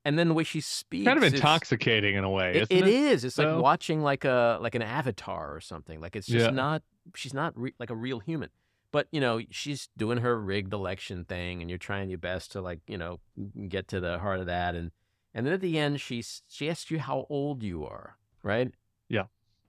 And 0.07 0.19
then 0.19 0.27
the 0.27 0.33
way 0.35 0.43
she 0.43 0.61
speaks, 0.61 1.05
Kind 1.05 1.17
of 1.17 1.23
intoxicating 1.33 2.13
in 2.15 2.23
a 2.23 2.29
way, 2.29 2.51
It, 2.51 2.55
isn't 2.71 2.77
it 2.77 2.87
it? 2.87 2.93
is. 2.93 3.25
It's 3.25 3.39
like 3.39 3.59
watching 3.59 4.01
like 4.01 4.23
a 4.23 4.59
like 4.61 4.75
an 4.75 4.83
avatar 4.83 5.55
or 5.55 5.59
something. 5.59 5.99
Like 5.99 6.15
it's 6.15 6.27
just 6.27 6.45
Yeah. 6.45 6.51
not. 6.51 6.83
She's 7.15 7.33
not 7.33 7.57
re- 7.59 7.73
like 7.79 7.89
a 7.89 7.95
real 7.95 8.19
human. 8.19 8.49
But 8.91 9.07
you 9.11 9.19
know, 9.19 9.41
she's 9.49 9.89
doing 9.97 10.19
her 10.19 10.39
rigged 10.39 10.73
election 10.73 11.25
thing, 11.25 11.59
and 11.61 11.69
you're 11.69 11.79
trying 11.79 12.09
your 12.09 12.19
best 12.19 12.51
to 12.53 12.61
like 12.61 12.79
you 12.87 12.97
know 12.99 13.19
get 13.67 13.87
to 13.89 13.99
the 13.99 14.19
heart 14.19 14.39
of 14.39 14.45
that. 14.45 14.75
And 14.75 14.91
and 15.33 15.45
then 15.45 15.53
at 15.53 15.59
the 15.61 15.77
end, 15.79 15.99
she 15.99 16.23
she 16.47 16.69
asks 16.69 16.91
you 16.91 16.99
how 16.99 17.25
old 17.29 17.61
you 17.63 17.83
are, 17.85 18.17
right? 18.43 18.71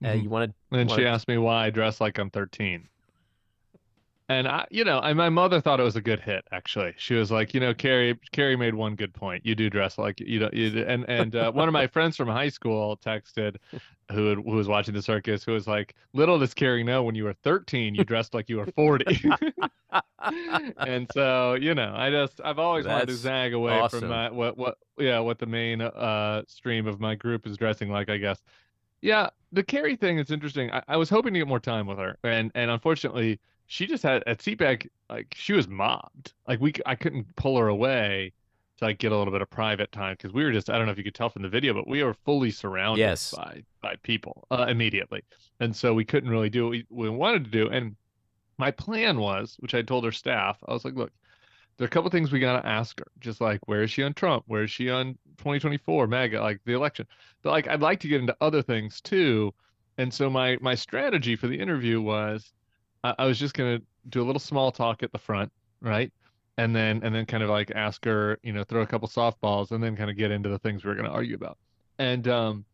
Uh, 0.05 0.09
Mhm. 0.09 0.23
you 0.25 0.31
want 0.31 0.55
And 0.71 0.81
then 0.81 0.89
she 0.89 1.05
asked 1.07 1.29
me 1.29 1.39
why 1.39 1.67
I 1.67 1.71
dress 1.71 2.01
like 2.01 2.19
I'm 2.19 2.31
13. 2.31 2.89
And 4.29 4.49
I, 4.49 4.67
you 4.73 4.83
know, 4.85 4.99
I, 4.99 5.13
my 5.13 5.29
mother 5.29 5.61
thought 5.61 5.79
it 5.79 5.85
was 5.85 5.95
a 5.95 6.01
good 6.01 6.19
hit. 6.19 6.45
Actually, 6.51 6.95
she 6.99 7.15
was 7.15 7.31
like, 7.31 7.55
you 7.55 7.61
know, 7.61 7.73
Kari, 7.73 8.19
Kari 8.33 8.57
made 8.57 8.75
one 8.75 8.97
good 8.97 9.15
point. 9.15 9.47
You 9.47 9.55
do 9.55 9.71
dress 9.71 9.99
like 9.99 10.19
you 10.19 10.41
know, 10.41 10.51
you 10.53 10.71
do. 10.71 10.85
and 10.85 11.05
and 11.09 11.37
uh, 11.37 11.53
one 11.53 11.69
of 11.69 11.73
my 11.73 11.87
friends 11.87 12.17
from 12.17 12.27
high 12.29 12.49
school 12.49 12.97
texted, 12.97 13.57
who 14.11 14.35
who 14.35 14.43
was 14.57 14.67
watching 14.67 14.95
the 14.95 15.03
circus, 15.03 15.45
who 15.45 15.53
was 15.53 15.69
like, 15.69 15.95
little 16.13 16.41
does 16.41 16.55
Kari 16.55 16.83
know, 16.83 17.05
when 17.05 17.15
you 17.15 17.23
were 17.23 17.35
13, 17.35 17.95
you 17.95 18.05
dressed 18.05 18.35
like 18.35 18.49
you 18.49 18.57
were 18.57 18.67
40. 18.67 19.21
and 20.85 21.09
so, 21.13 21.55
you 21.55 21.75
know, 21.77 21.93
I 21.95 22.11
just 22.11 22.41
I've 22.45 22.59
always 22.59 22.89
wanted 22.89 23.07
to 23.07 23.17
zag 23.17 23.53
away 23.53 23.79
awesome. 23.79 24.01
from 24.01 24.09
my 24.09 24.31
what 24.31 24.59
what 24.59 24.79
yeah 24.99 25.21
what 25.21 25.39
the 25.39 25.47
main 25.47 25.81
uh 25.83 26.43
stream 26.49 26.89
of 26.89 26.99
my 27.01 27.15
group 27.15 27.47
is 27.47 27.57
dressing 27.57 27.91
like, 27.91 28.09
I 28.11 28.17
guess. 28.17 28.43
Yeah, 29.01 29.31
the 29.53 29.63
Kari 29.63 29.97
thing 29.97 30.19
is 30.19 30.31
interesting. 30.31 30.71
I, 30.73 30.83
I 30.89 30.97
was 30.97 31.09
hoping 31.11 31.35
to 31.35 31.41
get 31.41 31.49
more 31.49 31.61
time 31.61 31.87
with 31.87 31.99
her, 31.99 32.19
and 32.25 32.51
and 32.55 32.71
unfortunately, 32.71 33.41
she 33.67 33.87
just 33.87 34.03
had 34.03 34.23
at 34.27 34.39
CPAC 34.39 34.89
like 35.11 35.35
she 35.37 35.53
was 35.53 35.69
mobbed. 35.69 36.33
Like 36.49 36.61
we, 36.61 36.73
I 36.87 36.95
couldn't 36.95 37.35
pull 37.37 37.59
her 37.59 37.69
away 37.69 38.33
to 38.79 38.85
like 38.87 38.99
get 38.99 39.13
a 39.13 39.17
little 39.17 39.33
bit 39.33 39.43
of 39.43 39.51
private 39.51 39.93
time 39.93 40.15
because 40.15 40.33
we 40.33 40.45
were 40.45 40.53
just 40.53 40.71
I 40.71 40.77
don't 40.77 40.87
know 40.87 40.93
if 40.93 40.99
you 40.99 41.05
could 41.05 41.15
tell 41.15 41.31
from 41.31 41.43
the 41.43 41.49
video, 41.49 41.75
but 41.75 41.87
we 41.89 42.03
were 42.03 42.15
fully 42.15 42.51
surrounded 42.51 43.01
Yes. 43.01 43.33
by 43.35 43.63
by 43.83 43.97
people 44.03 44.47
uh, 44.51 44.67
immediately, 44.69 45.23
and 45.61 45.75
so 45.75 45.95
we 45.95 46.05
couldn't 46.05 46.31
really 46.31 46.51
do 46.51 46.65
what 46.65 46.71
we, 46.71 46.87
we 46.91 47.11
wanted 47.11 47.45
to 47.45 47.51
do. 47.51 47.69
And 47.69 47.97
my 48.59 48.71
plan 48.71 49.19
was, 49.19 49.57
which 49.61 49.75
I 49.75 49.83
told 49.83 50.05
her 50.05 50.13
staff, 50.13 50.59
I 50.67 50.73
was 50.73 50.85
like, 50.85 50.95
look, 50.95 51.13
there 51.77 51.85
are 51.85 51.87
a 51.87 51.91
couple 51.91 52.11
things 52.11 52.33
we 52.33 52.41
got 52.41 52.61
to 52.61 52.69
ask 52.69 52.99
her. 52.99 53.07
Just 53.21 53.41
like, 53.41 53.61
where 53.67 53.83
is 53.83 53.91
she 53.91 54.03
on 54.03 54.15
Trump? 54.15 54.45
Where 54.47 54.63
is 54.63 54.71
she 54.71 54.91
on 54.91 55.19
2024 55.39 56.07
MAGA, 56.07 56.41
like 56.41 56.61
the 56.65 56.73
election? 56.73 57.07
But 57.43 57.51
like, 57.51 57.69
I'd 57.69 57.83
like 57.83 58.01
to 58.01 58.09
get 58.09 58.21
into 58.21 58.37
other 58.41 58.63
things 58.63 59.01
too. 59.01 59.53
And 59.99 60.13
so 60.13 60.29
my 60.29 60.59
my 60.61 60.75
strategy 60.75 61.37
for 61.37 61.49
the 61.49 61.59
interview 61.59 62.01
was, 62.01 62.53
I, 63.03 63.25
was 63.27 63.39
just 63.39 63.55
gonna 63.55 63.81
do 64.09 64.23
a 64.23 64.25
little 64.25 64.41
small 64.41 64.73
talk 64.73 65.03
at 65.03 65.13
the 65.13 65.19
front, 65.19 65.53
right? 65.81 66.13
And 66.59 66.75
then 66.75 67.01
and 67.03 67.15
then 67.15 67.27
kind 67.27 67.43
of 67.43 67.51
like 67.51 67.71
ask 67.71 68.05
her, 68.05 68.39
you 68.43 68.53
know, 68.53 68.65
throw 68.65 68.83
a 68.83 68.87
couple 68.87 69.09
softballs, 69.09 69.71
and 69.71 69.83
then 69.83 69.97
kind 69.97 70.11
of 70.11 70.17
get 70.17 70.31
into 70.31 70.49
the 70.49 70.59
things 70.59 70.85
we 70.85 70.91
are 70.91 70.95
gonna 70.95 71.11
argue 71.11 71.35
about. 71.35 71.59
And 71.99 72.27
um, 72.29 72.65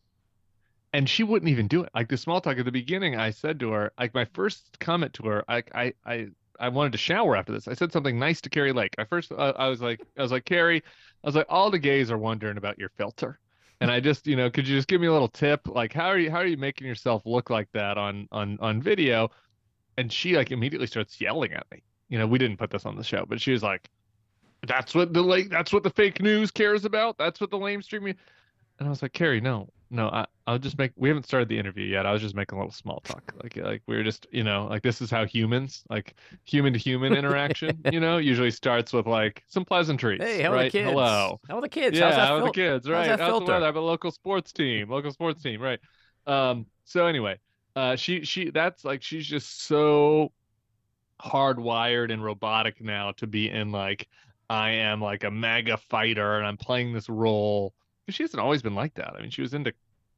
and 0.92 1.08
she 1.08 1.22
wouldn't 1.22 1.50
even 1.50 1.68
do 1.68 1.82
it. 1.82 1.90
Like 1.94 2.08
the 2.08 2.16
small 2.16 2.40
talk 2.40 2.58
at 2.58 2.64
the 2.64 2.72
beginning, 2.72 3.16
I 3.16 3.30
said 3.30 3.60
to 3.60 3.70
her, 3.70 3.92
like 3.98 4.14
my 4.14 4.26
first 4.32 4.78
comment 4.80 5.14
to 5.14 5.24
her, 5.24 5.44
I 5.48 5.62
I 5.74 5.92
I 6.04 6.28
I 6.60 6.68
wanted 6.68 6.92
to 6.92 6.98
shower 6.98 7.36
after 7.36 7.52
this. 7.52 7.68
I 7.68 7.74
said 7.74 7.92
something 7.92 8.18
nice 8.18 8.40
to 8.42 8.50
Kari 8.50 8.72
Lake. 8.72 8.94
I 8.98 9.04
first 9.04 9.32
uh, 9.32 9.52
I 9.56 9.68
was 9.68 9.80
like 9.80 10.00
I 10.18 10.22
was 10.22 10.32
like 10.32 10.44
Kari, 10.44 10.78
I 10.78 11.26
was 11.26 11.34
like 11.34 11.46
all 11.48 11.70
the 11.70 11.78
gays 11.78 12.10
are 12.10 12.18
wondering 12.18 12.56
about 12.56 12.78
your 12.78 12.90
filter. 12.90 13.38
And 13.80 13.90
I 13.90 13.98
just, 13.98 14.28
you 14.28 14.36
know, 14.36 14.48
could 14.48 14.68
you 14.68 14.76
just 14.76 14.86
give 14.86 15.00
me 15.00 15.08
a 15.08 15.12
little 15.12 15.28
tip? 15.28 15.66
Like 15.66 15.92
how 15.92 16.06
are 16.06 16.18
you 16.18 16.30
how 16.30 16.38
are 16.38 16.46
you 16.46 16.56
making 16.56 16.86
yourself 16.86 17.22
look 17.26 17.50
like 17.50 17.68
that 17.72 17.98
on 17.98 18.28
on 18.30 18.58
on 18.60 18.80
video? 18.80 19.30
And 19.98 20.12
she 20.12 20.36
like 20.36 20.52
immediately 20.52 20.86
starts 20.86 21.20
yelling 21.20 21.52
at 21.52 21.66
me. 21.70 21.82
You 22.08 22.18
know, 22.18 22.26
we 22.26 22.38
didn't 22.38 22.58
put 22.58 22.70
this 22.70 22.86
on 22.86 22.96
the 22.96 23.04
show, 23.04 23.24
but 23.26 23.40
she 23.40 23.52
was 23.52 23.62
like, 23.62 23.90
"That's 24.66 24.94
what 24.94 25.12
the 25.12 25.22
like 25.22 25.48
that's 25.48 25.72
what 25.72 25.82
the 25.82 25.90
fake 25.90 26.22
news 26.22 26.50
cares 26.50 26.84
about. 26.84 27.18
That's 27.18 27.40
what 27.40 27.50
the 27.50 27.58
lamestream." 27.58 28.14
And 28.78 28.86
I 28.86 28.88
was 28.88 29.02
like, 29.02 29.12
"Kari, 29.12 29.40
no, 29.40 29.68
no, 29.92 30.08
I, 30.08 30.26
I'll 30.46 30.58
just 30.58 30.78
make. 30.78 30.92
We 30.96 31.08
haven't 31.08 31.24
started 31.26 31.48
the 31.48 31.58
interview 31.58 31.84
yet. 31.84 32.06
I 32.06 32.12
was 32.12 32.22
just 32.22 32.34
making 32.34 32.56
a 32.56 32.60
little 32.60 32.72
small 32.72 33.00
talk. 33.04 33.32
Like, 33.42 33.56
like 33.56 33.82
we 33.86 33.94
are 33.96 34.02
just, 34.02 34.26
you 34.32 34.42
know, 34.42 34.66
like 34.66 34.82
this 34.82 35.02
is 35.02 35.10
how 35.10 35.26
humans, 35.26 35.84
like 35.90 36.14
human 36.44 36.72
to 36.72 36.78
human 36.78 37.14
interaction, 37.14 37.78
you 37.92 38.00
know, 38.00 38.16
usually 38.16 38.50
starts 38.50 38.92
with 38.94 39.06
like 39.06 39.44
some 39.48 39.64
pleasantries. 39.66 40.20
Hey, 40.22 40.40
how 40.42 40.50
are 40.50 40.54
right? 40.54 40.72
the 40.72 40.78
kids? 40.78 40.90
Hello. 40.90 41.40
How 41.48 41.56
are 41.58 41.60
the 41.60 41.68
kids? 41.68 41.98
Yeah, 41.98 42.10
that 42.10 42.18
how 42.18 42.36
are 42.36 42.40
the 42.40 42.46
fil- 42.46 42.52
kids? 42.52 42.86
how's 42.86 42.92
Right. 42.92 43.06
that 43.06 43.20
How's 43.20 43.38
the 43.38 43.46
filter? 43.46 43.52
weather? 43.52 43.64
I 43.64 43.66
have 43.66 43.76
a 43.76 43.80
local 43.80 44.10
sports 44.10 44.52
team. 44.52 44.88
Local 44.90 45.12
sports 45.12 45.42
team. 45.42 45.60
Right. 45.60 45.78
Um. 46.26 46.66
So 46.84 47.06
anyway, 47.06 47.38
uh, 47.76 47.96
she 47.96 48.24
she 48.24 48.50
that's 48.50 48.84
like 48.84 49.02
she's 49.02 49.26
just 49.26 49.64
so 49.64 50.32
hardwired 51.20 52.12
and 52.12 52.24
robotic 52.24 52.80
now 52.80 53.12
to 53.12 53.26
be 53.26 53.48
in 53.50 53.70
like 53.72 54.08
I 54.50 54.70
am 54.70 55.00
like 55.00 55.24
a 55.24 55.30
MAGA 55.30 55.76
fighter 55.76 56.38
and 56.38 56.46
I'm 56.46 56.56
playing 56.56 56.92
this 56.92 57.08
role. 57.08 57.74
She 58.08 58.22
hasn't 58.22 58.40
always 58.40 58.62
been 58.62 58.74
like 58.74 58.94
that. 58.94 59.14
I 59.16 59.20
mean, 59.20 59.30
she 59.30 59.42
was 59.42 59.54
into 59.54 59.72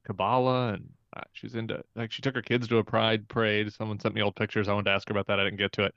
Kabbalah 0.05 0.75
and 0.75 0.89
uh, 1.17 1.21
she 1.33 1.47
was 1.47 1.55
into 1.55 1.83
like 1.95 2.11
she 2.13 2.23
took 2.23 2.35
her 2.35 2.43
kids 2.43 2.67
to 2.69 2.79
a 2.79 2.85
pride 2.85 3.29
parade. 3.29 3.73
Someone 3.73 4.01
sent 4.01 4.15
me 4.15 4.23
old 4.23 4.37
pictures. 4.37 4.69
I 4.69 4.73
wanted 4.73 4.87
to 4.87 4.91
ask 4.93 5.09
her 5.09 5.13
about 5.13 5.27
that. 5.29 5.39
I 5.39 5.45
didn't 5.45 5.59
get 5.59 5.73
to 5.73 5.85
it. 5.85 5.95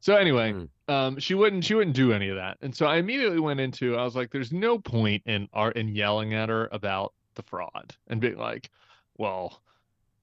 So 0.00 0.14
anyway, 0.16 0.52
Mm. 0.52 0.68
um, 0.88 1.18
she 1.18 1.34
wouldn't 1.34 1.64
she 1.64 1.74
wouldn't 1.74 1.96
do 1.96 2.12
any 2.12 2.28
of 2.28 2.36
that. 2.36 2.58
And 2.62 2.74
so 2.74 2.86
I 2.86 2.96
immediately 2.96 3.40
went 3.40 3.60
into 3.60 3.96
I 3.96 4.04
was 4.04 4.14
like, 4.16 4.30
there's 4.30 4.52
no 4.52 4.78
point 4.78 5.22
in 5.26 5.48
art 5.52 5.76
in 5.76 5.88
yelling 5.88 6.34
at 6.34 6.48
her 6.48 6.68
about 6.72 7.12
the 7.34 7.42
fraud 7.42 7.94
and 8.08 8.20
being 8.20 8.38
like, 8.38 8.70
well, 9.18 9.62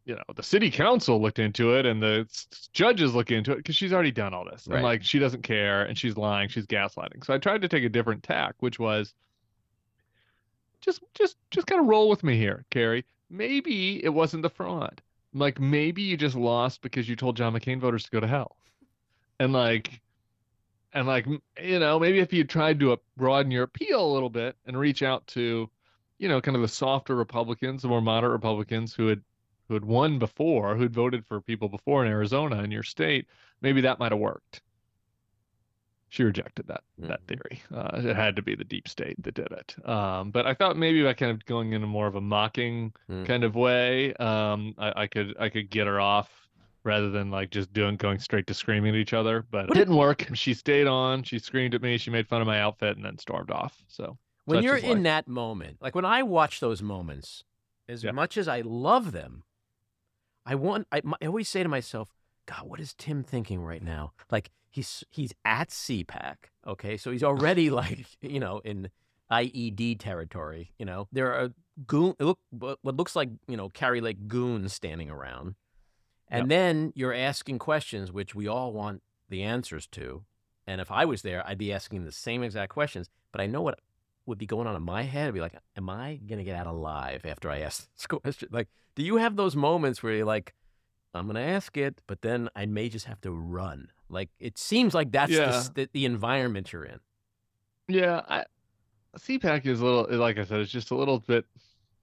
you 0.06 0.16
know, 0.16 0.24
the 0.36 0.44
city 0.44 0.70
council 0.70 1.22
looked 1.22 1.40
into 1.40 1.76
it 1.76 1.86
and 1.86 2.02
the 2.02 2.28
judges 2.74 3.16
look 3.16 3.32
into 3.32 3.54
it 3.54 3.58
because 3.58 3.76
she's 3.76 3.94
already 3.94 4.12
done 4.12 4.34
all 4.34 4.46
this. 4.46 4.68
Right. 4.68 4.78
And 4.78 4.84
like 4.84 5.04
she 5.04 5.20
doesn't 5.20 5.44
care 5.44 5.84
and 5.84 5.98
she's 5.98 6.18
lying, 6.18 6.50
she's 6.50 6.66
gaslighting. 6.68 7.24
So 7.26 7.34
I 7.34 7.38
tried 7.38 7.62
to 7.62 7.68
take 7.68 7.84
a 7.84 7.90
different 7.90 8.24
tack, 8.24 8.56
which 8.60 8.80
was 8.80 9.14
just 10.84 11.02
just 11.14 11.38
just 11.50 11.68
kind 11.68 11.82
of 11.82 11.88
roll 11.88 12.10
with 12.10 12.24
me 12.24 12.38
here, 12.38 12.66
Kari. 12.70 13.06
Maybe 13.30 14.04
it 14.04 14.10
wasn't 14.10 14.44
the 14.44 14.50
fraud. 14.50 15.02
Like 15.34 15.60
maybe 15.60 16.04
you 16.04 16.18
just 16.18 16.36
lost 16.36 16.82
because 16.82 17.10
you 17.10 17.16
told 17.16 17.38
John 17.38 17.54
McCain 17.54 17.80
voters 17.80 18.04
to 18.04 18.12
go 18.12 18.20
to 18.20 18.28
hell. 18.28 18.56
And 19.40 19.54
like 19.54 20.02
and 20.94 21.08
like 21.08 21.26
you 21.62 21.80
know, 21.80 22.00
maybe 22.00 22.20
if 22.20 22.34
you 22.34 22.44
tried 22.44 22.80
to 22.82 22.94
uh, 22.94 22.98
broaden 23.18 23.52
your 23.52 23.64
appeal 23.64 24.06
a 24.06 24.14
little 24.14 24.30
bit 24.30 24.56
and 24.66 24.78
reach 24.78 25.02
out 25.02 25.26
to, 25.28 25.70
you 26.20 26.28
know, 26.28 26.42
kind 26.42 26.56
of 26.56 26.62
the 26.62 26.68
softer 26.68 27.16
Republicans, 27.16 27.82
the 27.82 27.88
more 27.88 28.02
moderate 28.02 28.34
Republicans 28.34 28.94
who 28.94 29.08
had 29.08 29.22
who 29.68 29.74
had 29.74 29.86
won 29.86 30.20
before, 30.20 30.76
who'd 30.76 30.94
voted 30.94 31.26
for 31.26 31.42
people 31.42 31.70
before 31.70 32.06
in 32.06 32.12
Arizona 32.12 32.62
in 32.62 32.72
your 32.72 32.84
state, 32.84 33.28
maybe 33.62 33.82
that 33.82 33.98
might 33.98 34.12
have 34.12 34.20
worked. 34.20 34.62
She 36.14 36.24
rejected 36.24 36.68
that 36.68 36.84
that 37.00 37.22
theory. 37.28 37.60
Uh, 37.74 37.90
it 38.08 38.16
had 38.16 38.36
to 38.36 38.44
be 38.44 38.54
the 38.54 38.64
deep 38.64 38.88
state 38.88 39.16
that 39.24 39.34
did 39.34 39.48
it. 39.52 39.76
Um, 39.90 40.30
but 40.30 40.46
I 40.46 40.54
thought 40.54 40.78
maybe 40.78 41.02
by 41.04 41.14
kind 41.14 41.32
of 41.32 41.44
going 41.46 41.74
in 41.74 41.82
a 41.82 41.88
more 41.88 42.06
of 42.06 42.14
a 42.14 42.22
mocking 42.22 42.94
Mm. 43.10 43.26
kind 43.26 43.44
of 43.44 43.56
way, 43.56 44.14
um, 44.16 44.76
I, 44.78 44.94
I 45.04 45.08
could 45.08 45.36
I 45.40 45.50
could 45.50 45.72
get 45.72 45.88
her 45.88 46.00
off 46.00 46.30
rather 46.84 47.10
than 47.10 47.32
like 47.32 47.50
just 47.50 47.74
doing 47.74 47.96
going 47.96 48.20
straight 48.20 48.46
to 48.46 48.54
screaming 48.54 48.90
at 48.94 49.00
each 49.00 49.14
other. 49.14 49.44
But 49.50 49.72
it 49.72 49.74
didn't 49.74 49.96
work. 49.96 50.30
She 50.36 50.54
stayed 50.54 50.86
on. 50.86 51.24
She 51.24 51.40
screamed 51.40 51.74
at 51.74 51.82
me. 51.82 51.98
She 51.98 52.12
made 52.12 52.28
fun 52.28 52.42
of 52.42 52.46
my 52.48 52.60
outfit 52.60 52.96
and 52.96 53.04
then 53.04 53.18
stormed 53.18 53.50
off. 53.50 53.82
So 53.88 54.20
when 54.46 54.62
you're 54.62 54.78
in 54.78 54.98
life. 54.98 55.04
that 55.06 55.28
moment, 55.28 55.78
like 55.82 55.96
when 55.96 56.06
I 56.06 56.22
watch 56.22 56.60
those 56.60 56.84
moments, 56.84 57.44
as 57.90 58.04
Yeah. 58.04 58.12
much 58.12 58.38
as 58.38 58.48
I 58.48 58.62
love 58.62 59.14
them, 59.14 59.46
I 60.46 60.54
want. 60.54 60.86
I, 60.92 61.02
I 61.20 61.26
always 61.26 61.50
say 61.50 61.64
to 61.64 61.70
myself, 61.70 62.10
God, 62.46 62.68
what 62.68 62.80
is 62.80 62.94
Tim 62.94 63.24
thinking 63.24 63.62
right 63.62 63.82
now? 63.84 64.12
Like 64.32 64.50
he's 64.70 65.04
he's 65.10 65.34
at 65.46 65.70
CPAC, 65.70 66.36
okay, 66.68 66.98
so 66.98 67.12
he's 67.12 67.24
already 67.24 67.70
like 67.82 68.06
you 68.22 68.40
know 68.40 68.60
in 68.66 68.90
IED 69.32 70.00
territory. 70.00 70.72
You 70.78 70.86
know 70.86 71.08
there 71.12 71.34
are 71.34 71.50
goon 71.88 72.14
look 72.20 72.40
what 72.52 72.80
looks 72.84 73.16
like 73.16 73.30
you 73.48 73.58
know 73.58 73.70
Kari 73.70 74.02
Lake 74.02 74.28
goons 74.28 74.74
standing 74.74 75.10
around, 75.10 75.56
and 76.30 76.42
Yep. 76.44 76.50
then 76.50 76.94
you're 76.96 77.14
asking 77.14 77.60
questions 77.60 78.12
which 78.12 78.36
we 78.36 78.48
all 78.48 78.74
want 78.74 79.02
the 79.30 79.44
answers 79.44 79.88
to. 79.88 80.24
And 80.68 80.80
if 80.80 80.92
I 80.92 81.04
was 81.06 81.24
there, 81.24 81.46
I'd 81.48 81.58
be 81.58 81.74
asking 81.74 82.06
the 82.06 82.12
same 82.12 82.42
exact 82.44 82.72
questions. 82.72 83.10
But 83.32 83.42
I 83.42 83.48
know 83.48 83.62
what 83.62 83.80
would 84.26 84.38
be 84.38 84.46
going 84.46 84.68
on 84.68 84.76
in 84.76 84.82
my 84.84 85.04
head. 85.04 85.28
I'd 85.28 85.34
be 85.34 85.42
like, 85.42 85.56
"Am 85.76 85.90
I 85.90 86.20
gonna 86.26 86.44
get 86.44 86.56
out 86.56 86.68
alive 86.68 87.26
after 87.26 87.50
I 87.50 87.60
ask 87.60 87.90
this 87.96 88.08
question?" 88.08 88.50
Like, 88.52 88.68
do 88.96 89.04
you 89.04 89.18
have 89.18 89.36
those 89.36 89.56
moments 89.56 90.02
where 90.04 90.14
you're 90.14 90.26
like, 90.26 90.54
"I'm 91.16 91.28
gonna 91.28 91.40
ask 91.42 91.76
it," 91.78 92.02
but 92.08 92.22
then 92.22 92.50
I 92.56 92.66
may 92.66 92.90
just 92.90 93.06
have 93.06 93.22
to 93.22 93.32
run? 93.32 93.90
Like, 94.10 94.30
it 94.40 94.58
seems 94.58 94.94
like 94.94 95.12
that's 95.12 95.32
the 95.32 95.38
Yeah. 95.38 95.64
the, 95.74 95.90
the 95.94 96.06
environment 96.06 96.72
you're 96.72 96.86
in. 96.86 97.00
Yeah, 97.88 98.22
I 98.28 98.46
CPAC 99.18 99.66
is 99.66 99.82
a 99.82 99.86
little, 99.86 100.08
eh, 100.12 100.16
like 100.16 100.38
I 100.40 100.44
said, 100.44 100.60
it's 100.60 100.72
just 100.72 100.92
a 100.92 100.96
little 100.96 101.20
bit. 101.20 101.46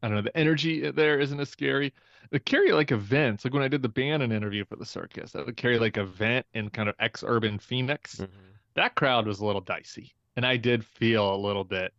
I 0.02 0.08
don't 0.08 0.16
know. 0.16 0.22
The 0.22 0.36
energy 0.36 0.84
eh, 0.84 0.92
there 0.94 1.18
isn't 1.18 1.40
as 1.40 1.48
scary. 1.48 1.92
The 2.30 2.38
Kari 2.38 2.72
Lake 2.72 2.92
events, 2.92 3.44
like 3.44 3.52
when 3.52 3.62
I 3.62 3.68
did 3.68 3.82
the 3.82 3.88
Bannon 3.88 4.30
interview 4.30 4.64
for 4.64 4.76
the 4.76 4.86
circus, 4.86 5.32
that 5.32 5.44
would 5.44 5.56
Kari 5.56 5.78
Lake 5.78 5.96
event 5.96 6.46
in 6.54 6.70
kind 6.70 6.88
of 6.88 6.94
ex-urban 7.00 7.58
Phoenix. 7.58 8.16
Mm-hmm. 8.16 8.32
That 8.74 8.94
crowd 8.94 9.26
was 9.26 9.40
a 9.40 9.44
little 9.44 9.60
dicey, 9.60 10.14
and 10.36 10.46
I 10.46 10.56
did 10.56 10.84
feel 10.84 11.34
a 11.34 11.36
little 11.36 11.64
bit, 11.64 11.92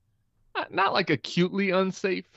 not, 0.55 0.73
not 0.73 0.93
like 0.93 1.09
acutely 1.09 1.71
unsafe, 1.71 2.29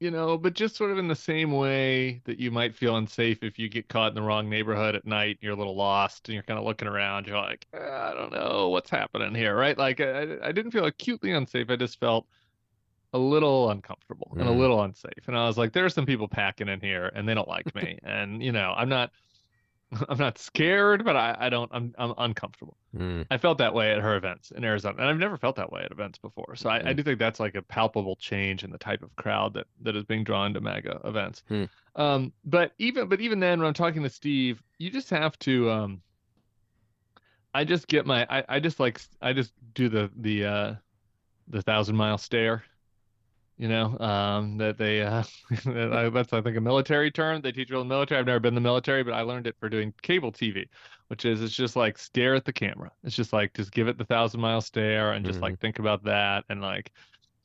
you 0.00 0.10
know, 0.10 0.38
but 0.38 0.54
just 0.54 0.76
sort 0.76 0.90
of 0.90 0.98
in 0.98 1.08
the 1.08 1.16
same 1.16 1.52
way 1.52 2.20
that 2.24 2.38
you 2.38 2.50
might 2.50 2.74
feel 2.76 2.96
unsafe 2.96 3.42
if 3.42 3.58
you 3.58 3.68
get 3.68 3.88
caught 3.88 4.10
in 4.10 4.14
the 4.14 4.22
wrong 4.22 4.48
neighborhood 4.48 4.94
at 4.94 5.04
night, 5.06 5.38
you're 5.40 5.52
a 5.54 5.56
little 5.56 5.76
lost, 5.76 6.28
and 6.28 6.34
you're 6.34 6.42
kind 6.44 6.58
of 6.58 6.64
looking 6.64 6.88
around, 6.88 7.26
you're 7.26 7.36
like, 7.38 7.66
"Eh, 7.72 7.78
I 7.78 8.14
don't 8.14 8.32
know 8.32 8.68
what's 8.68 8.90
happening 8.90 9.34
here, 9.34 9.56
right? 9.56 9.76
Like 9.76 10.00
I, 10.00 10.38
I 10.42 10.52
didn't 10.52 10.70
feel 10.72 10.84
acutely 10.86 11.32
unsafe. 11.32 11.70
I 11.70 11.76
just 11.76 11.98
felt 12.00 12.28
a 13.12 13.18
little 13.18 13.70
uncomfortable 13.70 14.36
and 14.38 14.48
a 14.48 14.52
Mm. 14.52 14.52
little 14.52 14.82
unsafe. 14.82 15.28
And 15.28 15.36
I 15.36 15.46
was 15.46 15.58
like, 15.58 15.72
there 15.72 15.84
are 15.84 15.90
some 15.90 16.06
people 16.06 16.28
packing 16.28 16.68
in 16.68 16.80
here, 16.80 17.06
and 17.14 17.28
they 17.28 17.34
don't 17.34 17.48
like 17.48 17.74
me, 17.74 17.98
and 18.02 18.42
you 18.42 18.52
know, 18.52 18.74
I'm 18.76 18.88
not. 18.88 19.12
I'm 20.08 20.18
not 20.18 20.36
scared, 20.38 21.04
but 21.04 21.16
I, 21.16 21.36
I 21.38 21.48
don't 21.48 21.70
I'm 21.72 21.94
I'm 21.98 22.12
uncomfortable. 22.18 22.76
Mm. 22.96 23.26
I 23.30 23.38
felt 23.38 23.58
that 23.58 23.72
way 23.72 23.90
at 23.92 24.00
her 24.00 24.16
events 24.16 24.50
in 24.50 24.62
Arizona, 24.64 24.96
and 24.98 25.08
I've 25.08 25.18
never 25.18 25.36
felt 25.38 25.56
that 25.56 25.72
way 25.72 25.82
at 25.82 25.90
events 25.90 26.18
before. 26.18 26.56
So 26.56 26.68
I, 26.68 26.76
I 26.78 26.82
Mm. 26.92 26.96
do 26.96 27.02
think 27.02 27.18
that's 27.18 27.40
like 27.40 27.54
a 27.54 27.62
palpable 27.62 28.16
change 28.16 28.64
in 28.64 28.70
the 28.70 28.78
type 28.78 29.02
of 29.02 29.14
crowd 29.16 29.54
that 29.54 29.66
that 29.82 29.96
is 29.96 30.04
being 30.04 30.24
drawn 30.24 30.52
to 30.54 30.60
MAGA 30.60 31.00
events. 31.04 31.42
Hmm. 31.48 31.64
Um, 31.96 32.32
but 32.44 32.72
even 32.78 33.08
but 33.08 33.20
even 33.20 33.40
then, 33.40 33.58
when 33.60 33.66
I'm 33.66 33.74
talking 33.74 34.02
to 34.02 34.10
Steve, 34.10 34.62
you 34.78 34.90
just 34.90 35.10
have 35.10 35.38
to. 35.40 35.70
Um, 35.70 36.02
I 37.54 37.64
just 37.64 37.88
get 37.88 38.04
my 38.06 38.26
I, 38.28 38.44
I 38.48 38.60
just 38.60 38.78
like 38.78 39.00
I 39.22 39.32
just 39.32 39.52
do 39.74 39.88
the 39.88 40.10
the 40.16 40.44
uh, 40.44 40.74
the 41.48 41.62
thousand 41.62 41.96
mile 41.96 42.18
stare. 42.18 42.62
You 43.58 43.68
know, 43.68 43.98
um, 43.98 44.56
that 44.58 44.78
they 44.78 45.02
uh, 45.02 45.24
that's 45.64 46.32
I 46.32 46.40
think 46.40 46.56
a 46.56 46.60
military 46.60 47.10
term 47.10 47.40
they 47.42 47.50
teach 47.52 47.70
you 47.70 47.80
in 47.80 47.88
the 47.88 47.92
military. 47.94 48.20
I've 48.20 48.26
never 48.26 48.38
been 48.40 48.50
in 48.50 48.54
the 48.54 48.60
military, 48.60 49.02
but 49.02 49.14
I 49.14 49.22
learned 49.22 49.46
it 49.48 49.56
for 49.58 49.68
doing 49.68 49.92
cable 50.02 50.32
TV 50.32 50.66
which 51.08 51.24
is 51.24 51.40
it's 51.40 51.54
just 51.56 51.74
like 51.74 51.96
stare 51.96 52.34
at 52.34 52.44
the 52.44 52.52
camera. 52.52 52.92
It's 53.02 53.16
just 53.16 53.32
like 53.32 53.54
just 53.54 53.72
give 53.72 53.88
it 53.88 53.96
the 53.96 54.04
thousand 54.04 54.40
mile 54.42 54.60
stare 54.60 55.12
and 55.12 55.24
just 55.24 55.38
Mhm. 55.38 55.42
like 55.42 55.58
think 55.58 55.78
about 55.78 56.04
that 56.04 56.44
and 56.50 56.60
like 56.60 56.92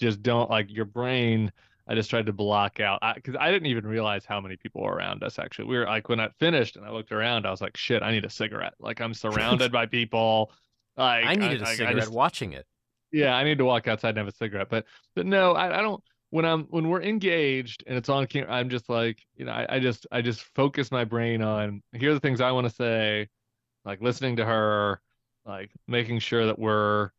just 0.01 0.22
don't 0.22 0.49
like 0.49 0.70
your 0.70 0.84
brain. 0.84 1.49
I 1.88 1.95
just 1.95 2.09
tried 2.09 2.26
to 2.26 2.34
block 2.34 2.82
out 2.82 2.99
because 3.16 3.38
I, 3.39 3.51
didn't 3.51 3.68
even 3.68 3.88
realize 3.88 4.26
how 4.26 4.41
many 4.41 4.57
people 4.57 4.82
were 4.84 4.91
around 4.93 5.24
us. 5.24 5.39
Actually, 5.39 5.70
we 5.70 5.78
were 5.78 5.86
like 5.86 6.09
when 6.09 6.20
I 6.20 6.28
finished 6.39 6.76
and 6.76 6.86
I 6.86 6.91
looked 6.91 7.14
around, 7.14 7.45
I 7.47 7.51
was 7.51 7.61
like, 7.61 7.78
shit, 7.78 8.03
I 8.03 8.11
need 8.11 8.26
a 8.26 8.30
cigarette. 8.30 8.74
Like 8.82 8.99
I'm 8.99 9.14
surrounded 9.61 9.72
by 9.72 9.86
people. 9.86 10.51
Like 10.97 11.26
I 11.26 11.36
needed 11.36 11.61
a 11.61 11.66
I- 11.66 11.70
I 11.72 11.76
cigarette 11.76 11.95
just- 11.95 12.11
watching 12.11 12.51
it. 12.51 12.66
Yeah, 13.14 13.36
I 13.36 13.45
need 13.45 13.59
to 13.59 13.66
walk 13.66 13.88
outside 13.88 14.11
and 14.11 14.20
have 14.20 14.28
a 14.30 14.34
cigarette. 14.34 14.70
But 14.72 14.86
but 15.16 15.28
no, 15.28 15.53
I, 15.53 15.80
I 15.80 15.84
don't. 15.84 16.03
When 16.32 16.45
I'm 16.45 16.66
when 16.66 16.89
we're 16.89 17.03
engaged 17.03 17.84
and 17.88 17.97
it's 17.97 18.09
on 18.09 18.28
camera, 18.28 18.51
I'm 18.53 18.70
just 18.70 18.89
like 18.89 19.20
you 19.36 19.45
know 19.45 19.53
I, 19.53 19.78
I 19.78 19.80
just 19.82 20.07
I 20.11 20.22
just 20.22 20.41
focus 20.55 20.91
my 20.91 21.05
brain 21.05 21.41
on 21.43 21.84
here 21.93 22.11
are 22.11 22.16
the 22.16 22.22
things 22.22 22.41
I 22.41 22.51
want 22.51 22.68
to 22.68 22.74
say, 22.76 23.30
like 23.86 24.01
listening 24.01 24.38
to 24.38 24.45
her, 24.45 25.01
like 25.45 25.72
making 25.88 26.20
sure 26.20 26.47
that 26.47 26.59
we're, 26.59 27.11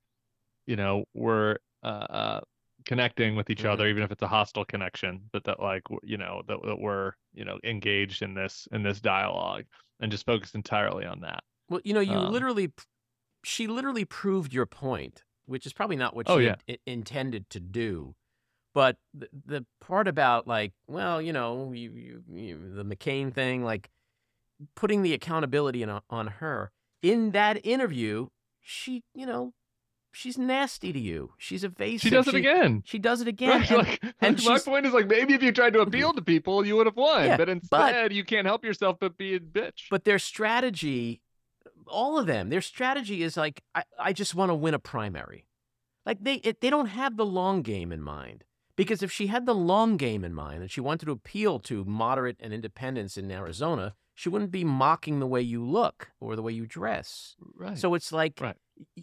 you 0.67 0.77
know, 0.77 1.05
we're 1.15 1.59
uh, 1.83 1.87
uh 1.87 2.41
connecting 2.87 3.37
with 3.37 3.51
each 3.51 3.65
Mhm. 3.65 3.67
other, 3.67 3.89
even 3.89 4.03
if 4.03 4.13
it's 4.13 4.23
a 4.23 4.29
hostile 4.29 4.65
connection, 4.65 5.29
but 5.33 5.45
that 5.45 5.61
like 5.61 5.85
you 6.03 6.19
know 6.19 6.43
that, 6.49 6.59
that 6.65 6.79
we're 6.81 7.13
you 7.35 7.45
know 7.45 7.59
engaged 7.65 8.23
in 8.23 8.35
this 8.35 8.69
in 8.73 8.83
this 8.83 9.01
dialogue 9.01 9.65
and 10.01 10.11
just 10.13 10.27
focused 10.27 10.55
entirely 10.57 11.07
on 11.07 11.21
that. 11.21 11.45
Well, 11.69 11.81
you 11.85 11.95
know, 11.95 12.01
you 12.01 12.19
Um, 12.19 12.27
literally, 12.27 12.73
she 13.45 13.67
literally 13.67 14.05
proved 14.05 14.53
your 14.55 14.67
point, 14.67 15.25
which 15.47 15.67
is 15.67 15.73
probably 15.73 15.97
not 15.97 16.15
what 16.17 16.27
oh, 16.29 16.39
she 16.39 16.47
Oh, 16.47 16.51
had 16.51 16.63
i- 16.69 16.79
intended 16.87 17.49
to 17.51 17.61
do. 17.61 18.15
But 18.75 18.97
the, 19.13 19.29
the 19.47 19.67
part 19.81 20.09
about 20.09 20.49
like, 20.49 20.73
well, 20.89 21.23
you 21.23 21.33
know, 21.33 21.73
you, 21.73 21.91
you, 21.93 22.23
you, 22.33 22.59
the 22.75 22.85
McCain 22.85 23.33
thing, 23.33 23.63
like 23.65 23.89
putting 24.75 25.03
the 25.03 25.13
accountability 25.15 25.83
in, 25.83 26.01
on 26.11 26.27
her 26.27 26.73
in 27.03 27.31
that 27.33 27.65
interview, 27.65 28.29
she, 28.61 29.03
you 29.15 29.27
know, 29.27 29.53
she's 30.13 30.37
nasty 30.39 30.93
to 30.93 30.99
you. 30.99 31.33
She's 31.39 31.63
evasive. 31.65 32.01
She 32.01 32.11
does 32.11 32.27
it 32.29 32.35
again. 32.35 32.83
She 32.85 32.99
does 32.99 33.21
it 33.21 33.29
again. 33.29 33.61
Right, 33.61 33.71
and- 33.71 33.79
like, 33.79 34.03
and 34.21 34.45
my 34.45 34.59
point 34.59 34.87
is 34.87 34.93
like 34.93 35.07
maybe 35.07 35.35
if 35.35 35.43
you 35.43 35.53
tried 35.53 35.75
to 35.75 35.81
appeal 35.87 36.13
to 36.13 36.23
people, 36.23 36.67
you 36.67 36.77
would 36.77 36.87
have 36.87 36.97
won. 36.97 37.27
Yeah, 37.27 37.37
but 37.37 37.49
instead, 37.49 38.13
you 38.13 38.25
can't 38.25 38.47
help 38.47 38.65
yourself 38.65 38.97
but 39.01 39.17
be 39.17 39.35
a 39.35 39.41
bitch. 39.41 39.85
But 39.91 40.05
their 40.05 40.19
strategy, 40.19 41.21
all 41.87 42.19
of 42.19 42.27
them, 42.27 42.49
their 42.49 42.61
strategy 42.61 43.23
is 43.23 43.37
like, 43.37 43.63
I, 43.75 43.85
I 43.99 44.13
just 44.13 44.35
want 44.35 44.51
to 44.51 44.55
win 44.55 44.75
a 44.75 44.79
primary. 44.79 45.47
Like 46.07 46.23
they 46.23 46.35
it, 46.37 46.61
they 46.61 46.71
don't 46.71 46.87
have 46.87 47.17
the 47.17 47.27
long 47.27 47.63
game 47.63 47.93
in 47.93 48.03
mind. 48.03 48.45
Because 48.77 49.03
if 49.05 49.13
she 49.13 49.29
had 49.29 49.47
the 49.47 49.55
long 49.55 49.97
game 49.97 50.25
in 50.25 50.35
mind 50.35 50.61
and 50.63 50.71
she 50.71 50.81
wanted 50.81 51.07
to 51.07 51.13
appeal 51.13 51.61
to 51.61 51.85
moderate 51.85 52.37
and 52.41 52.53
independents 52.53 53.17
in 53.17 53.31
Arizona, 53.31 53.95
she 54.15 54.29
wouldn't 54.29 54.51
be 54.51 54.65
mocking 54.65 55.21
the 55.21 55.29
way 55.29 55.41
you 55.41 55.65
look 55.65 56.11
or 56.21 56.35
the 56.35 56.43
way 56.43 56.53
you 56.53 56.67
dress. 56.67 57.37
right. 57.55 57.79
So 57.79 57.95
it's 57.95 58.11
like 58.13 58.41
Right. 58.41 58.57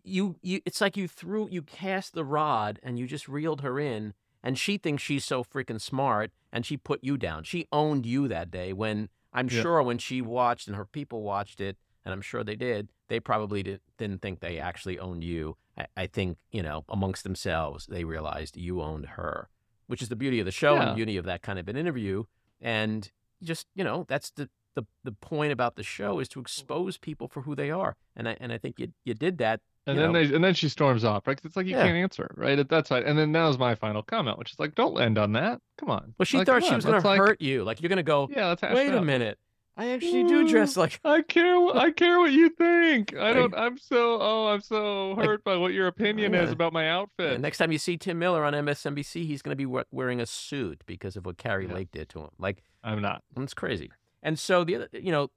you 0.03 0.36
you 0.41 0.59
it's 0.65 0.82
like 0.82 0.97
you 0.97 1.07
threw 1.07 1.47
you 1.49 1.61
cast 1.61 2.13
the 2.13 2.25
rod 2.25 2.79
and 2.84 2.99
you 2.99 3.07
just 3.07 3.29
reeled 3.29 3.61
her 3.61 3.79
in 3.79 4.13
and 4.43 4.57
she 4.57 4.77
thinks 4.77 5.01
she's 5.03 5.23
so 5.23 5.43
freaking 5.43 5.79
smart 5.79 6.32
and 6.51 6.65
she 6.65 6.75
put 6.75 7.01
you 7.01 7.15
down. 7.17 7.43
She 7.45 7.67
owned 7.71 8.05
you 8.05 8.27
that 8.27 8.51
day 8.51 8.73
when 8.73 9.07
I'm 9.34 9.47
Yeah. 9.49 9.61
sure 9.61 9.82
when 9.82 9.97
she 9.99 10.21
watched 10.21 10.67
and 10.67 10.75
her 10.75 10.86
people 10.86 11.21
watched 11.23 11.61
it 11.61 11.77
and 12.06 12.14
I'm 12.14 12.22
sure 12.22 12.43
they 12.43 12.56
did, 12.56 12.89
they 13.08 13.20
probably 13.20 13.64
did, 13.64 13.82
didn't 13.97 14.22
think 14.22 14.39
they 14.39 14.58
actually 14.60 14.97
owned 14.99 15.24
you. 15.24 15.58
I, 15.78 15.86
I 15.97 16.08
think, 16.08 16.38
you 16.52 16.64
know, 16.64 16.84
amongst 16.89 17.24
themselves 17.24 17.86
they 17.88 18.04
realized 18.04 18.58
you 18.58 18.82
owned 18.82 19.06
her, 19.18 19.49
which 19.88 20.02
is 20.02 20.10
the 20.10 20.16
beauty 20.16 20.39
of 20.39 20.45
the 20.45 20.52
show 20.52 20.74
and 20.76 20.84
Yeah. 20.84 20.89
the 20.89 20.95
beauty 20.95 21.18
of 21.18 21.26
that 21.26 21.41
kind 21.41 21.60
of 21.60 21.68
an 21.68 21.76
interview 21.78 22.24
and 22.60 23.12
just, 23.43 23.68
you 23.76 23.84
know, 23.84 24.06
that's 24.08 24.32
the 24.32 24.49
the, 24.74 24.84
the 25.04 25.12
point 25.12 25.52
about 25.52 25.76
the 25.76 25.84
show 25.84 26.20
is 26.20 26.30
to 26.30 26.39
expose 26.39 26.97
people 26.97 27.28
for 27.28 27.41
who 27.41 27.56
they 27.56 27.70
are. 27.72 27.97
And 28.16 28.30
I 28.30 28.38
and 28.39 28.54
I 28.54 28.58
think 28.58 28.80
you 28.80 28.93
you 29.04 29.14
did 29.14 29.38
that 29.39 29.60
and 29.86 29.97
then 29.99 30.14
know. 30.14 30.24
they 30.26 30.34
and 30.34 30.41
then 30.41 30.54
she 30.54 30.70
storms 30.70 31.04
off, 31.04 31.28
right? 31.28 31.36
'Cause 31.36 31.43
it's 31.45 31.58
like 31.58 31.66
you 31.66 31.74
Yeah. 31.76 31.84
can't 31.84 31.97
answer, 31.97 32.34
right? 32.38 32.58
At 32.58 32.70
that 32.70 32.88
side. 32.88 33.04
And 33.04 33.20
then 33.20 33.34
that 33.34 33.45
was 33.47 33.58
my 33.58 33.76
final 33.76 34.02
comment, 34.02 34.38
which 34.38 34.54
is 34.54 34.60
like, 34.60 34.74
don't 34.76 34.97
end 35.02 35.18
on 35.18 35.34
that. 35.34 35.60
Come 35.78 35.89
on. 35.91 36.14
Well, 36.18 36.26
she 36.26 36.38
Like, 36.38 36.45
thought 36.47 36.64
she 36.64 36.70
on, 36.70 36.76
was 36.76 36.86
going 36.86 37.02
to 37.02 37.06
like- 37.08 37.20
hurt 37.20 37.41
you. 37.41 37.66
Like 37.66 37.82
you're 37.82 37.89
going 37.89 37.97
to 37.97 38.04
go. 38.04 38.30
Yeah, 38.32 38.56
Wait 38.74 38.88
it 38.88 38.95
a 38.95 39.02
minute. 39.02 39.38
I 39.82 39.88
actually 39.93 40.25
do 40.25 40.47
dress 40.47 40.77
like. 40.77 40.99
I 41.05 41.23
care. 41.23 41.57
I 41.75 41.89
care 41.89 42.19
what 42.19 42.32
you 42.32 42.49
think. 42.49 43.15
I 43.17 43.34
don't. 43.34 43.53
I'm 43.57 43.77
so. 43.79 44.19
Oh, 44.21 44.47
I'm 44.47 44.61
so 44.61 45.15
hurt 45.15 45.43
by 45.43 45.57
what 45.57 45.73
your 45.73 45.88
opinion 45.88 46.36
is 46.36 46.51
about 46.51 46.71
my 46.71 46.88
outfit. 46.88 47.34
And 47.34 47.41
next 47.41 47.57
time 47.57 47.71
you 47.71 47.79
see 47.79 47.97
Tim 47.97 48.19
Miller 48.19 48.43
on 48.45 48.53
MSNBC, 48.53 49.25
he's 49.25 49.41
going 49.41 49.51
to 49.53 49.55
be 49.55 49.65
we- 49.65 49.82
wearing 49.91 50.21
a 50.21 50.25
suit 50.27 50.84
because 50.86 51.15
of 51.15 51.25
what 51.25 51.38
Kari 51.38 51.67
Yeah. 51.67 51.73
Lake 51.73 51.91
did 51.91 52.09
to 52.09 52.19
him. 52.19 52.29
Like 52.38 52.63
I'm 52.84 53.01
not. 53.01 53.23
it's 53.38 53.55
crazy. 53.55 53.89
And 54.21 54.38
so 54.38 54.63
the 54.63 54.75
other, 54.75 54.89
you 54.93 55.11
know, 55.11 55.32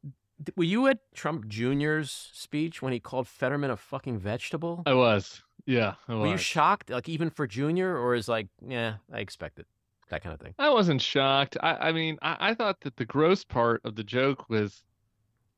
were 0.57 0.65
you 0.65 0.87
at 0.89 0.99
Trump 1.15 1.49
Jr.'s 1.49 2.11
speech 2.35 2.83
when 2.83 2.93
he 2.93 3.01
called 3.01 3.27
Fetterman 3.27 3.71
a 3.71 3.77
fucking 3.79 4.19
vegetable? 4.19 4.83
I 4.85 4.93
was. 4.93 5.43
Yeah, 5.65 5.95
I 6.07 6.17
were 6.17 6.27
you 6.27 6.37
shocked, 6.37 6.91
like 6.91 7.09
even 7.09 7.31
for 7.31 7.47
Jr., 7.47 7.87
or 7.97 8.15
is 8.15 8.29
like, 8.29 8.49
yeah, 8.69 8.97
I 9.11 9.21
expected 9.21 9.65
that 10.11 10.23
kind 10.23 10.35
of 10.35 10.41
thing? 10.41 10.55
I 10.59 10.71
wasn't 10.71 11.01
shocked. 11.01 11.57
I, 11.63 11.89
I 11.89 11.93
mean, 11.93 12.19
I, 12.23 12.51
I 12.51 12.55
thought 12.55 12.81
that 12.83 12.97
the 12.97 13.05
gross 13.05 13.45
part 13.45 13.81
of 13.85 13.95
the 13.95 14.05
joke 14.05 14.49
was, 14.49 14.83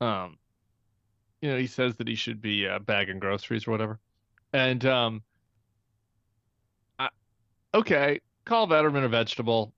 um, 0.00 0.38
you 1.40 1.50
know, 1.50 1.58
he 1.58 1.66
says 1.66 1.96
that 1.96 2.08
he 2.08 2.14
should 2.14 2.40
be 2.40 2.66
uh, 2.66 2.78
bagging 2.78 3.18
groceries 3.18 3.66
or 3.66 3.72
whatever, 3.72 4.00
and 4.52 4.84
um, 4.86 5.22
I, 6.98 7.08
okay, 7.74 8.20
call 8.44 8.68
Fetterman 8.68 9.04
a 9.04 9.08
vegetable. 9.08 9.72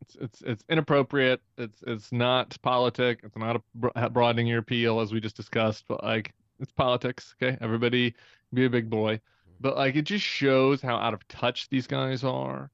It's 0.00 0.16
it's 0.16 0.42
it's 0.42 0.64
inappropriate. 0.68 1.40
It's 1.56 1.82
it's 1.86 2.10
not 2.10 2.56
politic. 2.62 3.20
It's 3.22 3.36
not 3.36 3.62
a 3.94 4.10
broadening 4.10 4.48
your 4.48 4.58
appeal 4.58 4.98
as 5.00 5.12
we 5.12 5.20
just 5.20 5.36
discussed. 5.36 5.84
But 5.86 6.02
like, 6.02 6.34
it's 6.58 6.72
politics. 6.72 7.36
Okay, 7.40 7.56
everybody 7.60 8.14
be 8.52 8.64
a 8.64 8.70
big 8.70 8.90
boy. 8.90 9.20
But 9.60 9.76
like, 9.76 9.94
it 9.94 10.02
just 10.02 10.24
shows 10.24 10.82
how 10.82 10.96
out 10.96 11.14
of 11.14 11.26
touch 11.28 11.68
these 11.68 11.86
guys 11.86 12.24
are 12.24 12.68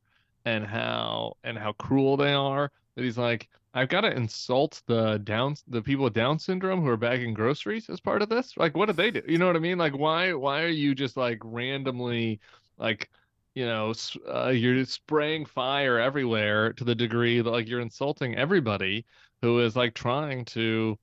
and 0.45 0.65
how 0.65 1.37
and 1.45 1.59
how 1.59 1.73
cruel 1.73 2.17
they 2.17 2.33
are 2.33 2.71
that 2.95 3.05
he's 3.05 3.19
like 3.19 3.49
I've 3.75 3.89
got 3.89 4.01
to 4.01 4.17
insult 4.17 4.83
the 4.87 5.19
down 5.19 5.55
the 5.69 5.83
people 5.83 6.05
with 6.05 6.15
Down 6.15 6.39
syndrome 6.39 6.81
who 6.81 6.89
are 6.89 6.97
bagging 6.97 7.35
groceries 7.35 7.91
as 7.91 8.01
part 8.01 8.23
of 8.23 8.29
this. 8.29 8.57
Like, 8.57 8.77
what 8.77 8.87
did 8.87 8.97
they 8.97 9.11
do? 9.11 9.23
You 9.29 9.39
know 9.39 9.47
what 9.47 9.57
I 9.57 9.61
mean? 9.61 9.79
Like, 9.79 9.97
why 9.97 10.33
why 10.33 10.63
are 10.63 10.69
you 10.69 10.95
just 10.95 11.17
like 11.17 11.39
randomly 11.45 12.41
like 12.79 13.11
you 13.55 13.67
know 13.67 13.93
uh, 14.33 14.49
you're 14.49 14.85
spraying 14.85 15.45
fire 15.45 15.99
everywhere 15.99 16.73
to 16.75 16.85
the 16.85 16.95
degree 16.95 17.41
that 17.41 17.51
like 17.51 17.69
you're 17.69 17.81
insulting 17.81 18.37
everybody 18.37 19.05
who 19.43 19.61
is 19.61 19.75
like 19.75 19.95
trying 19.95 20.45
to 20.45 20.97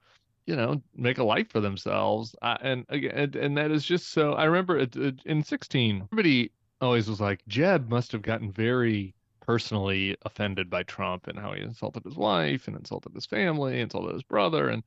you 0.45 0.55
know 0.55 0.81
make 0.95 1.17
a 1.17 1.23
life 1.23 1.49
for 1.49 1.59
themselves 1.59 2.35
uh, 2.41 2.57
and 2.61 2.85
again 2.89 3.33
and 3.39 3.57
that 3.57 3.71
is 3.71 3.83
just 3.83 4.11
so 4.11 4.33
i 4.33 4.45
remember 4.45 4.77
it, 4.77 4.95
it, 4.95 5.19
in 5.25 5.43
16 5.43 6.03
everybody 6.03 6.51
always 6.79 7.09
was 7.09 7.19
like 7.19 7.41
jeb 7.47 7.89
must 7.89 8.11
have 8.11 8.21
gotten 8.21 8.51
very 8.51 9.13
personally 9.45 10.15
offended 10.23 10.69
by 10.69 10.83
Trump 10.83 11.27
and 11.27 11.37
how 11.37 11.53
he 11.53 11.61
insulted 11.61 12.03
his 12.03 12.15
wife 12.15 12.67
and 12.67 12.75
insulted 12.75 13.13
his 13.13 13.25
family, 13.25 13.79
insulted 13.79 14.13
his 14.13 14.23
brother, 14.23 14.69
and 14.69 14.83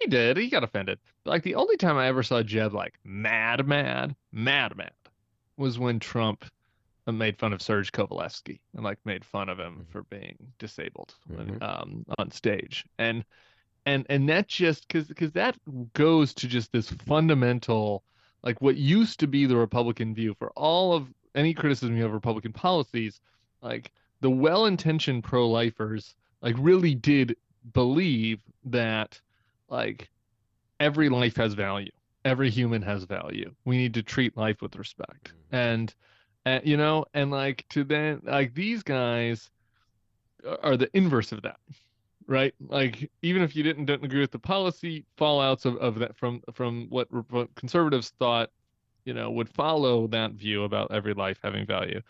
he 0.00 0.08
did. 0.08 0.36
He 0.36 0.48
got 0.48 0.64
offended. 0.64 0.98
But 1.24 1.30
like 1.30 1.42
the 1.42 1.54
only 1.54 1.76
time 1.76 1.96
I 1.96 2.08
ever 2.08 2.22
saw 2.22 2.42
Jeb 2.42 2.74
like 2.74 2.98
mad, 3.04 3.66
mad, 3.66 4.14
mad, 4.32 4.76
mad 4.76 4.92
was 5.56 5.78
when 5.78 5.98
Trump 5.98 6.44
made 7.06 7.38
fun 7.38 7.52
of 7.52 7.62
Serge 7.62 7.90
Kovaleski 7.92 8.60
and 8.74 8.84
like 8.84 8.98
made 9.04 9.24
fun 9.24 9.48
of 9.48 9.58
him 9.58 9.72
mm-hmm. 9.72 9.90
for 9.90 10.02
being 10.04 10.36
disabled 10.58 11.14
mm-hmm. 11.30 11.62
um, 11.62 12.04
on 12.18 12.30
stage. 12.30 12.84
And 12.98 13.24
and 13.86 14.06
and 14.08 14.28
that 14.28 14.46
just 14.46 14.86
because 14.86 15.08
because 15.08 15.32
that 15.32 15.56
goes 15.94 16.34
to 16.34 16.46
just 16.46 16.70
this 16.72 16.90
fundamental 16.90 18.04
like 18.44 18.60
what 18.60 18.76
used 18.76 19.20
to 19.20 19.26
be 19.26 19.46
the 19.46 19.56
Republican 19.56 20.14
view 20.14 20.34
for 20.34 20.50
all 20.50 20.92
of 20.92 21.08
any 21.34 21.54
criticism 21.54 21.96
you 21.96 22.02
have 22.02 22.10
of 22.10 22.14
Republican 22.14 22.52
policies, 22.52 23.20
like 23.62 23.90
the 24.22 24.30
well-intentioned 24.30 25.22
pro-lifers 25.22 26.14
like 26.40 26.56
really 26.58 26.94
did 26.94 27.36
believe 27.74 28.40
that 28.64 29.20
like 29.68 30.08
every 30.80 31.08
life 31.08 31.36
has 31.36 31.54
value. 31.54 31.90
Every 32.24 32.50
human 32.50 32.82
has 32.82 33.02
value. 33.02 33.52
We 33.64 33.76
need 33.76 33.94
to 33.94 34.02
treat 34.02 34.36
life 34.36 34.62
with 34.62 34.76
respect. 34.76 35.28
Mm-hmm. 35.28 35.56
and, 35.56 35.94
and 36.44 36.66
you 36.66 36.76
know 36.76 37.04
and 37.14 37.30
like 37.30 37.66
to 37.70 37.84
then 37.84 38.20
like 38.24 38.54
these 38.54 38.82
guys 38.82 39.50
are 40.62 40.76
the 40.76 40.90
inverse 40.96 41.32
of 41.32 41.42
that 41.42 41.58
right? 42.28 42.54
Like 42.68 43.10
even 43.22 43.42
if 43.42 43.56
you 43.56 43.64
didn't, 43.64 43.86
didn't 43.86 44.04
agree 44.04 44.20
with 44.20 44.30
the 44.30 44.38
policy 44.38 45.04
fallouts 45.18 45.64
of, 45.64 45.76
of 45.78 45.98
that 45.98 46.16
from 46.16 46.40
from 46.54 46.86
what 46.88 47.08
conservatives 47.56 48.12
thought 48.18 48.50
you 49.04 49.12
know 49.12 49.30
would 49.30 49.48
follow 49.48 50.06
that 50.08 50.32
view 50.32 50.64
about 50.64 50.92
every 50.92 51.14
life 51.14 51.38
having 51.42 51.66
value 51.66 52.00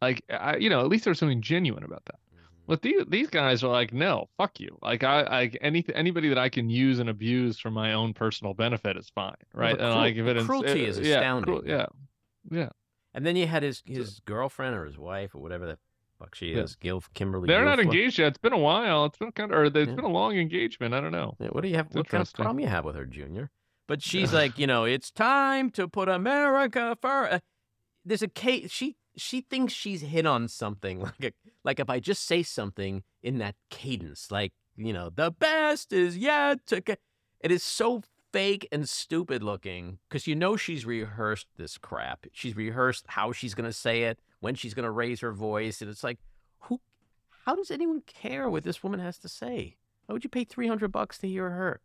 like, 0.00 0.22
I, 0.30 0.56
you 0.56 0.70
know, 0.70 0.80
at 0.80 0.88
least 0.88 1.04
there's 1.04 1.18
something 1.18 1.42
genuine 1.42 1.84
about 1.84 2.04
that. 2.06 2.18
Mm-hmm. 2.34 2.46
But 2.66 2.82
these 2.82 3.02
these 3.08 3.28
guys 3.28 3.62
are 3.62 3.70
like, 3.70 3.92
no, 3.92 4.28
fuck 4.36 4.60
you. 4.60 4.78
Like, 4.82 5.04
I, 5.04 5.22
I 5.22 5.50
any 5.60 5.84
anybody 5.94 6.28
that 6.28 6.38
I 6.38 6.48
can 6.48 6.70
use 6.70 6.98
and 6.98 7.08
abuse 7.08 7.58
for 7.58 7.70
my 7.70 7.92
own 7.92 8.14
personal 8.14 8.54
benefit 8.54 8.96
is 8.96 9.10
fine, 9.14 9.34
right? 9.54 9.78
Well, 9.78 9.92
and 9.92 10.00
like, 10.00 10.16
if 10.16 10.26
it 10.26 10.44
cruelty 10.44 10.84
it, 10.84 10.88
is 10.88 10.98
astounding. 10.98 11.62
Yeah, 11.66 11.86
yeah, 12.50 12.68
And 13.14 13.26
then 13.26 13.36
you 13.36 13.46
had 13.46 13.62
his 13.62 13.82
his 13.84 14.16
so, 14.16 14.22
girlfriend 14.24 14.74
or 14.74 14.84
his 14.86 14.98
wife 14.98 15.34
or 15.34 15.40
whatever 15.40 15.66
the 15.66 15.78
fuck 16.18 16.34
she 16.34 16.52
is, 16.52 16.76
yeah. 16.80 16.84
Gil 16.84 17.02
Kimberly. 17.14 17.48
They're 17.48 17.62
Guilfoyle. 17.62 17.64
not 17.64 17.80
engaged 17.80 18.18
yet. 18.18 18.28
It's 18.28 18.38
been 18.38 18.52
a 18.52 18.58
while. 18.58 19.06
It's 19.06 19.18
been 19.18 19.32
kind 19.32 19.52
of, 19.52 19.58
or 19.58 19.64
it's 19.64 19.76
yeah. 19.76 19.84
been 19.86 20.04
a 20.04 20.08
long 20.08 20.36
engagement. 20.36 20.94
I 20.94 21.00
don't 21.00 21.12
know. 21.12 21.34
Yeah, 21.40 21.48
what 21.48 21.62
do 21.62 21.68
you 21.68 21.76
have? 21.76 21.86
It's 21.86 21.96
what 21.96 22.08
kind 22.08 22.22
of 22.22 22.32
problem 22.32 22.60
you 22.60 22.68
have 22.68 22.84
with 22.84 22.96
her, 22.96 23.06
Junior? 23.06 23.50
But 23.88 24.02
she's 24.02 24.32
like, 24.40 24.58
you 24.58 24.66
know, 24.66 24.84
it's 24.84 25.10
time 25.10 25.70
to 25.72 25.88
put 25.88 26.08
America 26.08 26.96
first. 27.00 27.32
Uh, 27.32 27.40
there's 28.04 28.22
a 28.22 28.28
case. 28.28 28.70
She 28.70 28.96
she 29.16 29.40
thinks 29.40 29.72
she's 29.72 30.00
hit 30.02 30.26
on 30.26 30.48
something 30.48 31.00
like 31.20 31.24
a, 31.24 31.32
like 31.64 31.80
if 31.80 31.90
I 31.90 32.00
just 32.00 32.26
say 32.26 32.42
something 32.42 33.02
in 33.22 33.38
that 33.38 33.54
cadence, 33.70 34.30
like 34.30 34.52
you 34.76 34.92
know, 34.92 35.10
the 35.14 35.30
best 35.30 35.92
is 35.92 36.16
yet 36.16 36.66
to. 36.66 36.80
Get. 36.80 37.00
It 37.40 37.50
is 37.50 37.62
so 37.62 38.02
fake 38.32 38.68
and 38.70 38.88
stupid 38.88 39.42
looking 39.42 39.98
because 40.08 40.26
you 40.26 40.34
know 40.34 40.56
she's 40.56 40.86
rehearsed 40.86 41.48
this 41.56 41.78
crap. 41.78 42.26
She's 42.32 42.56
rehearsed 42.56 43.04
how 43.08 43.32
she's 43.32 43.54
gonna 43.54 43.72
say 43.72 44.04
it, 44.04 44.20
when 44.40 44.54
she's 44.54 44.74
gonna 44.74 44.90
raise 44.90 45.20
her 45.20 45.32
voice, 45.32 45.80
and 45.80 45.90
it's 45.90 46.04
like, 46.04 46.18
who? 46.60 46.80
How 47.44 47.54
does 47.54 47.70
anyone 47.70 48.02
care 48.06 48.48
what 48.48 48.64
this 48.64 48.82
woman 48.82 49.00
has 49.00 49.18
to 49.18 49.28
say? 49.28 49.76
Why 50.06 50.12
would 50.14 50.24
you 50.24 50.30
pay 50.30 50.44
three 50.44 50.68
hundred 50.68 50.92
bucks 50.92 51.18
to 51.18 51.28
hear 51.28 51.50
her? 51.50 51.80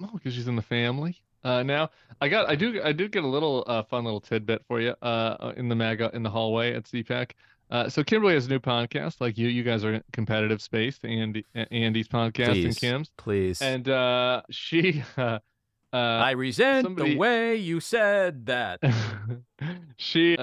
Well, 0.00 0.10
because 0.14 0.34
she's 0.34 0.48
in 0.48 0.56
the 0.56 0.62
family. 0.62 1.22
Uh, 1.44 1.62
now 1.62 1.90
I 2.20 2.28
got 2.28 2.48
I 2.48 2.54
do 2.54 2.80
I 2.82 2.92
did 2.92 3.12
get 3.12 3.22
a 3.22 3.28
little 3.28 3.64
uh, 3.66 3.82
fun 3.82 4.04
little 4.04 4.20
tidbit 4.20 4.64
for 4.66 4.80
you 4.80 4.94
uh, 5.02 5.52
in 5.56 5.68
the 5.68 5.74
maga 5.74 6.10
in 6.14 6.22
the 6.22 6.30
hallway 6.30 6.74
at 6.74 6.84
CPAC. 6.84 7.32
Uh, 7.70 7.88
so 7.88 8.04
Kimberly 8.04 8.34
has 8.34 8.46
a 8.46 8.48
new 8.48 8.60
podcast, 8.60 9.20
like 9.20 9.36
you. 9.36 9.48
You 9.48 9.62
guys 9.62 9.84
are 9.84 10.02
competitive 10.12 10.62
space, 10.62 10.98
Andy 11.04 11.44
Andy's 11.54 12.08
podcast 12.08 12.52
please, 12.52 12.64
and 12.64 12.76
Kim's. 12.76 13.10
Please. 13.16 13.62
And 13.62 13.88
uh, 13.88 14.42
she. 14.50 15.02
Uh, 15.92 16.24
I 16.24 16.32
resent 16.32 16.84
somebody... 16.84 17.10
the 17.10 17.16
way 17.16 17.54
you 17.54 17.78
said 17.78 18.46
that. 18.46 18.80
she. 19.96 20.36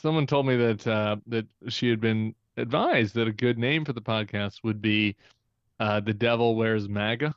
someone 0.00 0.26
told 0.26 0.48
me 0.48 0.56
that 0.56 0.80
that 1.28 1.46
she 1.68 1.88
had 1.88 2.00
been 2.00 2.34
advised 2.56 3.14
that 3.14 3.28
a 3.28 3.32
good 3.32 3.56
name 3.56 3.84
for 3.84 3.92
the 3.92 4.00
podcast 4.02 4.64
would 4.64 4.82
be 4.82 5.14
"The 5.78 6.12
Devil 6.18 6.56
Wears 6.56 6.88
MAGA." 6.88 7.36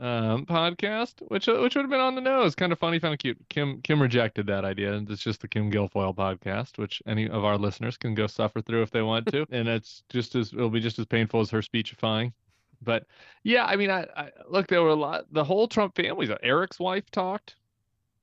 Um, 0.00 0.46
podcast, 0.46 1.14
which 1.28 1.48
uh, 1.48 1.56
which 1.56 1.74
would 1.74 1.82
have 1.82 1.90
been 1.90 2.00
on 2.00 2.14
the 2.14 2.20
nose, 2.20 2.54
kind 2.54 2.72
of 2.72 2.78
funny, 2.78 3.00
kind 3.00 3.12
of 3.12 3.18
cute. 3.18 3.38
Kim 3.48 3.80
Kim 3.82 4.00
rejected 4.00 4.46
that 4.46 4.64
idea, 4.64 4.92
and 4.92 5.10
it's 5.10 5.22
just 5.22 5.40
the 5.40 5.48
Kim 5.48 5.70
Guilfoyle 5.70 6.14
podcast, 6.14 6.78
which 6.78 7.02
any 7.06 7.28
of 7.28 7.44
our 7.44 7.58
listeners 7.58 7.96
can 7.96 8.14
go 8.14 8.26
suffer 8.26 8.60
through 8.60 8.82
if 8.82 8.90
they 8.90 9.02
want 9.02 9.26
to, 9.26 9.46
and 9.50 9.68
it's 9.68 10.04
just 10.08 10.34
as 10.34 10.52
it'll 10.52 10.70
be 10.70 10.80
just 10.80 10.98
as 10.98 11.06
painful 11.06 11.40
as 11.40 11.50
her 11.50 11.62
speechifying. 11.62 12.32
But 12.80 13.06
yeah, 13.42 13.64
I 13.64 13.74
mean, 13.74 13.90
I, 13.90 14.06
I 14.16 14.30
look, 14.48 14.68
there 14.68 14.82
were 14.82 14.90
a 14.90 14.94
lot. 14.94 15.24
The 15.32 15.44
whole 15.44 15.66
Trump 15.66 15.96
family, 15.96 16.28
Eric's 16.42 16.78
wife 16.78 17.10
talked. 17.10 17.56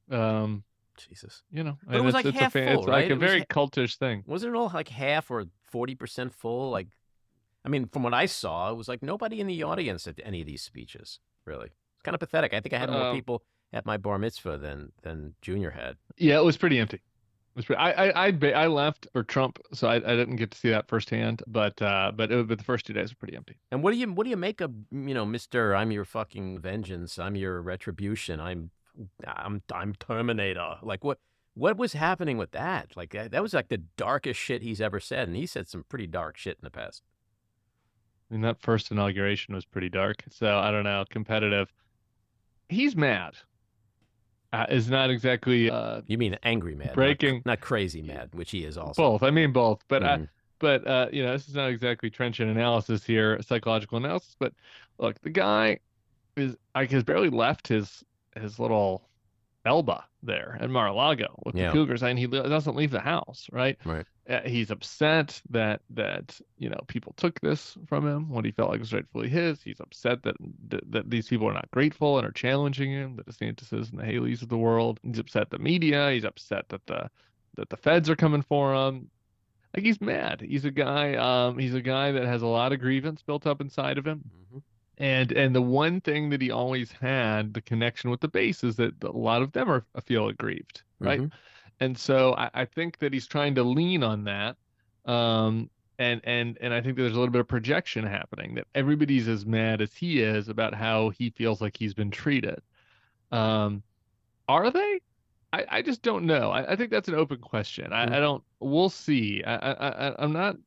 Um, 0.09 0.63
Jesus, 0.97 1.43
you 1.51 1.63
know, 1.63 1.77
but 1.85 1.97
it 1.97 2.03
was 2.03 2.13
like 2.13 2.25
half 2.27 2.55
a, 2.55 2.67
full, 2.73 2.79
It's 2.79 2.87
right? 2.87 3.03
like 3.03 3.11
a 3.11 3.17
very 3.17 3.39
ha- 3.39 3.45
cultish 3.49 3.97
thing. 3.97 4.23
Wasn't 4.25 4.53
it 4.53 4.57
all 4.57 4.71
like 4.73 4.87
half 4.87 5.29
or 5.29 5.43
forty 5.65 5.93
percent 5.93 6.33
full? 6.33 6.69
Like, 6.69 6.87
I 7.65 7.69
mean, 7.69 7.87
from 7.87 8.03
what 8.03 8.13
I 8.13 8.27
saw, 8.27 8.71
it 8.71 8.75
was 8.75 8.87
like 8.87 9.03
nobody 9.03 9.41
in 9.41 9.47
the 9.47 9.61
audience 9.63 10.07
at 10.07 10.21
any 10.23 10.39
of 10.39 10.47
these 10.47 10.61
speeches 10.61 11.19
really. 11.45 11.67
It's 11.67 12.03
kind 12.03 12.13
of 12.15 12.19
pathetic. 12.19 12.53
I 12.53 12.59
think 12.59 12.73
I 12.73 12.77
had 12.77 12.89
more 12.89 13.07
um, 13.07 13.15
people 13.15 13.43
at 13.73 13.85
my 13.85 13.97
bar 13.97 14.17
mitzvah 14.17 14.57
than 14.57 14.91
than 15.01 15.35
Junior 15.41 15.71
had. 15.71 15.97
Yeah, 16.17 16.37
it 16.37 16.43
was 16.43 16.57
pretty 16.57 16.79
empty. 16.79 16.97
It 16.97 17.55
was 17.55 17.65
pretty, 17.65 17.79
I 17.79 18.09
I 18.09 18.27
I, 18.27 18.51
I 18.51 18.67
left 18.67 19.07
for 19.13 19.23
Trump, 19.23 19.59
so 19.73 19.87
I, 19.87 19.95
I 19.95 20.15
didn't 20.15 20.35
get 20.35 20.51
to 20.51 20.57
see 20.57 20.69
that 20.69 20.87
firsthand. 20.87 21.43
But 21.47 21.81
uh, 21.81 22.11
but 22.15 22.31
it, 22.31 22.47
but 22.47 22.57
the 22.57 22.63
first 22.63 22.85
two 22.85 22.93
days 22.93 23.11
were 23.11 23.17
pretty 23.17 23.35
empty. 23.35 23.57
And 23.71 23.83
what 23.83 23.91
do 23.91 23.97
you 23.97 24.11
what 24.11 24.23
do 24.23 24.29
you 24.29 24.37
make 24.37 24.61
of 24.61 24.71
you 24.91 25.13
know 25.13 25.25
Mister? 25.25 25.75
I'm 25.75 25.91
your 25.91 26.05
fucking 26.05 26.59
vengeance. 26.59 27.17
I'm 27.19 27.35
your 27.35 27.61
retribution. 27.61 28.39
I'm 28.39 28.71
I'm 29.25 29.61
I'm 29.73 29.95
Terminator. 29.95 30.77
Like 30.81 31.03
what? 31.03 31.19
What 31.57 31.77
was 31.77 31.93
happening 31.93 32.37
with 32.37 32.51
that? 32.51 32.97
Like 32.97 33.13
that, 33.13 33.31
that 33.31 33.41
was 33.41 33.53
like 33.53 33.69
the 33.69 33.77
darkest 33.77 34.37
shit 34.37 34.61
he's 34.61 34.81
ever 34.81 34.99
said, 34.99 35.29
and 35.29 35.37
he 35.37 35.45
said 35.45 35.69
some 35.69 35.85
pretty 35.87 36.05
dark 36.05 36.35
shit 36.35 36.57
in 36.61 36.65
the 36.65 36.69
past. 36.69 37.01
I 38.29 38.33
mean, 38.33 38.41
that 38.41 38.59
first 38.61 38.91
inauguration 38.91 39.53
was 39.53 39.65
pretty 39.65 39.89
dark. 39.89 40.23
So 40.29 40.57
I 40.57 40.71
don't 40.71 40.83
know, 40.83 41.03
competitive. 41.09 41.71
He's 42.69 42.95
mad. 42.95 43.35
Uh, 44.51 44.65
is 44.69 44.89
not 44.89 45.09
exactly. 45.09 45.69
Uh, 45.69 46.01
you 46.07 46.17
mean 46.17 46.37
angry 46.43 46.75
mad? 46.75 46.93
Breaking, 46.93 47.35
not, 47.37 47.45
not, 47.45 47.61
crazy 47.61 48.01
mad, 48.01 48.29
which 48.33 48.51
he 48.51 48.63
is 48.63 48.77
also. 48.77 49.01
Both. 49.01 49.23
I 49.23 49.29
mean 49.29 49.51
both. 49.51 49.83
But 49.87 50.01
mm-hmm. 50.01 50.23
uh, 50.23 50.27
but 50.59 50.87
uh, 50.87 51.07
you 51.11 51.23
know, 51.23 51.33
this 51.33 51.47
is 51.47 51.55
not 51.55 51.69
exactly 51.69 52.09
trenchant 52.09 52.49
analysis 52.49 53.03
here, 53.03 53.41
psychological 53.41 53.97
analysis. 53.97 54.35
But 54.39 54.53
look, 54.97 55.19
the 55.21 55.29
guy 55.29 55.79
is 56.37 56.55
like 56.73 56.91
has 56.91 57.03
barely 57.03 57.29
left 57.29 57.67
his 57.67 58.03
his 58.39 58.57
little 58.57 59.09
Elba 59.65 60.05
there 60.21 60.57
at 60.61 60.69
Mar-a-Lago 60.69 61.39
with 61.45 61.55
yeah. 61.55 61.67
the 61.67 61.73
Cougars, 61.73 62.03
and 62.03 62.17
he 62.17 62.27
doesn't 62.27 62.75
leave 62.75 62.91
the 62.91 62.99
house, 62.99 63.47
right? 63.51 63.77
Right. 63.83 64.05
Uh, 64.29 64.41
he's 64.41 64.71
upset 64.71 65.39
that 65.49 65.81
that 65.91 66.39
you 66.57 66.69
know 66.69 66.79
people 66.87 67.13
took 67.17 67.39
this 67.41 67.77
from 67.87 68.07
him 68.07 68.29
what 68.29 68.43
he 68.43 68.51
felt 68.51 68.71
like 68.71 68.79
was 68.79 68.93
rightfully 68.93 69.29
his. 69.29 69.61
He's 69.61 69.79
upset 69.79 70.23
that, 70.23 70.35
that 70.69 70.91
that 70.91 71.09
these 71.09 71.27
people 71.27 71.47
are 71.47 71.53
not 71.53 71.69
grateful 71.71 72.17
and 72.17 72.25
are 72.25 72.31
challenging 72.31 72.91
him, 72.91 73.15
the 73.15 73.23
DeSantis's 73.23 73.91
and 73.91 73.99
the 73.99 74.03
Haleys 74.03 74.41
of 74.41 74.49
the 74.49 74.57
world. 74.57 74.99
He's 75.03 75.19
upset 75.19 75.49
the 75.49 75.59
media. 75.59 76.11
He's 76.11 76.25
upset 76.25 76.69
that 76.69 76.85
the 76.87 77.09
that 77.55 77.69
the 77.69 77.77
feds 77.77 78.09
are 78.09 78.15
coming 78.15 78.41
for 78.41 78.73
him. 78.73 79.09
Like 79.75 79.83
he's 79.83 80.01
mad. 80.01 80.41
He's 80.41 80.65
a 80.65 80.71
guy. 80.71 81.15
Um, 81.15 81.57
he's 81.59 81.75
a 81.75 81.81
guy 81.81 82.11
that 82.11 82.25
has 82.25 82.41
a 82.41 82.47
lot 82.47 82.71
of 82.71 82.79
grievance 82.79 83.21
built 83.21 83.45
up 83.45 83.61
inside 83.61 83.97
of 83.97 84.07
him. 84.07 84.23
Mm-hmm 84.27 84.59
and 84.97 85.31
and 85.31 85.55
the 85.55 85.61
one 85.61 85.99
thing 86.01 86.29
that 86.29 86.41
he 86.41 86.51
always 86.51 86.91
had 86.91 87.53
the 87.53 87.61
connection 87.61 88.09
with 88.09 88.21
the 88.21 88.27
base 88.27 88.63
is 88.63 88.75
that 88.77 88.93
a 89.03 89.11
lot 89.11 89.41
of 89.41 89.51
them 89.51 89.69
are 89.69 89.85
feel 90.03 90.27
aggrieved 90.27 90.83
right? 90.99 91.19
Mm-hmm. 91.19 91.35
and 91.79 91.97
so 91.97 92.33
I, 92.35 92.49
I, 92.53 92.65
think 92.65 92.99
that 92.99 93.11
he's 93.11 93.27
trying 93.27 93.55
to 93.55 93.63
lean 93.63 94.03
on 94.03 94.23
that 94.23 94.55
um 95.05 95.69
and 95.99 96.21
and 96.23 96.57
and 96.61 96.73
i 96.73 96.81
think 96.81 96.95
there's 96.97 97.11
a 97.11 97.19
little 97.19 97.31
bit 97.31 97.41
of 97.41 97.47
projection 97.47 98.05
happening 98.05 98.55
that 98.55 98.67
everybody's 98.73 99.27
as 99.27 99.45
mad 99.45 99.81
as 99.81 99.93
he 99.93 100.21
is 100.21 100.47
about 100.47 100.73
how 100.73 101.09
he 101.09 101.29
feels 101.31 101.61
like 101.61 101.77
he's 101.77 101.93
been 101.93 102.11
treated. 102.11 102.59
Um 103.31 103.83
are 104.47 104.71
they? 104.71 104.99
I 105.53 105.65
i 105.69 105.81
just 105.81 106.01
don't 106.01 106.25
know. 106.25 106.51
I, 106.51 106.73
I 106.73 106.75
think 106.75 106.91
that's 106.91 107.07
an 107.07 107.15
open 107.15 107.39
question. 107.39 107.91
I, 107.93 108.05
mm-hmm. 108.05 108.13
I 108.15 108.19
don't 108.19 108.43
we'll 108.59 108.89
see. 108.89 109.43
I, 109.43 109.55
I 109.55 110.23
i'm 110.23 110.33
not 110.33 110.57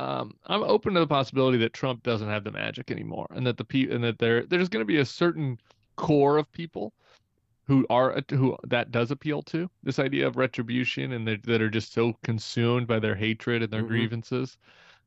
um, 0.00 0.34
I'm 0.46 0.62
open 0.62 0.94
to 0.94 1.00
the 1.00 1.06
possibility 1.06 1.58
that 1.58 1.72
Trump 1.72 2.02
doesn't 2.02 2.28
have 2.28 2.44
the 2.44 2.50
magic 2.50 2.90
anymore, 2.90 3.26
and 3.30 3.46
that 3.46 3.56
the 3.56 3.64
pe- 3.64 3.90
and 3.90 4.04
that 4.04 4.18
there 4.18 4.44
there's 4.44 4.68
going 4.68 4.82
to 4.82 4.86
be 4.86 4.98
a 4.98 5.04
certain 5.04 5.58
core 5.96 6.36
of 6.36 6.50
people 6.52 6.92
who 7.66 7.86
are 7.90 8.20
who 8.30 8.56
that 8.64 8.90
does 8.90 9.10
appeal 9.10 9.42
to 9.42 9.68
this 9.82 9.98
idea 9.98 10.26
of 10.26 10.36
retribution 10.36 11.12
and 11.12 11.26
that, 11.26 11.42
that 11.44 11.62
are 11.62 11.70
just 11.70 11.92
so 11.92 12.14
consumed 12.22 12.86
by 12.86 12.98
their 12.98 13.14
hatred 13.14 13.62
and 13.62 13.72
their 13.72 13.80
mm-hmm. 13.80 13.88
grievances 13.88 14.58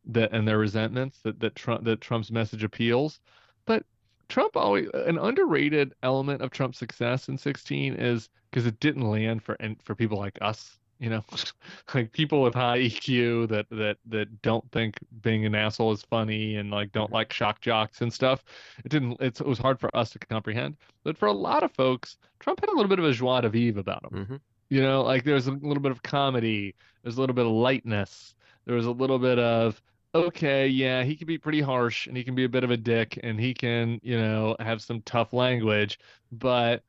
that 0.06 0.32
and 0.34 0.48
their 0.48 0.58
resentments 0.58 1.20
that 1.20 1.40
that 1.40 1.56
Trump 1.56 1.84
that 1.84 2.02
Trump's 2.02 2.32
message 2.32 2.64
appeals. 2.64 3.20
But 3.66 3.86
Trump 4.28 4.58
always 4.58 4.90
an 4.94 5.18
underrated 5.18 5.94
element 6.04 6.42
of 6.42 6.52
Trump's 6.52 6.80
success 6.80 7.30
in 7.30 7.38
16 7.38 7.96
is 7.96 8.30
because 8.50 8.66
it 8.66 8.80
didn't 8.80 9.10
land 9.10 9.44
for 9.44 9.56
and 9.60 9.82
for 9.84 9.94
people 9.94 10.18
like 10.18 10.38
us 10.42 10.79
you 11.00 11.10
know 11.10 11.24
like 11.94 12.12
people 12.12 12.42
with 12.42 12.54
high 12.54 12.78
eq 12.80 13.48
that 13.48 13.66
that 13.70 13.98
that 14.06 14.42
don't 14.42 14.70
think 14.72 14.98
being 15.22 15.46
an 15.46 15.56
asshole 15.56 15.92
is 15.92 16.02
funny 16.04 16.58
and 16.58 16.72
like 16.72 16.92
don't 16.92 17.12
like 17.12 17.32
shock 17.34 17.62
jocks 17.62 18.02
and 18.02 18.12
stuff 18.14 18.44
it 18.84 18.90
didn't 18.90 19.20
it 19.22 19.40
was 19.42 19.58
hard 19.58 19.80
for 19.80 19.96
us 19.96 20.10
to 20.12 20.20
comprehend. 20.20 20.78
But 21.04 21.18
for 21.18 21.28
a 21.28 21.34
lot 21.34 21.64
of 21.64 21.72
folks 21.72 22.18
trump 22.40 22.60
had 22.60 22.70
a 22.70 22.76
little 22.76 22.90
bit 22.90 23.00
of 23.00 23.06
a 23.06 23.14
joie 23.14 23.42
de 23.42 23.50
vivre 23.50 23.80
about 23.80 24.04
him. 24.04 24.12
Mm-hmm. 24.12 24.36
you 24.70 24.82
know 24.82 25.02
like 25.02 25.24
there's 25.24 25.48
a 25.48 25.52
little 25.52 25.82
bit 25.82 25.92
of 25.92 26.04
comedy 26.04 26.76
there's 27.04 27.18
a 27.18 27.20
little 27.20 27.36
bit 27.36 27.46
of 27.46 27.52
lightness 27.52 28.36
there 28.66 28.76
was 28.76 28.86
a 28.86 28.92
little 28.92 29.20
bit 29.20 29.40
of 29.40 29.82
okay 30.16 30.68
yeah 30.68 31.04
he 31.04 31.16
can 31.16 31.28
be 31.28 31.38
pretty 31.38 31.62
harsh 31.62 32.08
and 32.08 32.18
he 32.18 32.24
can 32.24 32.36
be 32.36 32.44
a 32.44 32.50
bit 32.50 32.64
of 32.64 32.72
a 32.72 32.78
dick 32.78 33.20
and 33.24 33.40
he 33.40 33.54
can 33.54 34.00
you 34.04 34.18
know 34.18 34.56
have 34.60 34.82
some 34.82 35.02
tough 35.04 35.34
language 35.34 36.00
but 36.32 36.84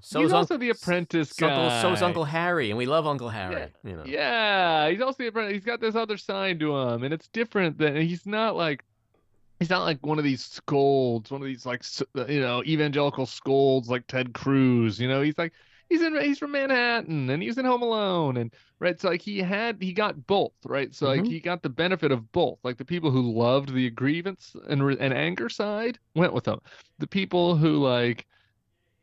so 0.00 0.20
he's 0.20 0.32
also 0.32 0.56
the 0.56 0.70
apprentice 0.70 1.32
guy. 1.32 1.48
Uncle, 1.50 1.80
so 1.80 1.92
is 1.92 2.02
Uncle 2.02 2.24
Harry, 2.24 2.70
and 2.70 2.78
we 2.78 2.86
love 2.86 3.06
Uncle 3.06 3.28
Harry. 3.28 3.54
Yeah, 3.54 3.90
you 3.90 3.96
know. 3.96 4.04
yeah, 4.04 4.88
he's 4.90 5.00
also 5.00 5.18
the 5.18 5.28
apprentice. 5.28 5.54
He's 5.54 5.64
got 5.64 5.80
this 5.80 5.94
other 5.94 6.16
side 6.16 6.60
to 6.60 6.76
him, 6.76 7.04
and 7.04 7.12
it's 7.12 7.28
different. 7.28 7.78
Than 7.78 7.96
he's 7.96 8.26
not 8.26 8.56
like 8.56 8.84
he's 9.58 9.70
not 9.70 9.84
like 9.84 10.04
one 10.06 10.18
of 10.18 10.24
these 10.24 10.44
scolds, 10.44 11.30
one 11.30 11.40
of 11.40 11.46
these 11.46 11.66
like 11.66 11.82
you 12.28 12.40
know 12.40 12.62
evangelical 12.64 13.26
scolds 13.26 13.88
like 13.88 14.06
Ted 14.06 14.32
Cruz. 14.32 15.00
You 15.00 15.08
know, 15.08 15.22
he's 15.22 15.38
like 15.38 15.52
he's 15.88 16.02
in 16.02 16.20
he's 16.20 16.38
from 16.38 16.52
Manhattan, 16.52 17.30
and 17.30 17.42
he's 17.42 17.58
in 17.58 17.64
Home 17.64 17.82
Alone, 17.82 18.36
and 18.36 18.54
right. 18.78 19.00
So 19.00 19.08
like 19.08 19.22
he 19.22 19.38
had 19.38 19.76
he 19.80 19.92
got 19.92 20.26
both, 20.26 20.52
right? 20.64 20.94
So 20.94 21.06
mm-hmm. 21.06 21.22
like 21.22 21.30
he 21.30 21.40
got 21.40 21.62
the 21.62 21.68
benefit 21.68 22.12
of 22.12 22.30
both. 22.32 22.58
Like 22.62 22.76
the 22.76 22.84
people 22.84 23.10
who 23.10 23.32
loved 23.32 23.72
the 23.72 23.90
grievance 23.90 24.54
and 24.68 24.82
and 24.82 25.14
anger 25.14 25.48
side 25.48 25.98
went 26.14 26.32
with 26.32 26.46
him. 26.46 26.60
The 26.98 27.06
people 27.06 27.56
who 27.56 27.76
like 27.76 28.26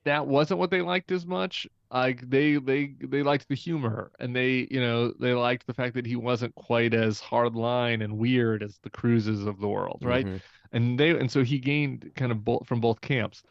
that 0.05 0.25
wasn't 0.27 0.59
what 0.59 0.71
they 0.71 0.81
liked 0.81 1.11
as 1.11 1.25
much. 1.25 1.67
Like 1.91 2.27
they 2.29 2.55
they 2.55 2.95
they 3.01 3.23
liked 3.23 3.47
the 3.47 3.55
humor 3.55 4.11
and 4.19 4.35
they 4.35 4.67
you 4.71 4.79
know 4.79 5.13
they 5.19 5.33
liked 5.33 5.67
the 5.67 5.73
fact 5.73 5.93
that 5.95 6.05
he 6.05 6.15
wasn't 6.15 6.55
quite 6.55 6.93
as 6.93 7.19
hard 7.19 7.55
line 7.55 8.01
and 8.01 8.17
weird 8.17 8.63
as 8.63 8.79
the 8.81 8.89
Cruzes 8.89 9.47
of 9.47 9.59
the 9.59 9.67
world, 9.67 9.99
right? 10.01 10.25
Mm-hmm. 10.25 10.37
And 10.71 10.99
they 10.99 11.11
and 11.11 11.29
so 11.29 11.43
he 11.43 11.59
gained 11.59 12.11
kind 12.15 12.31
of 12.31 12.43
both 12.43 12.67
from 12.67 12.81
both 12.81 13.01
camps. 13.01 13.43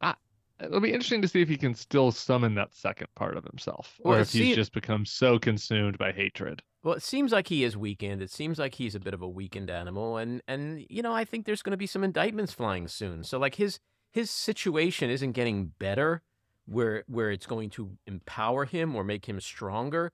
I, 0.00 0.14
it'll 0.60 0.80
be 0.80 0.92
interesting 0.92 1.22
to 1.22 1.28
see 1.28 1.42
if 1.42 1.48
he 1.48 1.56
can 1.56 1.74
still 1.74 2.10
summon 2.12 2.54
that 2.54 2.74
second 2.74 3.08
part 3.14 3.36
of 3.36 3.44
himself, 3.44 4.00
or 4.04 4.18
if 4.20 4.32
he's 4.32 4.56
just 4.56 4.72
become 4.72 5.04
so 5.04 5.38
consumed 5.38 5.98
by 5.98 6.12
hatred. 6.12 6.62
Well, 6.82 6.94
it 6.94 7.02
seems 7.02 7.32
like 7.32 7.48
he 7.48 7.62
is 7.64 7.76
weakened. 7.76 8.22
It 8.22 8.30
seems 8.30 8.58
like 8.58 8.74
he's 8.74 8.94
a 8.94 9.00
bit 9.00 9.14
of 9.14 9.22
a 9.22 9.28
weakened 9.28 9.70
animal, 9.70 10.16
and 10.16 10.42
and 10.48 10.84
you 10.88 11.02
know 11.02 11.12
I 11.12 11.24
think 11.24 11.46
there's 11.46 11.62
going 11.62 11.72
to 11.72 11.76
be 11.76 11.86
some 11.86 12.04
indictments 12.04 12.52
flying 12.52 12.88
soon. 12.88 13.22
So 13.22 13.38
like 13.38 13.56
his 13.56 13.78
his 14.16 14.30
situation 14.30 15.10
isn't 15.10 15.32
getting 15.32 15.72
better 15.78 16.22
where 16.64 17.04
where 17.06 17.30
it's 17.30 17.44
going 17.44 17.68
to 17.68 17.98
empower 18.06 18.64
him 18.64 18.96
or 18.96 19.04
make 19.04 19.26
him 19.26 19.38
stronger. 19.38 20.10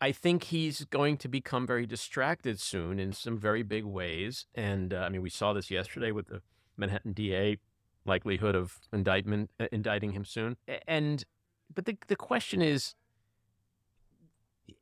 I 0.00 0.12
think 0.12 0.44
he's 0.44 0.84
going 0.84 1.16
to 1.16 1.26
become 1.28 1.66
very 1.66 1.84
distracted 1.84 2.60
soon 2.60 3.00
in 3.00 3.12
some 3.12 3.36
very 3.36 3.64
big 3.64 3.84
ways. 3.84 4.46
And 4.54 4.94
uh, 4.94 4.98
I 4.98 5.08
mean, 5.08 5.20
we 5.20 5.30
saw 5.30 5.52
this 5.52 5.68
yesterday 5.68 6.12
with 6.12 6.28
the 6.28 6.42
Manhattan 6.76 7.12
DA 7.12 7.58
likelihood 8.06 8.54
of 8.54 8.78
indictment 8.92 9.50
uh, 9.58 9.66
indicting 9.72 10.12
him 10.12 10.24
soon. 10.24 10.56
And 10.86 11.24
but 11.74 11.86
the 11.86 11.98
the 12.06 12.14
question 12.14 12.62
is 12.62 12.94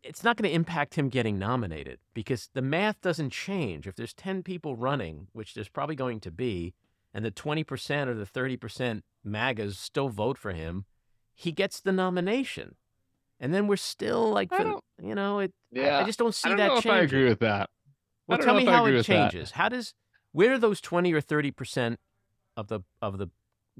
it's 0.02 0.22
not 0.22 0.36
going 0.36 0.48
to 0.50 0.54
impact 0.54 0.94
him 0.96 1.08
getting 1.08 1.38
nominated 1.38 2.00
because 2.12 2.50
the 2.52 2.60
math 2.60 3.00
doesn't 3.00 3.30
change. 3.30 3.86
If 3.86 3.96
there's 3.96 4.12
10 4.12 4.42
people 4.42 4.76
running, 4.76 5.28
which 5.32 5.54
there's 5.54 5.70
probably 5.70 5.96
going 5.96 6.20
to 6.20 6.30
be, 6.30 6.74
and 7.18 7.24
the 7.24 7.32
20% 7.32 8.06
or 8.06 8.14
the 8.14 8.24
30% 8.24 9.02
MAGAs 9.24 9.76
still 9.76 10.08
vote 10.08 10.38
for 10.38 10.52
him, 10.52 10.84
he 11.34 11.50
gets 11.50 11.80
the 11.80 11.90
nomination. 11.90 12.76
And 13.40 13.52
then 13.52 13.66
we're 13.66 13.74
still 13.74 14.30
like, 14.30 14.52
you 15.02 15.16
know, 15.16 15.40
it. 15.40 15.52
Yeah, 15.72 15.98
I, 15.98 16.04
just 16.04 16.20
don't 16.20 16.32
see 16.32 16.48
I 16.48 16.50
don't 16.50 16.58
that 16.58 16.68
know 16.68 16.74
changing. 16.74 16.92
If 16.92 16.96
I 16.96 17.02
agree 17.02 17.24
with 17.28 17.40
that. 17.40 17.70
Well, 18.28 18.38
tell 18.38 18.54
me 18.54 18.66
how 18.66 18.86
it 18.86 19.02
changes. 19.02 19.50
That. 19.50 19.56
How 19.56 19.68
does 19.68 19.94
where 20.30 20.52
are 20.52 20.58
those 20.58 20.80
20 20.80 21.12
or 21.12 21.20
30 21.20 21.50
percent 21.50 22.00
of 22.56 22.68
the 22.68 22.82
of 23.02 23.18
the 23.18 23.30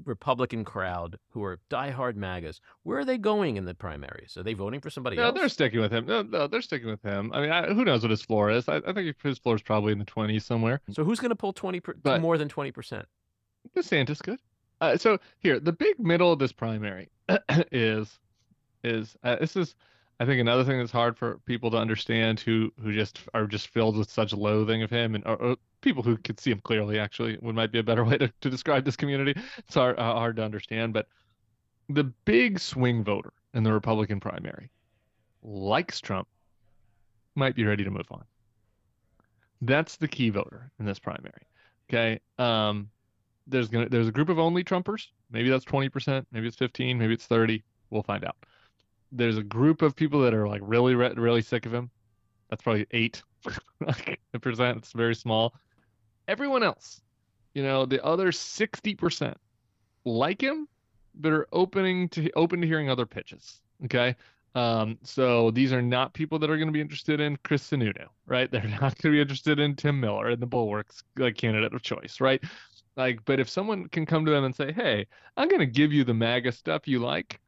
Republican 0.05 0.65
crowd 0.65 1.17
who 1.29 1.43
are 1.43 1.59
diehard 1.69 2.15
MAGAs, 2.15 2.59
where 2.83 2.99
are 2.99 3.05
they 3.05 3.17
going 3.17 3.57
in 3.57 3.65
the 3.65 3.73
primaries? 3.73 4.35
Are 4.37 4.43
they 4.43 4.53
voting 4.53 4.81
for 4.81 4.89
somebody 4.89 5.15
no, 5.15 5.23
else? 5.23 5.35
No, 5.35 5.41
they're 5.41 5.49
sticking 5.49 5.79
with 5.79 5.91
him. 5.91 6.05
No, 6.05 6.21
no, 6.21 6.47
they're 6.47 6.61
sticking 6.61 6.89
with 6.89 7.01
him. 7.01 7.31
I 7.33 7.41
mean, 7.41 7.51
I, 7.51 7.73
who 7.73 7.85
knows 7.85 8.01
what 8.01 8.11
his 8.11 8.21
floor 8.21 8.49
is? 8.49 8.67
I, 8.67 8.77
I, 8.77 8.93
think 8.93 9.15
his 9.21 9.39
floor 9.39 9.55
is 9.55 9.61
probably 9.61 9.93
in 9.93 9.99
the 9.99 10.05
20s 10.05 10.43
somewhere. 10.43 10.81
So 10.91 11.03
who's 11.03 11.19
going 11.19 11.29
to 11.29 11.35
pull 11.35 11.53
20 11.53 11.79
per, 11.79 11.93
but, 12.01 12.21
more 12.21 12.37
than 12.37 12.49
20 12.49 12.71
percent? 12.71 13.05
DeSantis 13.79 14.21
could. 14.21 14.39
Uh, 14.81 14.97
so 14.97 15.17
here, 15.39 15.59
the 15.59 15.73
big 15.73 15.99
middle 15.99 16.31
of 16.31 16.39
this 16.39 16.51
primary 16.51 17.09
is 17.71 18.19
is 18.83 19.17
uh, 19.23 19.35
this 19.35 19.55
is 19.55 19.75
I 20.21 20.25
think 20.25 20.39
another 20.39 20.63
thing 20.63 20.79
that's 20.79 20.91
hard 20.91 21.17
for 21.17 21.39
people 21.45 21.71
to 21.71 21.77
understand 21.77 22.39
who 22.39 22.71
who 22.81 22.93
just 22.93 23.19
are 23.33 23.45
just 23.45 23.67
filled 23.67 23.97
with 23.97 24.09
such 24.09 24.33
loathing 24.33 24.83
of 24.83 24.89
him 24.89 25.15
and 25.15 25.25
or, 25.25 25.35
or 25.35 25.55
people 25.81 26.03
who 26.03 26.17
could 26.17 26.39
see 26.39 26.51
him 26.51 26.61
clearly 26.61 26.99
actually 26.99 27.37
would 27.41 27.55
might 27.55 27.71
be 27.71 27.79
a 27.79 27.83
better 27.83 28.03
way 28.05 28.17
to, 28.17 28.31
to 28.41 28.49
describe 28.49 28.85
this 28.85 28.95
community. 28.95 29.39
It's 29.57 29.75
hard 29.75 29.99
uh, 29.99 30.13
hard 30.13 30.37
to 30.37 30.43
understand, 30.43 30.93
but 30.93 31.07
the 31.89 32.05
big 32.25 32.59
swing 32.59 33.03
voter 33.03 33.33
in 33.53 33.63
the 33.63 33.73
Republican 33.73 34.19
primary 34.19 34.69
likes 35.41 35.99
Trump, 35.99 36.27
might 37.35 37.55
be 37.55 37.63
ready 37.63 37.83
to 37.83 37.89
move 37.89 38.07
on. 38.11 38.23
That's 39.61 39.97
the 39.97 40.07
key 40.07 40.29
voter 40.29 40.71
in 40.79 40.85
this 40.85 40.99
primary. 40.99 41.47
Okay. 41.89 42.19
Um, 42.37 42.89
there's 43.49 43.67
gonna 43.67 43.89
there's 43.89 44.07
a 44.07 44.11
group 44.11 44.29
of 44.29 44.39
only 44.39 44.63
Trumpers. 44.63 45.07
Maybe 45.31 45.49
that's 45.49 45.65
20%, 45.65 46.25
maybe 46.31 46.47
it's 46.47 46.55
15, 46.57 46.97
maybe 46.97 47.13
it's 47.13 47.25
30. 47.25 47.63
We'll 47.89 48.03
find 48.03 48.23
out. 48.23 48.35
There's 49.11 49.37
a 49.37 49.43
group 49.43 49.81
of 49.81 49.95
people 49.95 50.21
that 50.21 50.33
are 50.33 50.47
like 50.47 50.61
really 50.63 50.95
really 50.95 51.41
sick 51.41 51.65
of 51.65 51.73
him. 51.73 51.89
That's 52.49 52.63
probably 52.63 52.87
eight 52.91 53.21
percent. 54.41 54.77
It's 54.77 54.91
very 54.91 55.15
small. 55.15 55.55
Everyone 56.27 56.63
else, 56.63 57.01
you 57.53 57.63
know, 57.63 57.85
the 57.85 58.03
other 58.03 58.31
60% 58.31 59.35
like 60.05 60.41
him, 60.41 60.67
but 61.15 61.31
are 61.31 61.47
opening 61.51 62.09
to 62.09 62.31
open 62.33 62.61
to 62.61 62.67
hearing 62.67 62.89
other 62.89 63.05
pitches. 63.05 63.61
Okay. 63.85 64.15
Um, 64.55 64.97
so 65.03 65.51
these 65.51 65.71
are 65.71 65.81
not 65.81 66.13
people 66.13 66.39
that 66.39 66.49
are 66.49 66.57
going 66.57 66.67
to 66.67 66.73
be 66.73 66.81
interested 66.81 67.19
in 67.19 67.37
Chris 67.43 67.69
Sununu, 67.69 68.07
right? 68.25 68.49
They're 68.51 68.63
not 68.63 68.79
going 68.79 68.95
to 68.95 69.11
be 69.11 69.21
interested 69.21 69.59
in 69.59 69.75
Tim 69.75 69.99
Miller 69.99 70.29
and 70.29 70.41
the 70.41 70.47
Bulwark's 70.47 71.03
like 71.17 71.35
candidate 71.35 71.73
of 71.73 71.81
choice, 71.81 72.19
right? 72.19 72.43
Like, 72.99 73.23
but 73.23 73.39
if 73.39 73.47
someone 73.47 73.87
can 73.87 74.05
come 74.05 74.25
to 74.25 74.31
them 74.31 74.43
and 74.43 74.53
say, 74.53 74.73
"Hey, 74.73 75.07
I'm 75.37 75.47
going 75.47 75.61
to 75.61 75.65
give 75.65 75.93
you 75.93 76.03
the 76.03 76.13
MAGA 76.13 76.51
stuff 76.51 76.85
you 76.85 76.99
like, 76.99 77.39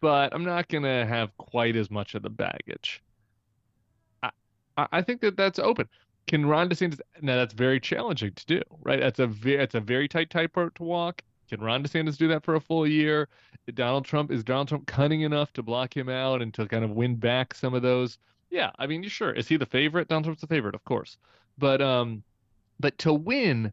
but 0.00 0.34
I'm 0.34 0.44
not 0.44 0.66
going 0.66 0.82
to 0.82 1.06
have 1.06 1.36
quite 1.36 1.76
as 1.76 1.88
much 1.88 2.16
of 2.16 2.22
the 2.22 2.30
baggage," 2.30 3.00
I, 4.24 4.30
I 4.76 5.00
think 5.00 5.20
that 5.20 5.36
that's 5.36 5.60
open. 5.60 5.88
Can 6.26 6.44
Ron 6.46 6.68
DeSantis? 6.68 6.98
Now 7.20 7.36
that's 7.36 7.54
very 7.54 7.78
challenging 7.78 8.32
to 8.32 8.46
do, 8.46 8.62
right? 8.82 8.98
That's 8.98 9.20
a 9.20 9.28
very, 9.28 9.62
it's 9.62 9.76
a 9.76 9.80
very 9.80 10.08
tight 10.08 10.30
tightrope 10.30 10.74
to 10.74 10.82
walk. 10.82 11.22
Can 11.48 11.60
Ron 11.60 11.84
DeSantis 11.84 12.16
do 12.16 12.26
that 12.26 12.44
for 12.44 12.56
a 12.56 12.60
full 12.60 12.84
year? 12.84 13.28
Donald 13.74 14.04
Trump 14.04 14.32
is 14.32 14.42
Donald 14.42 14.66
Trump 14.66 14.88
cunning 14.88 15.20
enough 15.20 15.52
to 15.52 15.62
block 15.62 15.96
him 15.96 16.08
out 16.08 16.42
and 16.42 16.52
to 16.54 16.66
kind 16.66 16.84
of 16.84 16.90
win 16.90 17.14
back 17.14 17.54
some 17.54 17.72
of 17.72 17.82
those? 17.82 18.18
Yeah, 18.50 18.72
I 18.80 18.88
mean, 18.88 19.08
sure. 19.08 19.32
Is 19.32 19.46
he 19.46 19.56
the 19.56 19.64
favorite? 19.64 20.08
Donald 20.08 20.24
Trump's 20.24 20.40
the 20.40 20.48
favorite, 20.48 20.74
of 20.74 20.84
course. 20.84 21.18
But 21.56 21.80
um, 21.80 22.24
but 22.80 22.98
to 22.98 23.12
win, 23.12 23.72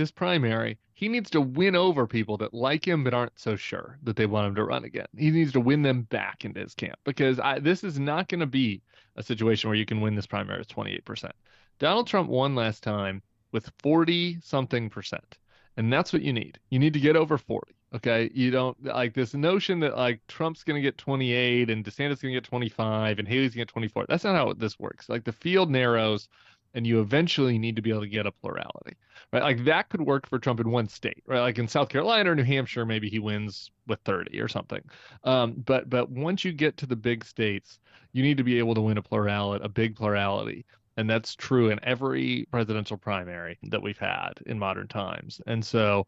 this 0.00 0.10
primary, 0.10 0.78
he 0.94 1.08
needs 1.08 1.28
to 1.30 1.42
win 1.42 1.76
over 1.76 2.06
people 2.06 2.38
that 2.38 2.54
like 2.54 2.86
him 2.88 3.04
but 3.04 3.12
aren't 3.12 3.38
so 3.38 3.54
sure 3.54 3.98
that 4.02 4.16
they 4.16 4.24
want 4.24 4.48
him 4.48 4.54
to 4.54 4.64
run 4.64 4.84
again. 4.84 5.06
He 5.16 5.30
needs 5.30 5.52
to 5.52 5.60
win 5.60 5.82
them 5.82 6.02
back 6.02 6.44
into 6.44 6.60
his 6.60 6.74
camp 6.74 6.98
because 7.04 7.38
I, 7.38 7.58
this 7.58 7.84
is 7.84 7.98
not 7.98 8.28
going 8.28 8.40
to 8.40 8.46
be 8.46 8.80
a 9.16 9.22
situation 9.22 9.68
where 9.68 9.76
you 9.76 9.84
can 9.84 10.00
win 10.00 10.14
this 10.14 10.26
primary 10.26 10.58
with 10.58 10.68
28%. 10.68 11.30
Donald 11.78 12.06
Trump 12.06 12.30
won 12.30 12.54
last 12.54 12.82
time 12.82 13.22
with 13.52 13.70
40 13.82 14.38
something 14.42 14.88
percent. 14.88 15.38
And 15.76 15.92
that's 15.92 16.12
what 16.12 16.22
you 16.22 16.32
need. 16.32 16.58
You 16.70 16.78
need 16.78 16.94
to 16.94 17.00
get 17.00 17.16
over 17.16 17.36
40. 17.36 17.74
Okay. 17.94 18.30
You 18.34 18.50
don't 18.50 18.82
like 18.82 19.12
this 19.12 19.34
notion 19.34 19.80
that 19.80 19.96
like 19.96 20.20
Trump's 20.28 20.64
going 20.64 20.76
to 20.76 20.82
get 20.82 20.96
28 20.96 21.68
and 21.68 21.84
DeSantis 21.84 22.22
going 22.22 22.32
to 22.32 22.40
get 22.40 22.44
25 22.44 23.18
and 23.18 23.28
Haley's 23.28 23.54
going 23.54 23.66
to 23.66 23.66
get 23.66 23.68
24. 23.68 24.06
That's 24.08 24.24
not 24.24 24.36
how 24.36 24.52
this 24.54 24.78
works. 24.78 25.08
Like 25.08 25.24
the 25.24 25.32
field 25.32 25.70
narrows 25.70 26.28
and 26.74 26.86
you 26.86 27.00
eventually 27.00 27.58
need 27.58 27.76
to 27.76 27.82
be 27.82 27.90
able 27.90 28.00
to 28.02 28.08
get 28.08 28.26
a 28.26 28.32
plurality, 28.32 28.96
right? 29.32 29.42
Like 29.42 29.64
that 29.64 29.88
could 29.88 30.02
work 30.02 30.28
for 30.28 30.38
Trump 30.38 30.60
in 30.60 30.70
one 30.70 30.88
state, 30.88 31.22
right? 31.26 31.40
Like 31.40 31.58
in 31.58 31.68
South 31.68 31.88
Carolina 31.88 32.30
or 32.30 32.36
New 32.36 32.44
Hampshire, 32.44 32.86
maybe 32.86 33.08
he 33.10 33.18
wins 33.18 33.70
with 33.86 34.00
30 34.04 34.40
or 34.40 34.48
something. 34.48 34.82
Um, 35.24 35.54
but 35.66 35.88
but 35.90 36.10
once 36.10 36.44
you 36.44 36.52
get 36.52 36.76
to 36.78 36.86
the 36.86 36.96
big 36.96 37.24
states, 37.24 37.78
you 38.12 38.22
need 38.22 38.36
to 38.38 38.44
be 38.44 38.58
able 38.58 38.74
to 38.74 38.80
win 38.80 38.98
a 38.98 39.02
plurality, 39.02 39.64
a 39.64 39.68
big 39.68 39.96
plurality, 39.96 40.64
And 40.96 41.08
that's 41.08 41.34
true 41.34 41.70
in 41.70 41.80
every 41.84 42.46
presidential 42.50 42.96
primary 42.96 43.58
that 43.64 43.82
we've 43.82 43.98
had 43.98 44.32
in 44.46 44.58
modern 44.58 44.88
times. 44.88 45.40
And 45.46 45.64
so 45.64 46.06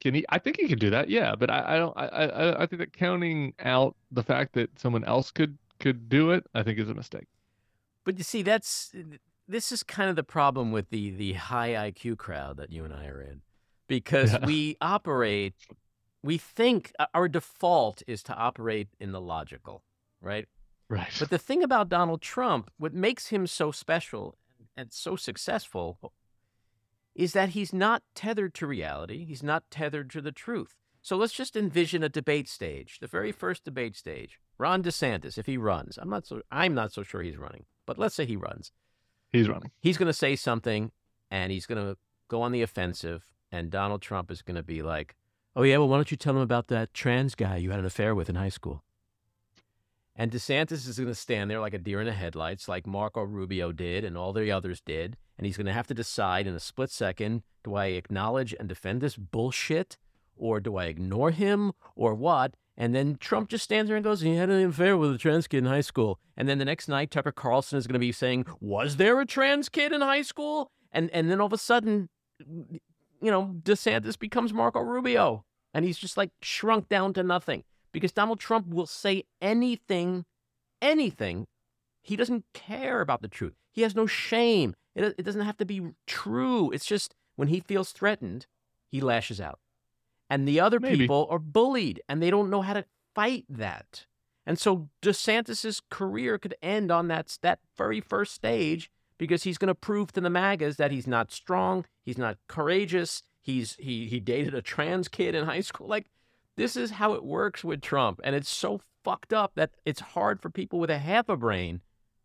can 0.00 0.14
he 0.14 0.24
I 0.30 0.38
think 0.38 0.56
he 0.58 0.68
could 0.68 0.80
do 0.80 0.90
that, 0.90 1.08
yeah. 1.10 1.34
But 1.36 1.50
I, 1.50 1.76
I 1.76 1.78
don't 1.78 1.96
I, 1.96 2.06
I 2.06 2.62
I 2.62 2.66
think 2.66 2.80
that 2.80 2.92
counting 2.92 3.54
out 3.60 3.96
the 4.10 4.22
fact 4.22 4.54
that 4.54 4.78
someone 4.78 5.04
else 5.04 5.30
could 5.30 5.58
could 5.80 6.08
do 6.08 6.32
it, 6.32 6.46
I 6.54 6.62
think 6.62 6.78
is 6.78 6.88
a 6.90 6.94
mistake. 6.94 7.26
But 8.04 8.18
you 8.18 8.24
see, 8.24 8.42
that's 8.42 8.94
this 9.50 9.72
is 9.72 9.82
kind 9.82 10.08
of 10.10 10.16
the 10.16 10.22
problem 10.22 10.70
with 10.72 10.90
the 10.90 11.10
the 11.10 11.32
high 11.34 11.70
IQ 11.90 12.18
crowd 12.18 12.56
that 12.58 12.70
you 12.70 12.84
and 12.84 12.94
I 12.94 13.06
are 13.06 13.20
in, 13.20 13.42
because 13.88 14.32
Yeah. 14.32 14.46
we 14.46 14.76
operate, 14.80 15.54
we 16.22 16.38
think 16.38 16.92
uh, 16.98 17.06
our 17.14 17.28
default 17.28 18.02
is 18.06 18.22
to 18.24 18.34
operate 18.34 18.88
in 18.98 19.12
the 19.12 19.20
logical, 19.20 19.82
right? 20.20 20.46
Right. 20.88 21.12
But 21.18 21.30
the 21.30 21.38
thing 21.38 21.62
about 21.62 21.88
Donald 21.88 22.20
Trump, 22.20 22.70
what 22.78 22.92
makes 22.94 23.28
him 23.28 23.46
so 23.46 23.70
special 23.70 24.36
and 24.76 24.92
so 24.92 25.16
successful, 25.16 25.98
is 27.14 27.32
that 27.32 27.50
he's 27.50 27.72
not 27.72 28.02
tethered 28.14 28.54
to 28.54 28.66
reality. 28.66 29.24
He's 29.24 29.42
not 29.42 29.64
tethered 29.70 30.10
to 30.10 30.20
the 30.20 30.32
truth. 30.32 30.74
So 31.02 31.16
let's 31.16 31.32
just 31.32 31.56
envision 31.56 32.02
a 32.02 32.08
debate 32.08 32.48
stage, 32.48 32.98
the 33.00 33.06
very 33.06 33.32
first 33.32 33.64
debate 33.64 33.96
stage. 33.96 34.38
Ron 34.58 34.82
DeSantis, 34.82 35.38
if 35.38 35.46
he 35.46 35.56
runs, 35.56 35.96
I'm 35.96 36.10
not 36.10 36.26
so 36.26 36.42
I'm 36.50 36.74
not 36.74 36.92
so 36.92 37.02
sure 37.02 37.22
he's 37.22 37.38
running, 37.38 37.64
but 37.86 37.98
let's 37.98 38.14
say 38.14 38.26
he 38.26 38.36
runs. 38.36 38.72
He's 39.32 39.48
running. 39.48 39.70
He's 39.80 39.96
going 39.96 40.08
to 40.08 40.12
say 40.12 40.36
something, 40.36 40.92
and 41.30 41.52
he's 41.52 41.66
going 41.66 41.84
to 41.84 41.96
go 42.28 42.42
on 42.42 42.52
the 42.52 42.62
offensive, 42.62 43.28
and 43.52 43.70
Donald 43.70 44.02
Trump 44.02 44.30
is 44.30 44.42
going 44.42 44.56
to 44.56 44.62
be 44.62 44.82
like, 44.82 45.16
"Oh 45.54 45.62
yeah, 45.62 45.78
well, 45.78 45.88
why 45.88 45.96
don't 45.96 46.10
you 46.10 46.16
tell 46.16 46.34
him 46.34 46.42
about 46.42 46.68
that 46.68 46.94
trans 46.94 47.34
guy 47.34 47.56
you 47.56 47.70
had 47.70 47.80
an 47.80 47.86
affair 47.86 48.14
with 48.14 48.28
in 48.28 48.36
high 48.36 48.48
school?" 48.48 48.82
And 50.20 50.30
DeSantis 50.30 50.86
is 50.86 50.98
going 50.98 51.08
to 51.08 51.14
stand 51.14 51.50
there 51.50 51.60
like 51.60 51.72
a 51.72 51.78
deer 51.78 52.00
in 52.00 52.06
the 52.06 52.12
headlights, 52.12 52.68
like 52.68 52.86
Marco 52.86 53.22
Rubio 53.22 53.72
did 53.72 54.04
and 54.04 54.18
all 54.18 54.34
the 54.34 54.52
others 54.52 54.82
did. 54.82 55.16
And 55.38 55.46
he's 55.46 55.56
going 55.56 55.66
to 55.66 55.72
have 55.72 55.86
to 55.86 55.94
decide 55.94 56.46
in 56.46 56.54
a 56.54 56.60
split 56.60 56.90
second 56.90 57.42
do 57.64 57.74
I 57.74 57.86
acknowledge 57.86 58.54
and 58.58 58.68
defend 58.68 59.00
this 59.00 59.16
bullshit 59.16 59.96
or 60.36 60.60
do 60.60 60.76
I 60.76 60.86
ignore 60.86 61.30
him 61.30 61.72
or 61.96 62.14
what? 62.14 62.54
And 62.80 62.94
then 62.94 63.18
Trump 63.20 63.50
just 63.50 63.62
stands 63.62 63.90
there 63.90 63.96
and 63.96 64.02
goes, 64.02 64.22
he 64.22 64.36
had 64.36 64.48
an 64.48 64.66
affair 64.66 64.96
with 64.96 65.14
a 65.14 65.18
trans 65.18 65.46
kid 65.46 65.58
in 65.58 65.66
high 65.66 65.82
school. 65.82 66.18
And 66.34 66.48
then 66.48 66.56
the 66.56 66.64
next 66.64 66.88
night, 66.88 67.10
Tucker 67.10 67.30
Carlson 67.30 67.76
is 67.76 67.86
going 67.86 67.92
to 67.92 67.98
be 67.98 68.10
saying, 68.10 68.46
was 68.58 68.96
there 68.96 69.20
a 69.20 69.26
trans 69.26 69.68
kid 69.68 69.92
in 69.92 70.00
high 70.00 70.22
school? 70.22 70.70
And, 70.90 71.10
and 71.10 71.30
then 71.30 71.42
all 71.42 71.46
of 71.48 71.52
a 71.52 71.58
sudden, 71.58 72.08
you 72.38 72.80
know, 73.30 73.54
DeSantis 73.62 74.18
becomes 74.18 74.54
Marco 74.54 74.80
Rubio. 74.80 75.44
And 75.74 75.84
he's 75.84 75.98
just 75.98 76.16
like 76.16 76.30
shrunk 76.40 76.88
down 76.88 77.12
to 77.12 77.22
nothing 77.22 77.64
because 77.92 78.12
Donald 78.12 78.40
Trump 78.40 78.68
will 78.68 78.86
say 78.86 79.24
anything, 79.42 80.24
anything. 80.80 81.48
He 82.00 82.16
doesn't 82.16 82.46
care 82.54 83.02
about 83.02 83.20
the 83.20 83.28
truth. 83.28 83.56
He 83.70 83.82
has 83.82 83.94
no 83.94 84.06
shame. 84.06 84.74
It, 84.94 85.16
it 85.18 85.22
doesn't 85.24 85.42
have 85.42 85.58
to 85.58 85.66
be 85.66 85.82
true. 86.06 86.70
It's 86.70 86.86
just 86.86 87.14
when 87.36 87.48
he 87.48 87.60
feels 87.60 87.92
threatened, 87.92 88.46
he 88.88 89.02
lashes 89.02 89.38
out. 89.38 89.58
And 90.30 90.46
the 90.46 90.60
other 90.60 90.80
Maybe. 90.80 90.96
people 90.96 91.26
are 91.28 91.40
bullied 91.40 92.00
and 92.08 92.22
they 92.22 92.30
don't 92.30 92.48
know 92.48 92.62
how 92.62 92.72
to 92.72 92.84
fight 93.14 93.44
that. 93.48 94.06
And 94.46 94.58
so 94.58 94.88
DeSantis's 95.02 95.82
career 95.90 96.38
could 96.38 96.54
end 96.62 96.90
on 96.90 97.08
that, 97.08 97.36
that 97.42 97.58
very 97.76 98.00
first 98.00 98.32
stage 98.34 98.90
because 99.18 99.42
he's 99.42 99.58
going 99.58 99.68
to 99.68 99.74
prove 99.74 100.12
to 100.12 100.20
the 100.20 100.30
MAGAs 100.30 100.76
that 100.76 100.92
he's 100.92 101.06
not 101.06 101.30
strong, 101.30 101.84
he's 102.02 102.16
not 102.16 102.38
courageous, 102.48 103.22
he's 103.40 103.76
he 103.76 104.06
he 104.06 104.20
dated 104.20 104.54
a 104.54 104.62
trans 104.62 105.08
kid 105.08 105.34
in 105.34 105.44
high 105.44 105.60
school. 105.60 105.86
Like 105.86 106.06
this 106.56 106.76
is 106.76 106.92
how 106.92 107.12
it 107.12 107.24
works 107.24 107.62
with 107.62 107.82
Trump, 107.82 108.20
and 108.24 108.34
it's 108.34 108.48
so 108.48 108.80
fucked 109.04 109.32
up 109.32 109.52
that 109.56 109.72
it's 109.84 110.00
hard 110.00 110.40
for 110.40 110.50
people 110.50 110.78
with 110.78 110.90
a 110.90 110.98
half 110.98 111.28
a 111.28 111.36
brain 111.36 111.80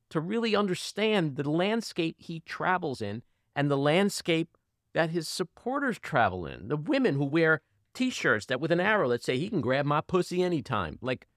to 0.10 0.20
really 0.20 0.56
understand 0.56 1.36
the 1.36 1.50
landscape 1.50 2.16
he 2.20 2.40
travels 2.42 3.02
in 3.02 3.24
and 3.56 3.70
the 3.70 3.78
landscape 3.78 4.58
that 4.94 5.10
his 5.10 5.28
supporters 5.28 6.00
travel 6.00 6.46
in. 6.46 6.68
The 6.68 6.78
women 6.78 7.16
who 7.16 7.26
wear 7.26 7.62
T-shirts 7.96 8.46
that 8.48 8.60
with 8.60 8.72
an 8.72 8.80
arrow 8.80 9.10
that 9.10 9.24
say 9.24 9.38
he 9.38 9.50
can 9.50 9.62
grab 9.62 9.86
my 9.86 10.02
pussy 10.02 10.44
anytime. 10.44 11.00
Like, 11.02 11.28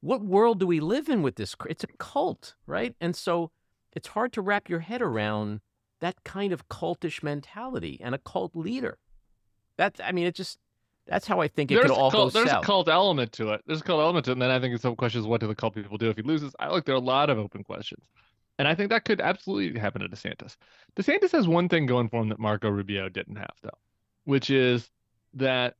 what 0.00 0.22
world 0.22 0.60
do 0.60 0.66
we 0.66 0.80
live 0.80 1.08
in 1.08 1.22
with 1.22 1.36
this? 1.36 1.54
It's 1.68 1.84
a 1.84 1.88
cult, 1.98 2.54
right? 2.66 2.94
And 3.00 3.16
so 3.16 3.50
it's 3.94 4.08
hard 4.08 4.32
to 4.34 4.42
wrap 4.42 4.68
your 4.68 4.80
head 4.80 5.02
around 5.02 5.60
that 6.00 6.22
kind 6.24 6.52
of 6.52 6.68
cultish 6.68 7.22
mentality 7.22 7.98
and 8.02 8.14
a 8.14 8.18
cult 8.18 8.54
leader. 8.54 8.98
That's, 9.76 10.00
I 10.00 10.12
mean, 10.12 10.26
it 10.26 10.34
just 10.34 10.58
that's 11.08 11.26
how 11.26 11.40
I 11.40 11.48
think 11.48 11.70
it 11.70 11.76
there's 11.76 11.86
could 11.90 11.96
all 11.96 12.10
cult, 12.10 12.32
go 12.32 12.38
there's 12.38 12.50
south. 12.50 12.62
a 12.62 12.66
cult 12.66 12.88
element 12.88 13.32
to 13.32 13.50
it. 13.50 13.62
There's 13.66 13.80
a 13.80 13.84
cult 13.84 14.00
element 14.00 14.26
to 14.26 14.32
it, 14.32 14.34
and 14.34 14.42
then 14.42 14.50
I 14.50 14.60
think 14.60 14.78
some 14.78 14.94
question 14.94 15.20
is 15.20 15.26
what 15.26 15.40
do 15.40 15.46
the 15.46 15.54
cult 15.54 15.74
people 15.74 15.96
do 15.96 16.10
if 16.10 16.16
he 16.16 16.22
loses? 16.22 16.54
I 16.60 16.68
look 16.68 16.84
there 16.84 16.94
are 16.94 16.98
a 16.98 17.00
lot 17.00 17.30
of 17.30 17.38
open 17.38 17.64
questions, 17.64 18.04
and 18.58 18.68
I 18.68 18.74
think 18.74 18.90
that 18.90 19.04
could 19.04 19.20
absolutely 19.20 19.80
happen 19.80 20.02
to 20.02 20.08
DeSantis. 20.08 20.56
DeSantis 20.96 21.32
has 21.32 21.48
one 21.48 21.68
thing 21.68 21.86
going 21.86 22.08
for 22.08 22.20
him 22.20 22.28
that 22.28 22.38
Marco 22.38 22.68
Rubio 22.68 23.08
didn't 23.08 23.36
have, 23.36 23.54
though, 23.62 23.78
which 24.24 24.50
is 24.50 24.90
that 25.34 25.76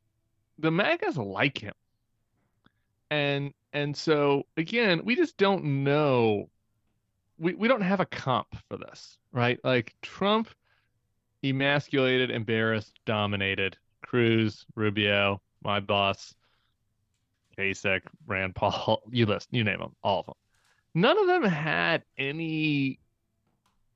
the 0.58 0.70
MAGAs 0.70 1.16
like 1.16 1.58
him, 1.58 1.74
and 3.10 3.52
and 3.72 3.96
so 3.96 4.44
again, 4.56 5.02
we 5.04 5.16
just 5.16 5.36
don't 5.36 5.84
know. 5.84 6.48
We 7.38 7.54
we 7.54 7.68
don't 7.68 7.80
have 7.80 8.00
a 8.00 8.06
comp 8.06 8.48
for 8.68 8.76
this, 8.76 9.18
right? 9.32 9.58
Like 9.62 9.94
Trump 10.02 10.48
emasculated, 11.44 12.30
embarrassed, 12.30 12.98
dominated. 13.04 13.76
Cruz, 14.02 14.64
Rubio, 14.74 15.42
my 15.62 15.80
boss, 15.80 16.34
Kasich, 17.58 18.02
Rand 18.26 18.54
Paul, 18.54 19.02
you 19.10 19.26
list, 19.26 19.48
you 19.50 19.64
name 19.64 19.80
them, 19.80 19.94
all 20.02 20.20
of 20.20 20.26
them. 20.26 20.34
None 20.94 21.18
of 21.18 21.26
them 21.26 21.42
had 21.44 22.04
any 22.16 23.00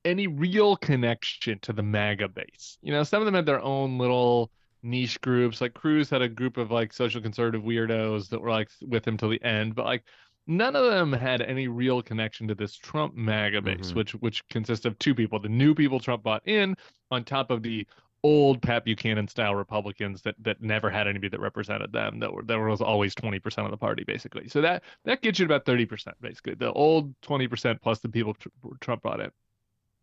any 0.04 0.26
real 0.26 0.76
connection 0.76 1.60
to 1.60 1.72
the 1.72 1.82
MAGA 1.82 2.28
base. 2.28 2.76
You 2.82 2.92
know, 2.92 3.04
some 3.04 3.22
of 3.22 3.26
them 3.26 3.34
had 3.34 3.46
their 3.46 3.62
own 3.62 3.98
little 3.98 4.50
niche 4.82 5.20
groups. 5.20 5.60
Like 5.60 5.74
Cruz 5.74 6.10
had 6.10 6.22
a 6.22 6.28
group 6.28 6.56
of 6.56 6.70
like 6.70 6.92
social 6.92 7.20
conservative 7.20 7.62
weirdos 7.62 8.28
that 8.30 8.40
were 8.40 8.50
like 8.50 8.70
with 8.82 9.06
him 9.06 9.16
till 9.16 9.28
the 9.28 9.42
end, 9.42 9.74
but 9.74 9.84
like 9.84 10.04
none 10.46 10.74
of 10.74 10.84
them 10.90 11.12
had 11.12 11.40
any 11.42 11.68
real 11.68 12.02
connection 12.02 12.48
to 12.48 12.54
this 12.54 12.76
Trump 12.76 13.14
MAGA 13.14 13.62
base, 13.62 13.92
Mhm. 13.92 13.94
which 13.94 14.12
which 14.16 14.46
consists 14.48 14.84
of 14.86 14.98
two 14.98 15.14
people: 15.14 15.38
the 15.38 15.48
new 15.48 15.74
people 15.74 16.00
Trump 16.00 16.22
bought 16.22 16.46
in, 16.46 16.76
on 17.10 17.24
top 17.24 17.50
of 17.50 17.62
the 17.62 17.86
old 18.24 18.62
Pat 18.62 18.84
Buchanan 18.84 19.26
style 19.26 19.54
Republicans 19.56 20.22
that 20.22 20.36
that 20.38 20.60
never 20.60 20.88
had 20.90 21.08
anybody 21.08 21.28
that 21.28 21.40
represented 21.40 21.92
them. 21.92 22.20
That 22.20 22.32
were 22.32 22.42
that 22.44 22.56
was 22.58 22.80
always 22.80 23.14
twenty 23.14 23.38
percent 23.40 23.66
of 23.66 23.70
the 23.72 23.76
party 23.76 24.04
basically. 24.04 24.48
So 24.48 24.60
that 24.60 24.82
that 25.04 25.22
gets 25.22 25.38
you 25.38 25.44
about 25.46 25.64
thirty 25.64 25.86
percent 25.86 26.16
basically. 26.20 26.54
The 26.54 26.72
old 26.72 27.14
twenty 27.22 27.48
percent 27.48 27.80
plus 27.80 27.98
the 28.00 28.08
people 28.08 28.34
Tr- 28.34 28.48
Trump 28.80 29.02
brought 29.02 29.20
in. 29.20 29.30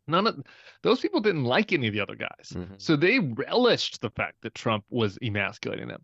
None 0.10 0.28
of 0.28 0.44
those 0.82 1.00
people 1.00 1.20
didn't 1.22 1.44
like 1.46 1.72
any 1.72 1.88
of 1.88 1.94
the 1.94 2.02
other 2.02 2.16
guys, 2.16 2.54
Mhm. 2.56 2.82
so 2.82 2.96
they 2.96 3.20
relished 3.20 4.02
the 4.02 4.10
fact 4.10 4.42
that 4.42 4.54
Trump 4.56 4.86
was 4.90 5.18
emasculating 5.22 5.88
them. 5.88 6.04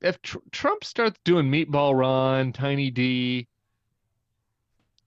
If 0.00 0.20
tr- 0.22 0.38
Trump 0.50 0.84
starts 0.84 1.18
doing 1.24 1.50
Meatball 1.50 1.98
Ron, 1.98 2.52
Tiny 2.52 2.90
D, 2.90 3.48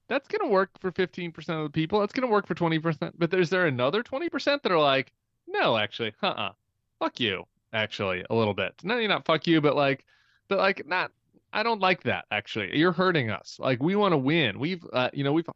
that's 0.07 0.27
going 0.27 0.47
to 0.47 0.51
work 0.53 0.69
for 0.79 0.91
15% 0.91 1.59
of 1.59 1.65
the 1.65 1.69
people. 1.69 1.99
That's 1.99 2.13
going 2.13 2.25
to 2.27 2.31
work 2.31 2.47
for 2.47 2.55
20%. 2.55 3.19
But 3.19 3.29
there's 3.29 3.49
there 3.49 3.65
another 3.67 4.01
20% 4.03 4.63
that 4.63 4.71
are 4.71 4.79
like, 4.79 5.11
no, 5.47 5.77
actually, 5.77 6.13
uh-uh. 6.23 6.53
Fuck 6.99 7.19
you, 7.19 7.45
actually, 7.73 8.23
a 8.29 8.35
little 8.35 8.53
bit. 8.53 8.73
No, 8.83 8.97
you're 8.97 9.09
not 9.09 9.25
fuck 9.25 9.45
you, 9.47 9.59
but 9.61 9.75
like, 9.75 10.05
but 10.47 10.57
like, 10.59 10.87
not, 10.87 11.11
I 11.53 11.61
don't 11.63 11.81
like 11.81 12.03
that, 12.03 12.25
actually. 12.31 12.77
You're 12.77 12.91
hurting 12.93 13.29
us. 13.29 13.57
Like, 13.59 13.83
we 13.83 13.95
want 13.95 14.13
to 14.13 14.17
win. 14.17 14.59
We've, 14.59 14.85
uh, 14.93 15.09
you 15.13 15.23
know, 15.23 15.33
we've, 15.33 15.49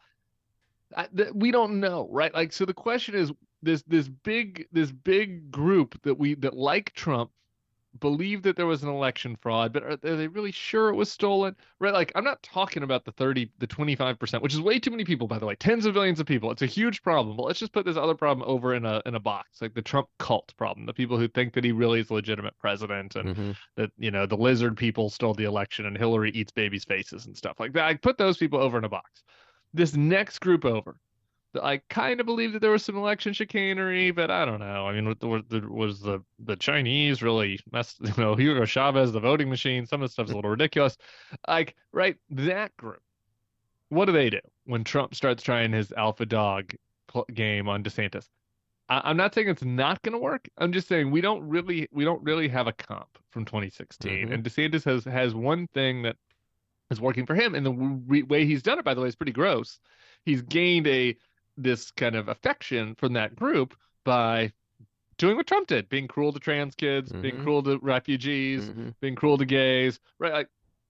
I, 0.95 1.07
th- 1.15 1.33
we 1.33 1.51
don't 1.51 1.79
know, 1.79 2.07
right? 2.11 2.33
Like, 2.33 2.53
so 2.53 2.65
the 2.65 2.73
question 2.73 3.15
is, 3.15 3.31
this 3.63 3.83
this 3.83 4.07
big 4.07 4.67
this 4.71 4.91
big 4.91 5.51
group 5.51 6.01
that 6.03 6.17
we 6.17 6.33
that 6.35 6.55
like 6.55 6.93
Trump 6.93 7.31
believe 7.99 8.41
that 8.43 8.55
there 8.55 8.65
was 8.65 8.83
an 8.83 8.89
election 8.89 9.35
fraud, 9.35 9.73
but 9.73 9.83
are, 9.83 9.91
are 9.91 10.15
they 10.15 10.27
really 10.27 10.51
sure 10.51 10.89
it 10.89 10.95
was 10.95 11.11
stolen? 11.11 11.55
Right? 11.79 11.93
Like, 11.93 12.11
I'm 12.15 12.23
not 12.23 12.41
talking 12.41 12.83
about 12.83 13.03
the 13.03 13.11
30, 13.11 13.51
the 13.59 13.67
25%, 13.67 14.41
which 14.41 14.53
is 14.53 14.61
way 14.61 14.79
too 14.79 14.91
many 14.91 15.03
people, 15.03 15.27
by 15.27 15.37
the 15.39 15.45
way, 15.45 15.55
tens 15.55 15.85
of 15.85 15.93
millions 15.95 16.19
of 16.19 16.25
people. 16.25 16.51
It's 16.51 16.61
a 16.61 16.67
huge 16.67 17.01
problem. 17.01 17.35
But 17.35 17.43
let's 17.43 17.59
just 17.59 17.73
put 17.73 17.85
this 17.85 17.97
other 17.97 18.15
problem 18.15 18.47
over 18.47 18.73
in 18.75 18.85
a 18.85 19.01
in 19.05 19.15
a 19.15 19.19
box, 19.19 19.61
like 19.61 19.73
the 19.73 19.81
Trump 19.81 20.07
cult 20.19 20.53
problem, 20.57 20.85
the 20.85 20.93
people 20.93 21.17
who 21.17 21.27
think 21.27 21.53
that 21.53 21.63
he 21.63 21.71
really 21.73 21.99
is 21.99 22.09
a 22.09 22.13
legitimate 22.13 22.57
president 22.59 23.15
and 23.15 23.29
Mhm. 23.31 23.55
that 23.75 23.91
you 23.97 24.11
know 24.11 24.25
the 24.25 24.37
lizard 24.37 24.77
people 24.77 25.09
stole 25.09 25.33
the 25.33 25.43
election 25.43 25.85
and 25.85 25.97
Hillary 25.97 26.31
eats 26.31 26.51
babies' 26.51 26.85
faces 26.85 27.25
and 27.25 27.35
stuff 27.37 27.59
like 27.59 27.73
that. 27.73 27.85
I 27.85 27.95
put 27.95 28.17
those 28.17 28.37
people 28.37 28.59
over 28.59 28.77
in 28.77 28.85
a 28.85 28.89
box. 28.89 29.23
This 29.73 29.95
next 29.95 30.39
group 30.39 30.65
over. 30.65 30.95
I 31.61 31.81
kind 31.89 32.21
of 32.21 32.25
believe 32.25 32.53
that 32.53 32.59
there 32.59 32.71
was 32.71 32.85
some 32.85 32.95
election 32.95 33.33
chicanery, 33.33 34.11
but 34.11 34.31
I 34.31 34.45
don't 34.45 34.59
know. 34.59 34.87
I 34.87 34.93
mean, 34.93 35.05
was 35.21 35.43
the, 35.49 35.61
was 35.69 35.99
the 35.99 36.23
the 36.39 36.55
Chinese 36.55 37.21
really 37.21 37.59
messed? 37.71 37.99
You 38.01 38.13
know, 38.17 38.35
Hugo 38.35 38.63
Chavez, 38.65 39.11
the 39.11 39.19
voting 39.19 39.49
machine. 39.49 39.85
Some 39.85 40.01
of 40.01 40.09
the 40.09 40.13
stuff's 40.13 40.31
a 40.31 40.35
little 40.35 40.49
ridiculous. 40.51 40.97
Like, 41.47 41.75
right? 41.91 42.15
That 42.29 42.75
group. 42.77 43.01
What 43.89 44.05
do 44.05 44.13
they 44.13 44.29
do 44.29 44.39
when 44.63 44.85
Trump 44.85 45.13
starts 45.13 45.43
trying 45.43 45.73
his 45.73 45.91
alpha 45.91 46.25
dog 46.25 46.73
game 47.33 47.67
on 47.67 47.83
DeSantis? 47.83 48.27
I, 48.87 49.01
I'm 49.03 49.17
not 49.17 49.35
saying 49.35 49.49
it's 49.49 49.63
not 49.65 50.01
going 50.03 50.13
to 50.13 50.19
work. 50.19 50.47
I'm 50.57 50.71
just 50.71 50.87
saying 50.87 51.11
we 51.11 51.19
don't 51.19 51.43
really 51.47 51.89
we 51.91 52.05
don't 52.05 52.23
really 52.23 52.47
have 52.47 52.67
a 52.67 52.73
comp 52.73 53.17
from 53.31 53.43
2016, 53.43 54.29
Mhm. 54.29 54.33
and 54.33 54.43
DeSantis 54.43 54.85
has 54.85 55.03
has 55.03 55.35
one 55.35 55.67
thing 55.73 56.03
that 56.03 56.15
is 56.91 57.01
working 57.01 57.25
for 57.25 57.33
him, 57.33 57.55
and 57.55 57.65
the 57.65 57.71
w- 57.71 58.25
way 58.25 58.45
he's 58.45 58.61
done 58.61 58.77
it, 58.77 58.85
by 58.85 58.93
the 58.93 59.01
way, 59.01 59.07
is 59.07 59.15
pretty 59.15 59.31
gross. 59.31 59.79
He's 60.25 60.41
gained 60.41 60.87
a 60.87 61.15
this 61.57 61.91
kind 61.91 62.15
of 62.15 62.27
affection 62.27 62.95
from 62.95 63.13
that 63.13 63.35
group 63.35 63.75
by 64.05 64.51
doing 65.17 65.37
what 65.37 65.47
Trump 65.47 65.67
did, 65.67 65.89
being 65.89 66.07
cruel 66.07 66.33
to 66.33 66.39
trans 66.39 66.75
kids, 66.75 67.11
being 67.11 67.35
Mhm. 67.35 67.43
cruel 67.43 67.63
to 67.63 67.77
refugees, 67.79 68.69
Mhm. 68.69 68.93
being 69.01 69.15
cruel 69.15 69.37
to 69.37 69.45
gays, 69.45 69.99
right? 70.19 70.33
Like, 70.33 70.47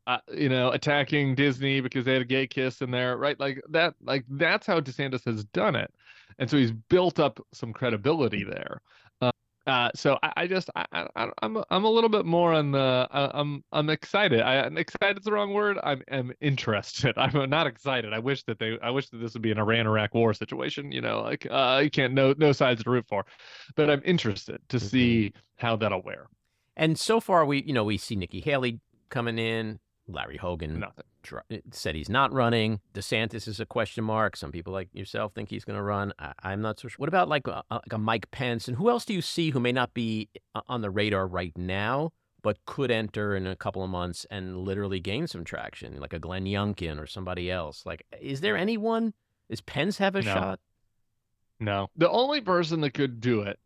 uh, 0.07 0.19
you 0.33 0.49
know, 0.49 0.71
attacking 0.71 1.35
Disney 1.35 1.81
because 1.81 2.05
they 2.05 2.13
had 2.13 2.21
a 2.21 2.25
gay 2.25 2.47
kiss 2.47 2.81
in 2.81 2.91
there, 2.91 3.17
right? 3.17 3.39
Like 3.39 3.61
that, 3.69 3.95
like 4.01 4.25
that's 4.29 4.65
how 4.65 4.79
DeSantis 4.79 5.25
has 5.25 5.43
done 5.45 5.75
it, 5.75 5.93
and 6.39 6.49
so 6.49 6.57
he's 6.57 6.71
built 6.71 7.19
up 7.19 7.39
some 7.53 7.73
credibility 7.73 8.43
there. 8.43 8.81
Uh, 9.21 9.31
uh, 9.67 9.89
so 9.93 10.17
I, 10.23 10.33
I 10.37 10.47
just, 10.47 10.69
I, 10.75 10.85
I, 10.91 11.29
I'm, 11.41 11.63
I'm 11.69 11.83
a 11.83 11.89
little 11.89 12.09
bit 12.09 12.25
more 12.25 12.53
on 12.53 12.71
the, 12.71 13.07
I, 13.11 13.39
I'm, 13.39 13.63
I'm 13.71 13.89
excited. 13.89 14.41
I, 14.41 14.61
I'm 14.61 14.77
excited 14.77 15.19
is 15.19 15.25
the 15.25 15.31
wrong 15.31 15.53
word. 15.53 15.77
I'm, 15.83 16.01
am 16.09 16.31
interested. 16.41 17.13
I'm 17.17 17.49
not 17.49 17.67
excited. 17.67 18.13
I 18.13 18.19
wish 18.19 18.43
that 18.43 18.59
they, 18.59 18.77
I 18.81 18.89
wish 18.89 19.09
that 19.09 19.17
this 19.17 19.33
would 19.33 19.41
be 19.43 19.51
an 19.51 19.59
Iran-Iraq 19.59 20.13
war 20.13 20.33
situation. 20.33 20.91
You 20.91 21.01
know, 21.01 21.21
like 21.21 21.47
uh, 21.49 21.81
you 21.83 21.91
can't, 21.91 22.13
no, 22.13 22.33
no 22.37 22.51
sides 22.51 22.83
to 22.83 22.89
root 22.89 23.05
for, 23.07 23.25
but 23.75 23.89
I'm 23.89 24.01
interested 24.03 24.59
to 24.69 24.77
Mhm. 24.77 24.81
see 24.81 25.33
how 25.57 25.75
that'll 25.75 26.01
wear. 26.01 26.27
And 26.75 26.97
so 26.97 27.19
far, 27.19 27.45
we 27.45 27.61
you 27.63 27.73
know 27.73 27.83
we 27.83 27.97
see 27.97 28.15
Nikki 28.15 28.39
Haley 28.39 28.79
coming 29.09 29.37
in. 29.37 29.79
Larry 30.11 30.37
Hogan 30.37 30.79
Nothing. 30.79 31.05
dr- 31.23 31.43
said 31.71 31.95
he's 31.95 32.09
not 32.09 32.31
running. 32.33 32.79
DeSantis 32.93 33.47
is 33.47 33.59
a 33.59 33.65
question 33.65 34.03
mark. 34.03 34.35
Some 34.35 34.51
people 34.51 34.73
like 34.73 34.89
yourself 34.93 35.33
think 35.33 35.49
he's 35.49 35.63
going 35.65 35.77
to 35.77 35.83
run. 35.83 36.13
I, 36.19 36.33
I'm 36.43 36.61
not 36.61 36.79
so 36.79 36.87
sure. 36.87 36.95
What 36.97 37.09
about 37.09 37.29
like 37.29 37.47
a, 37.47 37.63
like 37.71 37.91
a 37.93 37.97
Mike 37.97 38.29
Pence? 38.31 38.67
And 38.67 38.77
who 38.77 38.89
else 38.89 39.05
do 39.05 39.13
you 39.13 39.21
see 39.21 39.49
who 39.51 39.59
may 39.59 39.71
not 39.71 39.93
be 39.93 40.29
uh, 40.55 40.61
on 40.67 40.81
the 40.81 40.89
radar 40.89 41.27
right 41.27 41.55
now, 41.57 42.11
but 42.41 42.57
could 42.65 42.91
enter 42.91 43.35
in 43.35 43.45
a 43.47 43.55
couple 43.55 43.83
of 43.83 43.89
months 43.89 44.25
and 44.31 44.57
literally 44.57 44.99
gain 44.99 45.27
some 45.27 45.43
traction, 45.43 45.99
like 45.99 46.13
a 46.13 46.19
Glenn 46.19 46.45
Youngkin 46.45 46.99
or 46.99 47.05
somebody 47.07 47.51
else? 47.51 47.85
Like, 47.85 48.05
is 48.19 48.41
there 48.41 48.57
anyone? 48.57 49.13
Is 49.49 49.61
Pence 49.61 49.97
have 49.99 50.15
a 50.15 50.21
No. 50.21 50.33
shot? 50.33 50.59
No, 51.59 51.89
the 51.95 52.09
only 52.09 52.41
person 52.41 52.81
that 52.81 52.95
could 52.95 53.21
do 53.21 53.41
it 53.43 53.59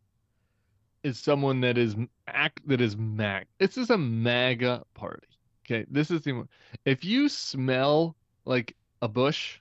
is 1.04 1.18
someone 1.18 1.62
that 1.62 1.78
is 1.78 1.96
act 2.28 2.60
that 2.68 2.82
is 2.82 2.98
mag. 2.98 3.46
This 3.60 3.78
is 3.78 3.90
a 3.90 3.98
MAGA 3.98 4.84
party. 4.96 5.28
Okay, 5.66 5.86
this 5.90 6.12
is 6.12 6.22
the 6.22 6.34
one. 6.34 6.50
if 6.86 7.04
you 7.04 7.28
smell 7.28 8.16
like 8.46 8.76
a 9.02 9.08
bush, 9.08 9.60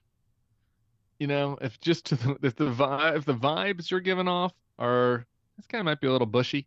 you 1.19 1.27
know, 1.27 1.57
if 1.61 1.81
just 1.81 2.07
to 2.07 2.17
the, 2.17 2.37
if 2.43 2.57
the 2.57 2.71
vibe 2.71 3.17
if 3.17 3.25
the 3.25 3.35
vibes 3.35 3.91
you're 3.91 4.01
giving 4.01 4.29
off 4.29 4.53
are 4.79 5.27
this 5.57 5.67
guy 5.67 5.81
might 5.83 6.01
be 6.01 6.07
a 6.07 6.13
little 6.13 6.27
bushy, 6.27 6.67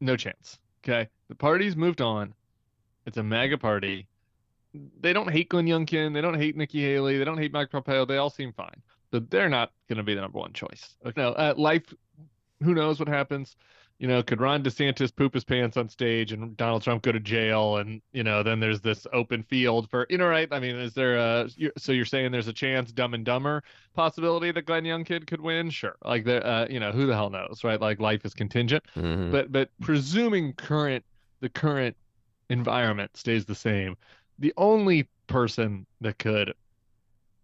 no 0.00 0.16
chance. 0.16 0.58
Okay, 0.82 1.08
the 1.28 1.34
party's 1.34 1.76
moved 1.76 2.00
on. 2.00 2.32
It's 3.06 3.18
a 3.18 3.22
MAGA 3.22 3.58
party. 3.58 4.06
They 5.00 5.12
don't 5.12 5.30
hate 5.30 5.48
Glenn 5.48 5.66
Youngkin. 5.66 6.14
They 6.14 6.20
don't 6.20 6.38
hate 6.38 6.56
Nikki 6.56 6.82
Haley. 6.82 7.18
They 7.18 7.24
don't 7.24 7.38
hate 7.38 7.52
Mike 7.52 7.70
Pompeo. 7.70 8.04
They 8.04 8.18
all 8.18 8.30
seem 8.30 8.52
fine. 8.52 8.82
So 9.10 9.20
they're 9.20 9.48
not 9.48 9.72
going 9.88 9.96
to 9.98 10.02
be 10.02 10.14
the 10.14 10.20
number 10.20 10.38
one 10.38 10.52
choice. 10.52 10.96
Okay, 11.04 11.20
no, 11.20 11.32
uh, 11.32 11.54
life. 11.56 11.94
Who 12.62 12.74
knows 12.74 12.98
what 12.98 13.08
happens? 13.08 13.56
You 13.98 14.08
know, 14.08 14.22
could 14.22 14.40
Ron 14.42 14.62
DeSantis 14.62 15.14
poop 15.14 15.32
his 15.32 15.44
pants 15.44 15.78
on 15.78 15.88
stage 15.88 16.32
and 16.32 16.54
Donald 16.56 16.82
Trump 16.82 17.02
go 17.02 17.12
to 17.12 17.20
jail? 17.20 17.78
And 17.78 18.02
you 18.12 18.22
know, 18.24 18.42
then 18.42 18.60
there's 18.60 18.80
this 18.82 19.06
open 19.12 19.42
field 19.42 19.88
for 19.88 20.06
you 20.10 20.18
know, 20.18 20.26
right? 20.28 20.48
I 20.50 20.60
mean, 20.60 20.76
is 20.76 20.92
there 20.92 21.16
a 21.16 21.48
so 21.78 21.92
you're 21.92 22.04
saying 22.04 22.30
there's 22.30 22.48
a 22.48 22.52
chance 22.52 22.92
Dumb 22.92 23.14
and 23.14 23.24
Dumber 23.24 23.62
possibility 23.94 24.52
that 24.52 24.66
Glenn 24.66 24.84
Youngkin 24.84 25.26
could 25.26 25.40
win? 25.40 25.70
Sure. 25.70 25.96
Like 26.04 26.24
the 26.24 26.44
uh, 26.46 26.66
you 26.68 26.78
know, 26.80 26.92
who 26.92 27.06
the 27.06 27.14
hell 27.14 27.30
knows, 27.30 27.62
right? 27.64 27.80
Like 27.80 27.98
life 28.00 28.24
is 28.24 28.34
contingent 28.34 28.84
Mhm. 28.96 29.30
but 29.30 29.50
but 29.50 29.70
presuming 29.80 30.52
current 30.52 31.04
the 31.40 31.48
current 31.48 31.96
environment 32.50 33.16
stays 33.16 33.44
the 33.46 33.54
same, 33.54 33.96
the 34.38 34.52
only 34.56 35.08
person 35.26 35.86
that 36.00 36.18
could 36.18 36.52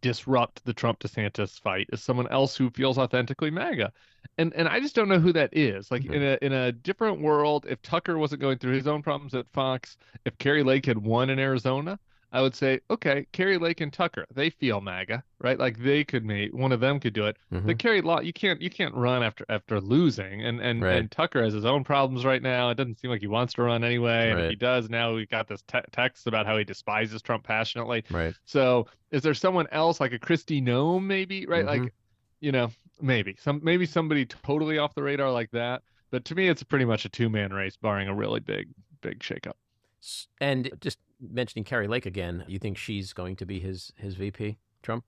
disrupt 0.02 0.64
the 0.64 0.74
Trump 0.74 0.98
DeSantis 0.98 1.58
fight 1.58 1.88
is 1.92 2.02
someone 2.02 2.28
else 2.28 2.54
who 2.54 2.68
feels 2.68 2.98
authentically 2.98 3.50
MAGA. 3.50 3.92
And 4.36 4.52
and 4.54 4.68
I 4.68 4.80
just 4.80 4.94
don't 4.94 5.08
know 5.08 5.18
who 5.18 5.32
that 5.32 5.56
is. 5.56 5.90
Like 5.90 6.02
mm-hmm. 6.02 6.14
in 6.14 6.22
a 6.22 6.38
in 6.42 6.52
a 6.52 6.72
different 6.72 7.22
world, 7.22 7.66
if 7.68 7.80
Tucker 7.80 8.18
wasn't 8.18 8.42
going 8.42 8.58
through 8.58 8.74
his 8.74 8.86
own 8.86 9.02
problems 9.02 9.34
at 9.34 9.50
Fox, 9.52 9.96
if 10.24 10.36
Kari 10.38 10.62
Lake 10.62 10.84
had 10.84 10.98
won 10.98 11.30
in 11.30 11.38
Arizona, 11.38 11.98
I 12.34 12.40
would 12.40 12.54
say, 12.54 12.80
okay, 12.90 13.26
Kari 13.32 13.58
Lake 13.58 13.82
and 13.82 13.92
Tucker, 13.92 14.24
they 14.34 14.48
feel 14.48 14.80
MAGA, 14.80 15.22
right? 15.40 15.58
Like 15.58 15.78
they 15.78 16.02
could 16.02 16.24
make 16.24 16.54
one 16.54 16.72
of 16.72 16.80
them 16.80 16.98
could 16.98 17.12
do 17.12 17.26
it. 17.26 17.36
Mhm. 17.52 17.66
But 17.66 17.78
Kerry 17.78 18.00
Law, 18.00 18.20
you 18.20 18.32
can't 18.32 18.60
you 18.62 18.70
can't 18.70 18.94
run 18.94 19.22
after 19.22 19.44
after 19.50 19.80
losing, 19.80 20.42
and 20.42 20.58
and 20.60 20.82
Right. 20.82 20.96
and 20.96 21.10
Tucker 21.10 21.44
has 21.44 21.52
his 21.52 21.66
own 21.66 21.84
problems 21.84 22.24
right 22.24 22.40
now. 22.42 22.70
It 22.70 22.76
doesn't 22.76 22.98
seem 22.98 23.10
like 23.10 23.20
he 23.20 23.26
wants 23.26 23.52
to 23.54 23.62
run 23.62 23.84
anyway, 23.84 24.30
and 24.30 24.40
if 24.40 24.48
he 24.50 24.56
does, 24.56 24.88
now 24.88 25.14
we 25.14 25.26
got 25.26 25.46
this 25.46 25.60
te- 25.62 25.80
text 25.92 26.26
about 26.26 26.46
how 26.46 26.56
he 26.56 26.64
despises 26.64 27.20
Trump 27.20 27.44
passionately. 27.44 28.02
Right. 28.10 28.34
So 28.46 28.86
is 29.10 29.20
there 29.22 29.34
someone 29.34 29.66
else 29.70 30.00
like 30.00 30.14
a 30.14 30.18
Kristi 30.18 30.62
Noem 30.62 31.04
maybe, 31.04 31.44
right? 31.44 31.64
Mhm. 31.64 31.82
Like, 31.82 31.92
you 32.40 32.50
know, 32.50 32.70
maybe 33.00 33.36
some 33.38 33.60
maybe 33.62 33.84
somebody 33.84 34.24
totally 34.24 34.78
off 34.78 34.94
the 34.94 35.02
radar 35.02 35.30
like 35.30 35.50
that. 35.50 35.82
But 36.10 36.24
to 36.26 36.34
me, 36.34 36.48
it's 36.48 36.62
pretty 36.62 36.86
much 36.86 37.04
a 37.04 37.08
two 37.10 37.28
man 37.28 37.52
race, 37.52 37.76
barring 37.76 38.08
a 38.08 38.14
really 38.14 38.40
big 38.40 38.68
big 39.02 39.18
shakeup. 39.18 39.54
S- 40.02 40.28
And 40.40 40.70
just 40.80 40.98
mentioning 41.30 41.64
Kari 41.64 41.88
Lake 41.88 42.06
again, 42.06 42.44
you 42.48 42.58
think 42.58 42.76
she's 42.76 43.12
going 43.12 43.36
to 43.36 43.46
be 43.46 43.60
his 43.60 43.92
his 43.96 44.14
VP, 44.14 44.58
Trump? 44.82 45.04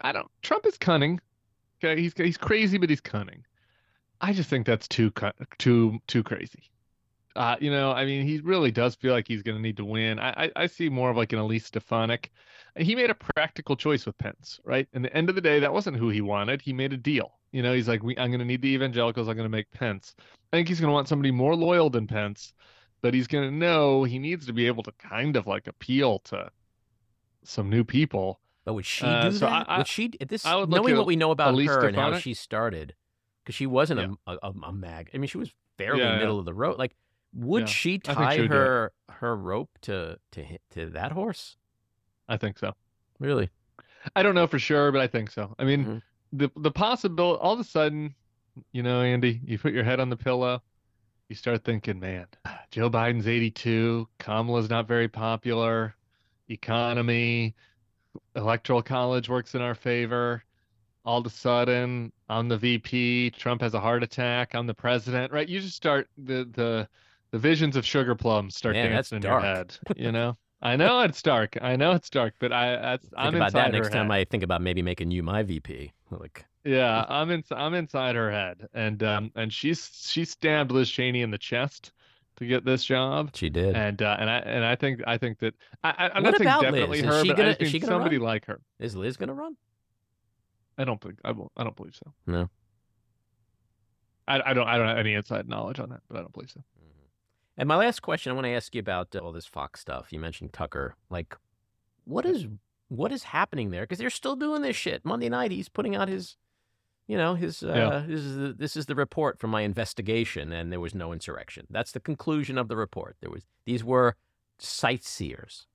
I 0.00 0.12
don't. 0.12 0.30
Trump 0.42 0.66
is 0.66 0.76
cunning. 0.76 1.20
Okay, 1.82 2.00
he's 2.00 2.12
he's 2.16 2.36
crazy, 2.36 2.78
but 2.78 2.90
he's 2.90 3.00
cunning. 3.00 3.44
I 4.20 4.32
just 4.32 4.48
think 4.48 4.66
that's 4.66 4.88
too 4.88 5.12
too 5.58 5.98
too 6.06 6.22
crazy. 6.22 6.70
Uh, 7.34 7.56
you 7.60 7.70
know, 7.70 7.92
I 7.92 8.04
mean, 8.04 8.26
he 8.26 8.40
really 8.40 8.70
does 8.70 8.94
feel 8.94 9.12
like 9.12 9.26
he's 9.26 9.42
going 9.42 9.56
to 9.56 9.62
need 9.62 9.78
to 9.78 9.84
win. 9.84 10.18
I, 10.18 10.44
I 10.44 10.50
I 10.56 10.66
see 10.66 10.88
more 10.88 11.10
of 11.10 11.16
like 11.16 11.32
an 11.32 11.38
Elise 11.38 11.66
Stefanik. 11.66 12.30
He 12.76 12.94
made 12.94 13.10
a 13.10 13.14
practical 13.14 13.76
choice 13.76 14.06
with 14.06 14.16
Pence, 14.18 14.60
right? 14.64 14.88
In 14.94 15.02
the 15.02 15.14
end 15.14 15.28
of 15.28 15.34
the 15.34 15.40
day, 15.40 15.60
that 15.60 15.72
wasn't 15.72 15.96
who 15.96 16.08
he 16.08 16.22
wanted. 16.22 16.62
He 16.62 16.72
made 16.72 16.92
a 16.92 16.96
deal. 16.96 17.34
You 17.52 17.62
know, 17.62 17.74
he's 17.74 17.88
like, 17.88 18.00
I'm 18.02 18.30
going 18.30 18.38
to 18.38 18.46
need 18.46 18.62
the 18.62 18.68
evangelicals. 18.68 19.28
I'm 19.28 19.36
going 19.36 19.44
to 19.44 19.50
make 19.50 19.70
Pence. 19.72 20.14
I 20.52 20.56
think 20.56 20.68
he's 20.68 20.80
going 20.80 20.88
to 20.88 20.94
want 20.94 21.08
somebody 21.08 21.30
more 21.30 21.54
loyal 21.54 21.90
than 21.90 22.06
Pence, 22.06 22.54
but 23.02 23.12
he's 23.14 23.26
going 23.26 23.48
to 23.48 23.54
know 23.54 24.04
he 24.04 24.18
needs 24.18 24.46
to 24.46 24.52
be 24.52 24.66
able 24.66 24.82
to 24.84 24.92
kind 24.92 25.36
of 25.36 25.46
like 25.46 25.66
appeal 25.66 26.20
to 26.20 26.50
some 27.44 27.68
new 27.68 27.84
people. 27.84 28.40
But 28.64 28.74
would 28.74 28.86
she 28.86 29.04
Uh, 29.04 29.28
do 29.28 29.38
that? 29.38 29.68
I- 29.68 29.74
I- 29.74 29.78
would 29.78 29.86
she? 29.88 30.08
This 30.26 30.46
I 30.46 30.54
would 30.54 30.70
look 30.70 30.82
knowing 30.82 30.94
at 30.94 30.98
what 30.98 31.06
we 31.06 31.16
know 31.16 31.32
about 31.32 31.52
Elise 31.54 31.68
her 31.70 31.86
and 31.88 31.96
how 31.96 32.16
she 32.18 32.32
started, 32.32 32.94
because 33.42 33.54
she 33.56 33.66
wasn't 33.66 34.00
Yeah. 34.00 34.14
a, 34.26 34.48
a 34.48 34.52
a 34.68 34.72
mag. 34.72 35.10
I 35.12 35.18
mean, 35.18 35.28
she 35.28 35.38
was 35.38 35.52
fairly 35.76 36.00
Yeah, 36.00 36.12
yeah. 36.14 36.18
middle 36.18 36.38
of 36.38 36.44
the 36.44 36.54
road. 36.54 36.78
Like, 36.78 36.94
would 37.34 37.62
Yeah, 37.62 37.66
she 37.66 37.98
tie 37.98 38.36
she 38.36 38.42
would 38.42 38.50
her 38.50 38.92
her 39.10 39.36
rope 39.36 39.70
to 39.82 40.18
to 40.32 40.58
to 40.70 40.90
that 40.90 41.10
horse? 41.12 41.56
I 42.28 42.36
think 42.36 42.56
so. 42.58 42.74
Really? 43.18 43.50
I 44.14 44.22
don't 44.22 44.34
know 44.36 44.46
for 44.46 44.58
sure, 44.60 44.92
but 44.92 45.00
I 45.00 45.06
think 45.08 45.30
so. 45.30 45.54
I 45.58 45.64
mean, 45.64 45.84
Mhm. 45.84 46.02
the 46.32 46.50
the 46.56 46.70
possibility 46.70 47.40
all 47.40 47.54
of 47.54 47.58
a 47.60 47.64
sudden, 47.64 48.14
you 48.70 48.82
know, 48.84 49.00
Andy, 49.02 49.40
you 49.44 49.58
put 49.58 49.72
your 49.72 49.82
head 49.84 49.98
on 49.98 50.08
the 50.08 50.16
pillow, 50.16 50.62
you 51.32 51.36
start 51.36 51.64
thinking, 51.64 51.98
man, 51.98 52.26
Joe 52.70 52.90
Biden's 52.90 53.26
82, 53.26 54.06
Kamala's 54.18 54.68
not 54.68 54.86
very 54.86 55.08
popular, 55.08 55.94
economy, 56.50 57.54
electoral 58.36 58.82
college 58.82 59.30
works 59.30 59.54
in 59.54 59.62
our 59.62 59.74
favor. 59.74 60.44
All 61.06 61.20
of 61.20 61.24
a 61.26 61.30
sudden, 61.30 62.12
I'm 62.28 62.48
the 62.48 62.58
VP, 62.58 63.30
Trump 63.30 63.62
has 63.62 63.72
a 63.72 63.80
heart 63.80 64.02
attack, 64.02 64.54
I'm 64.54 64.66
the 64.66 64.74
president, 64.74 65.32
right? 65.32 65.48
You 65.48 65.58
just 65.60 65.74
start 65.74 66.06
the 66.18 66.46
the 66.52 66.86
the 67.30 67.38
visions 67.38 67.76
of 67.76 67.86
sugar 67.86 68.14
plums 68.14 68.54
start 68.54 68.74
Man, 68.74 68.90
dancing 68.90 69.16
in 69.16 69.22
dark. 69.22 69.42
your 69.42 69.54
head, 69.54 69.78
you 69.96 70.12
know? 70.12 70.36
I 70.60 70.76
know 70.76 71.00
it's 71.00 71.22
dark. 71.22 71.56
I 71.62 71.76
know 71.76 71.92
it's 71.92 72.10
dark, 72.10 72.34
but 72.40 72.52
I 72.52 72.76
that's 72.76 73.04
Think 73.04 73.14
I'm 73.16 73.34
about 73.36 73.54
that 73.54 73.72
next 73.72 73.88
time. 73.88 74.10
I 74.10 74.26
think 74.26 74.42
about 74.42 74.60
maybe 74.60 74.82
making 74.82 75.10
you 75.10 75.22
my 75.22 75.42
VP. 75.42 75.92
Like, 76.10 76.44
Yeah, 76.64 77.04
I'm 77.08 77.30
in 77.30 77.42
I'm 77.50 77.74
inside 77.74 78.14
her 78.14 78.30
head, 78.30 78.68
and 78.74 79.02
um 79.02 79.32
and 79.34 79.52
she's 79.52 79.90
she 80.08 80.24
stabbed 80.24 80.70
Liz 80.70 80.88
Cheney 80.90 81.22
in 81.22 81.30
the 81.30 81.38
chest 81.38 81.92
to 82.36 82.46
get 82.46 82.64
this 82.64 82.84
job, 82.84 83.30
she 83.34 83.50
did. 83.50 83.74
and 83.76 84.00
uh, 84.00 84.16
and 84.18 84.30
I 84.30 84.38
and 84.38 84.64
I 84.64 84.76
think 84.76 85.00
I 85.06 85.18
think 85.18 85.38
that 85.40 85.54
I, 85.84 86.10
What 86.14 86.22
not 86.22 86.38
saying 86.38 86.44
definitely 86.48 86.88
Liz? 86.88 87.00
Is 87.00 87.04
her, 87.06 87.22
she 87.22 87.28
but 87.28 87.36
gonna- 87.36 87.48
I 87.48 87.52
just 87.52 87.60
is 87.62 87.66
mean 87.66 87.72
she 87.72 87.78
gonna 87.80 87.92
somebody 87.92 88.18
run? 88.18 88.24
like 88.26 88.46
her. 88.46 88.60
Is 88.78 88.94
Liz 88.96 89.16
gonna 89.16 89.34
run? 89.34 89.56
I 90.78 90.84
don't 90.84 91.00
think 91.00 91.18
I 91.24 91.32
won't. 91.32 91.50
I 91.56 91.64
don't 91.64 91.76
believe 91.76 91.94
so. 91.96 92.12
No. 92.26 92.48
I, 94.28 94.40
I 94.50 94.54
don't 94.54 94.68
I 94.68 94.78
don't 94.78 94.88
have 94.88 94.98
any 94.98 95.14
inside 95.14 95.48
knowledge 95.48 95.80
on 95.80 95.90
that, 95.90 96.00
but 96.08 96.16
I 96.18 96.20
don't 96.20 96.32
believe 96.32 96.50
so. 96.50 96.62
And 97.58 97.68
my 97.68 97.76
last 97.76 98.00
question, 98.00 98.32
I 98.32 98.34
want 98.34 98.46
to 98.46 98.50
ask 98.52 98.74
you 98.74 98.80
about 98.80 99.14
uh, 99.14 99.18
all 99.18 99.32
this 99.32 99.46
Fox 99.46 99.80
stuff. 99.80 100.06
You 100.12 100.18
mentioned 100.20 100.52
Tucker. 100.52 100.94
Like, 101.10 101.36
what 102.04 102.24
is 102.24 102.46
what 102.88 103.12
is 103.12 103.24
happening 103.24 103.70
there? 103.70 103.82
Because 103.82 103.98
they're 103.98 104.10
still 104.10 104.36
doing 104.36 104.62
this 104.62 104.76
shit. 104.76 105.04
Monday 105.04 105.28
night, 105.28 105.50
he's 105.50 105.68
putting 105.68 105.94
out 105.96 106.08
his, 106.08 106.36
you 107.06 107.16
know, 107.16 107.34
his. 107.34 107.62
Uh, 107.62 107.72
Yeah. 107.74 108.04
This 108.06 108.20
is 108.20 108.36
the, 108.36 108.52
this 108.52 108.76
is 108.76 108.86
the 108.86 108.94
report 108.94 109.38
from 109.38 109.50
my 109.50 109.62
investigation, 109.62 110.52
and 110.52 110.72
there 110.72 110.80
was 110.80 110.94
no 110.94 111.12
insurrection. 111.12 111.66
That's 111.70 111.92
the 111.92 112.00
conclusion 112.00 112.58
of 112.58 112.68
the 112.68 112.76
report. 112.76 113.16
There 113.20 113.30
was 113.30 113.44
these 113.64 113.84
were 113.84 114.16
sightseers. 114.58 115.66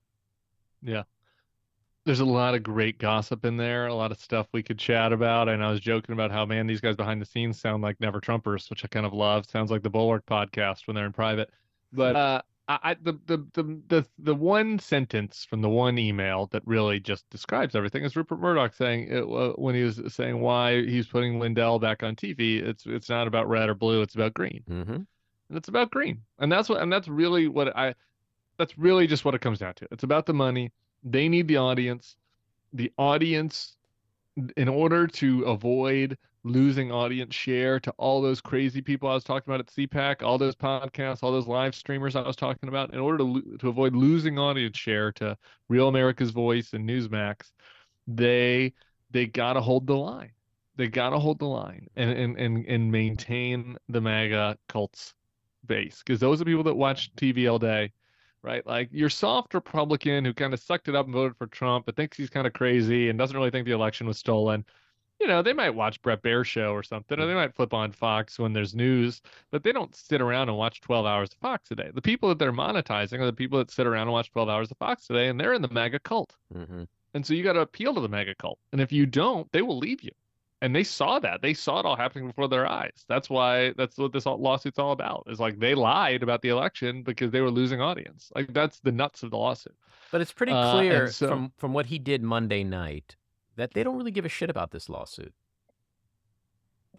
Yeah, 0.81 1.03
there's 2.05 2.19
a 2.21 2.25
lot 2.25 2.55
of 2.55 2.63
great 2.63 2.99
gossip 2.99 3.43
in 3.43 3.57
there, 3.57 3.87
a 3.87 3.93
lot 3.93 4.11
of 4.11 4.19
stuff 4.19 4.47
we 4.53 4.63
could 4.63 4.79
chat 4.79 5.11
about. 5.11 5.49
And 5.49 5.63
I 5.63 5.69
was 5.69 5.79
joking 5.79 6.13
about 6.13 6.31
how, 6.31 6.45
man, 6.45 6.67
these 6.67 6.79
guys 6.81 6.95
behind 6.95 7.21
the 7.21 7.25
scenes 7.25 7.59
sound 7.59 7.83
like 7.83 7.99
never 7.99 8.21
Trumpers, 8.21 8.69
which 8.69 8.85
I 8.85 8.87
kind 8.87 9.05
of 9.05 9.13
love. 9.13 9.45
Sounds 9.49 9.71
like 9.71 9.83
the 9.83 9.89
Bulwark 9.89 10.25
podcast 10.25 10.87
when 10.87 10.95
they're 10.95 11.05
in 11.05 11.13
private. 11.13 11.49
But 11.91 12.15
uh, 12.15 12.41
I, 12.69 12.97
the, 13.01 13.13
the 13.27 13.37
the 13.53 13.81
the 13.87 14.05
the 14.19 14.35
one 14.35 14.77
sentence 14.79 15.47
from 15.49 15.61
the 15.61 15.69
one 15.69 15.97
email 15.97 16.47
that 16.47 16.63
really 16.65 16.99
just 16.99 17.29
describes 17.29 17.75
everything 17.75 18.03
is 18.03 18.15
Rupert 18.15 18.41
Murdoch 18.41 18.73
saying 18.73 19.07
it, 19.09 19.23
uh, 19.23 19.53
when 19.53 19.73
he 19.73 19.83
was 19.83 20.01
saying 20.09 20.41
why 20.41 20.81
he's 20.83 21.07
putting 21.07 21.39
Lindell 21.39 21.79
back 21.79 22.03
on 22.03 22.15
TV. 22.15 22.61
It's 22.61 22.85
it's 22.85 23.09
not 23.09 23.25
about 23.25 23.47
red 23.47 23.69
or 23.69 23.73
blue. 23.73 24.01
It's 24.01 24.15
about 24.15 24.33
green. 24.33 24.63
Mm-hmm. 24.69 24.95
And 24.95 25.57
it's 25.57 25.69
about 25.69 25.91
green. 25.91 26.23
And 26.39 26.51
that's 26.51 26.67
what 26.67 26.81
and 26.81 26.91
that's 26.91 27.07
really 27.07 27.47
what 27.47 27.75
I 27.75 27.95
that's 28.57 28.77
really 28.77 29.07
just 29.07 29.23
what 29.23 29.33
it 29.33 29.39
comes 29.39 29.59
down 29.59 29.75
to. 29.75 29.87
It's 29.91 30.03
about 30.03 30.25
the 30.25 30.33
money. 30.33 30.73
They 31.03 31.29
need 31.29 31.47
the 31.47 31.57
audience. 31.57 32.17
The 32.73 32.91
audience 32.97 33.77
in 34.57 34.67
order 34.67 35.07
to 35.07 35.43
avoid 35.43 36.17
losing 36.47 36.91
audience 36.91 37.35
share 37.35 37.79
to 37.79 37.91
all 37.97 38.21
those 38.21 38.41
crazy 38.41 38.81
people 38.81 39.09
I 39.09 39.13
was 39.13 39.23
talking 39.23 39.53
about 39.53 39.59
at 39.59 39.67
CPAC, 39.67 40.23
all 40.23 40.37
those 40.37 40.55
podcasts, 40.55 41.23
all 41.23 41.31
those 41.31 41.47
live 41.47 41.75
streamers 41.75 42.15
I 42.15 42.21
was 42.21 42.35
talking 42.35 42.69
about, 42.69 42.93
in 42.93 42.99
order 42.99 43.17
to 43.19 43.57
to 43.59 43.69
avoid 43.69 43.95
losing 43.95 44.39
audience 44.39 44.77
share 44.77 45.11
to 45.13 45.37
Real 45.69 45.87
America's 45.87 46.31
Voice 46.31 46.73
and 46.73 46.87
Newsmax, 46.89 47.51
they 48.07 48.73
they 49.11 49.27
got 49.27 49.53
to 49.53 49.61
hold 49.61 49.87
the 49.87 49.95
line. 49.95 50.31
They 50.75 50.87
got 50.87 51.09
to 51.11 51.19
hold 51.19 51.39
the 51.39 51.45
line 51.45 51.87
and 51.95 52.11
and 52.11 52.37
and 52.37 52.65
and 52.65 52.91
maintain 52.91 53.77
the 53.89 54.01
MAGA 54.01 54.57
cults 54.69 55.13
base 55.65 56.01
because 56.05 56.19
those 56.19 56.41
are 56.41 56.45
people 56.45 56.63
that 56.63 56.75
watch 56.75 57.13
TV 57.15 57.51
all 57.51 57.59
day. 57.59 57.91
Right, 58.43 58.65
like 58.65 58.89
your 58.93 59.09
soft 59.09 59.53
Republican 59.53 60.23
who 60.23 60.33
kind 60.33 60.53
of 60.53 60.59
sucked 60.61 60.87
it 60.87 60.95
up 60.95 61.05
and 61.05 61.13
voted 61.13 61.35
for 61.37 61.47
Trump, 61.47 61.85
but 61.85 61.95
thinks 61.97 62.15
he's 62.15 62.29
kind 62.29 62.47
of 62.47 62.53
crazy 62.53 63.09
and 63.09 63.19
doesn't 63.19 63.35
really 63.35 63.49
think 63.49 63.65
the 63.65 63.73
election 63.73 64.07
was 64.07 64.19
stolen 64.19 64.63
you 65.19 65.27
know, 65.27 65.41
they 65.41 65.53
might 65.53 65.71
watch 65.71 66.01
Bret 66.01 66.21
Baier 66.21 66.45
show 66.45 66.71
or 66.73 66.83
something, 66.83 67.19
or 67.19 67.25
they 67.25 67.33
might 67.33 67.55
flip 67.55 67.73
on 67.73 67.91
Fox 67.91 68.37
when 68.39 68.53
there's 68.53 68.75
news, 68.75 69.21
but 69.51 69.63
they 69.63 69.71
don't 69.71 69.95
sit 69.95 70.21
around 70.21 70.49
and 70.49 70.57
watch 70.57 70.81
12 70.81 71.05
hours 71.05 71.29
of 71.31 71.37
Fox 71.39 71.71
a 71.71 71.75
day. 71.75 71.89
The 71.93 72.01
people 72.01 72.29
that 72.29 72.37
they're 72.39 72.53
monetizing 72.53 73.19
are 73.19 73.25
the 73.25 73.33
people 73.33 73.57
that 73.59 73.71
sit 73.71 73.87
around 73.87 74.03
and 74.03 74.11
watch 74.11 74.31
12 74.31 74.49
hours 74.49 74.71
of 74.71 74.77
Fox 74.77 75.07
today, 75.07 75.27
and 75.29 75.39
they're 75.39 75.53
in 75.53 75.61
the 75.61 75.69
MAGA 75.69 75.99
cult. 75.99 76.35
Mm-hmm. 76.53 76.83
And 77.13 77.25
so 77.25 77.33
you 77.33 77.43
got 77.43 77.53
to 77.53 77.61
appeal 77.61 77.95
to 77.95 78.01
the 78.01 78.09
MAGA 78.09 78.35
cult. 78.35 78.59
And 78.71 78.79
if 78.81 78.91
you 78.91 79.05
don't, 79.05 79.51
they 79.51 79.61
will 79.63 79.77
leave 79.77 80.03
you. 80.03 80.11
And 80.61 80.75
they 80.75 80.83
saw 80.83 81.19
that. 81.19 81.41
They 81.43 81.53
saw 81.53 81.79
it 81.79 81.85
all 81.85 81.95
happening 81.95 82.27
before 82.27 82.47
their 82.47 82.67
eyes. 82.67 83.05
That's 83.07 83.29
why 83.29 83.73
that's 83.77 83.95
what 83.97 84.11
this 84.11 84.25
lawsuit's 84.25 84.79
all 84.79 84.91
about. 84.91 85.23
Is 85.27 85.39
like 85.39 85.59
they 85.59 85.75
lied 85.75 86.23
about 86.23 86.41
the 86.41 86.49
election 86.49 87.03
because 87.03 87.29
they 87.29 87.41
were 87.41 87.51
losing 87.51 87.79
audience. 87.79 88.31
Like 88.35 88.53
that's 88.53 88.79
the 88.79 88.91
nuts 88.91 89.21
of 89.21 89.29
the 89.29 89.37
lawsuit. 89.37 89.75
But 90.11 90.21
it's 90.21 90.31
pretty 90.33 90.53
Uh, 90.53 90.71
clear 90.71 91.03
and 91.05 91.13
so- 91.13 91.27
from 91.27 91.53
from 91.57 91.73
what 91.73 91.85
he 91.85 91.99
did 91.99 92.23
Monday 92.23 92.63
night 92.63 93.15
that 93.57 93.73
they 93.73 93.83
don't 93.83 93.97
really 93.97 94.11
give 94.11 94.25
a 94.25 94.29
shit 94.29 94.49
about 94.49 94.71
this 94.71 94.87
lawsuit. 94.89 95.33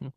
Hmm. 0.00 0.09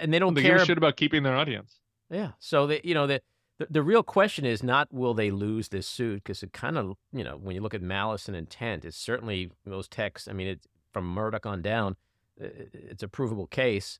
And 0.00 0.12
they 0.12 0.18
don't 0.18 0.34
They 0.34 0.42
care. 0.42 0.54
give 0.54 0.62
a 0.62 0.66
shit 0.66 0.78
about 0.78 0.96
keeping 0.96 1.22
their 1.24 1.36
audience. 1.36 1.80
Yeah. 2.10 2.32
So 2.38 2.66
they, 2.66 2.80
you 2.84 2.94
know, 2.94 3.06
the, 3.06 3.20
the 3.58 3.66
the 3.70 3.82
real 3.82 4.02
question 4.02 4.44
is 4.46 4.62
not 4.62 4.88
will 4.92 5.14
they 5.14 5.30
lose 5.30 5.68
this 5.68 5.86
suit 5.86 6.22
because 6.22 6.42
it 6.42 6.52
kind 6.52 6.78
of, 6.78 6.96
you 7.12 7.24
know, 7.24 7.36
when 7.36 7.54
you 7.54 7.60
look 7.60 7.74
at 7.74 7.82
malice 7.82 8.28
and 8.28 8.36
intent, 8.36 8.84
it's 8.84 8.96
certainly 8.96 9.50
those 9.66 9.88
texts. 9.88 10.28
I 10.28 10.32
mean, 10.32 10.46
it's 10.48 10.66
from 10.92 11.06
Murdoch 11.06 11.44
on 11.44 11.60
down. 11.60 11.96
It's 12.36 13.02
a 13.02 13.08
provable 13.08 13.46
case, 13.48 13.98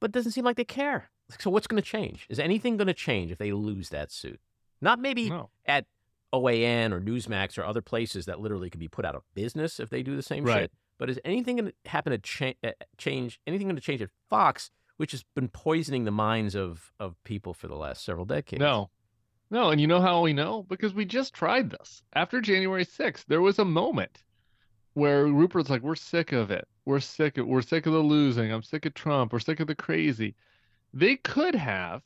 but 0.00 0.10
it 0.10 0.12
doesn't 0.12 0.32
seem 0.32 0.44
like 0.44 0.56
they 0.56 0.64
care. 0.64 1.10
So 1.40 1.50
what's 1.50 1.66
going 1.66 1.82
to 1.82 1.86
change? 1.88 2.26
Is 2.28 2.38
anything 2.38 2.76
going 2.76 2.86
to 2.86 2.94
change 2.94 3.32
if 3.32 3.38
they 3.38 3.50
lose 3.52 3.88
that 3.88 4.12
suit? 4.12 4.40
Not 4.80 4.98
maybe 5.00 5.28
No. 5.30 5.50
at 5.66 5.86
OAN 6.34 6.92
or 6.92 7.00
Newsmax 7.00 7.56
or 7.58 7.64
other 7.64 7.82
places 7.82 8.26
that 8.26 8.40
literally 8.40 8.68
could 8.70 8.80
be 8.80 8.88
put 8.88 9.04
out 9.04 9.14
of 9.14 9.22
business 9.34 9.78
if 9.78 9.90
they 9.90 10.02
do 10.02 10.16
the 10.16 10.22
same 10.22 10.44
Right. 10.44 10.62
shit. 10.62 10.72
But 10.98 11.10
is 11.10 11.20
anything 11.24 11.56
going 11.56 11.72
to 11.84 11.90
happen 11.90 12.10
to 12.12 12.18
cha- 12.18 12.52
uh, 12.62 12.72
change? 12.98 13.40
Anything 13.46 13.66
going 13.68 13.76
to 13.76 13.82
change 13.82 14.02
at 14.02 14.10
Fox, 14.30 14.70
which 14.96 15.12
has 15.12 15.24
been 15.34 15.48
poisoning 15.48 16.04
the 16.04 16.10
minds 16.10 16.54
of 16.54 16.92
of 17.00 17.16
people 17.24 17.54
for 17.54 17.68
the 17.68 17.74
last 17.76 18.04
several 18.04 18.24
decades? 18.26 18.60
No. 18.60 18.90
No, 19.50 19.70
and 19.70 19.80
you 19.80 19.86
know 19.86 20.00
how 20.00 20.20
we 20.22 20.32
know? 20.32 20.62
Because 20.64 20.94
we 20.94 21.04
just 21.04 21.34
tried 21.34 21.70
this. 21.70 22.02
After 22.14 22.40
January 22.40 22.84
6th, 22.84 23.24
there 23.26 23.42
was 23.42 23.58
a 23.58 23.64
moment 23.64 24.24
where 24.94 25.26
Rupert's 25.26 25.68
like, 25.70 25.82
We're 25.82 25.94
sick 25.96 26.32
of 26.32 26.50
it. 26.50 26.66
We're 26.86 27.00
sick 27.00 27.38
of 27.38 27.46
we're 27.46 27.62
sick 27.62 27.86
of 27.86 27.92
the 27.92 27.98
losing. 28.00 28.52
I'm 28.52 28.62
sick 28.62 28.86
of 28.86 28.94
Trump. 28.94 29.32
We're 29.32 29.38
sick 29.40 29.60
of 29.60 29.66
the 29.66 29.74
crazy. 29.74 30.34
They 30.92 31.16
could 31.16 31.54
have 31.54 32.02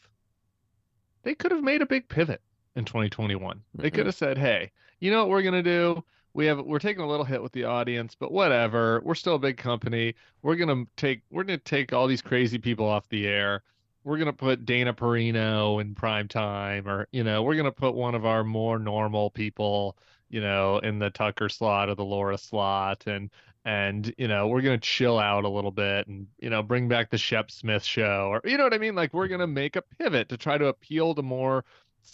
they 1.24 1.34
could 1.34 1.50
have 1.50 1.62
made 1.62 1.82
a 1.82 1.86
big 1.86 2.08
pivot 2.08 2.40
in 2.76 2.84
2021. 2.84 3.62
They 3.74 3.90
Mhm. 3.90 3.94
could 3.94 4.06
have 4.06 4.14
said, 4.14 4.38
Hey, 4.38 4.70
you 5.00 5.10
know 5.10 5.18
what 5.20 5.28
we're 5.30 5.42
gonna 5.42 5.62
do? 5.62 6.04
We 6.34 6.46
have 6.46 6.60
we're 6.60 6.78
taking 6.78 7.02
a 7.02 7.08
little 7.08 7.24
hit 7.24 7.42
with 7.42 7.52
the 7.52 7.64
audience, 7.64 8.14
but 8.14 8.30
whatever. 8.30 9.00
We're 9.04 9.14
still 9.14 9.34
a 9.36 9.38
big 9.38 9.56
company. 9.56 10.14
We're 10.42 10.56
gonna 10.56 10.84
take 10.96 11.22
we're 11.30 11.44
gonna 11.44 11.58
take 11.58 11.92
all 11.92 12.06
these 12.06 12.22
crazy 12.22 12.58
people 12.58 12.86
off 12.86 13.08
the 13.08 13.26
air 13.26 13.62
we're 14.04 14.16
gonna 14.16 14.32
put 14.32 14.64
Dana 14.64 14.94
Perino 14.94 15.80
in 15.82 15.94
prime 15.94 16.28
time, 16.28 16.88
or 16.88 17.08
you 17.12 17.24
know, 17.24 17.42
we're 17.42 17.56
gonna 17.56 17.72
put 17.72 17.94
one 17.94 18.14
of 18.14 18.24
our 18.24 18.42
more 18.42 18.78
normal 18.78 19.28
people, 19.28 19.98
you 20.30 20.40
know, 20.40 20.78
in 20.78 20.98
the 20.98 21.10
Tucker 21.10 21.48
slot 21.50 21.88
or 21.90 21.94
the 21.94 22.04
Laura 22.04 22.38
slot, 22.38 23.06
and 23.06 23.28
and 23.66 24.14
you 24.16 24.26
know, 24.28 24.46
we're 24.48 24.62
gonna 24.62 24.78
chill 24.78 25.18
out 25.18 25.44
a 25.44 25.48
little 25.48 25.72
bit, 25.72 26.06
and 26.06 26.26
you 26.38 26.48
know, 26.48 26.62
bring 26.62 26.88
back 26.88 27.10
the 27.10 27.18
Shep 27.18 27.50
Smith 27.50 27.84
show, 27.84 28.28
or 28.30 28.40
you 28.48 28.56
know 28.56 28.64
what 28.64 28.72
I 28.72 28.78
mean? 28.78 28.94
Like 28.94 29.12
we're 29.12 29.28
gonna 29.28 29.46
make 29.46 29.76
a 29.76 29.82
pivot 29.82 30.30
to 30.30 30.38
try 30.38 30.56
to 30.56 30.66
appeal 30.68 31.14
to 31.14 31.22
more 31.22 31.64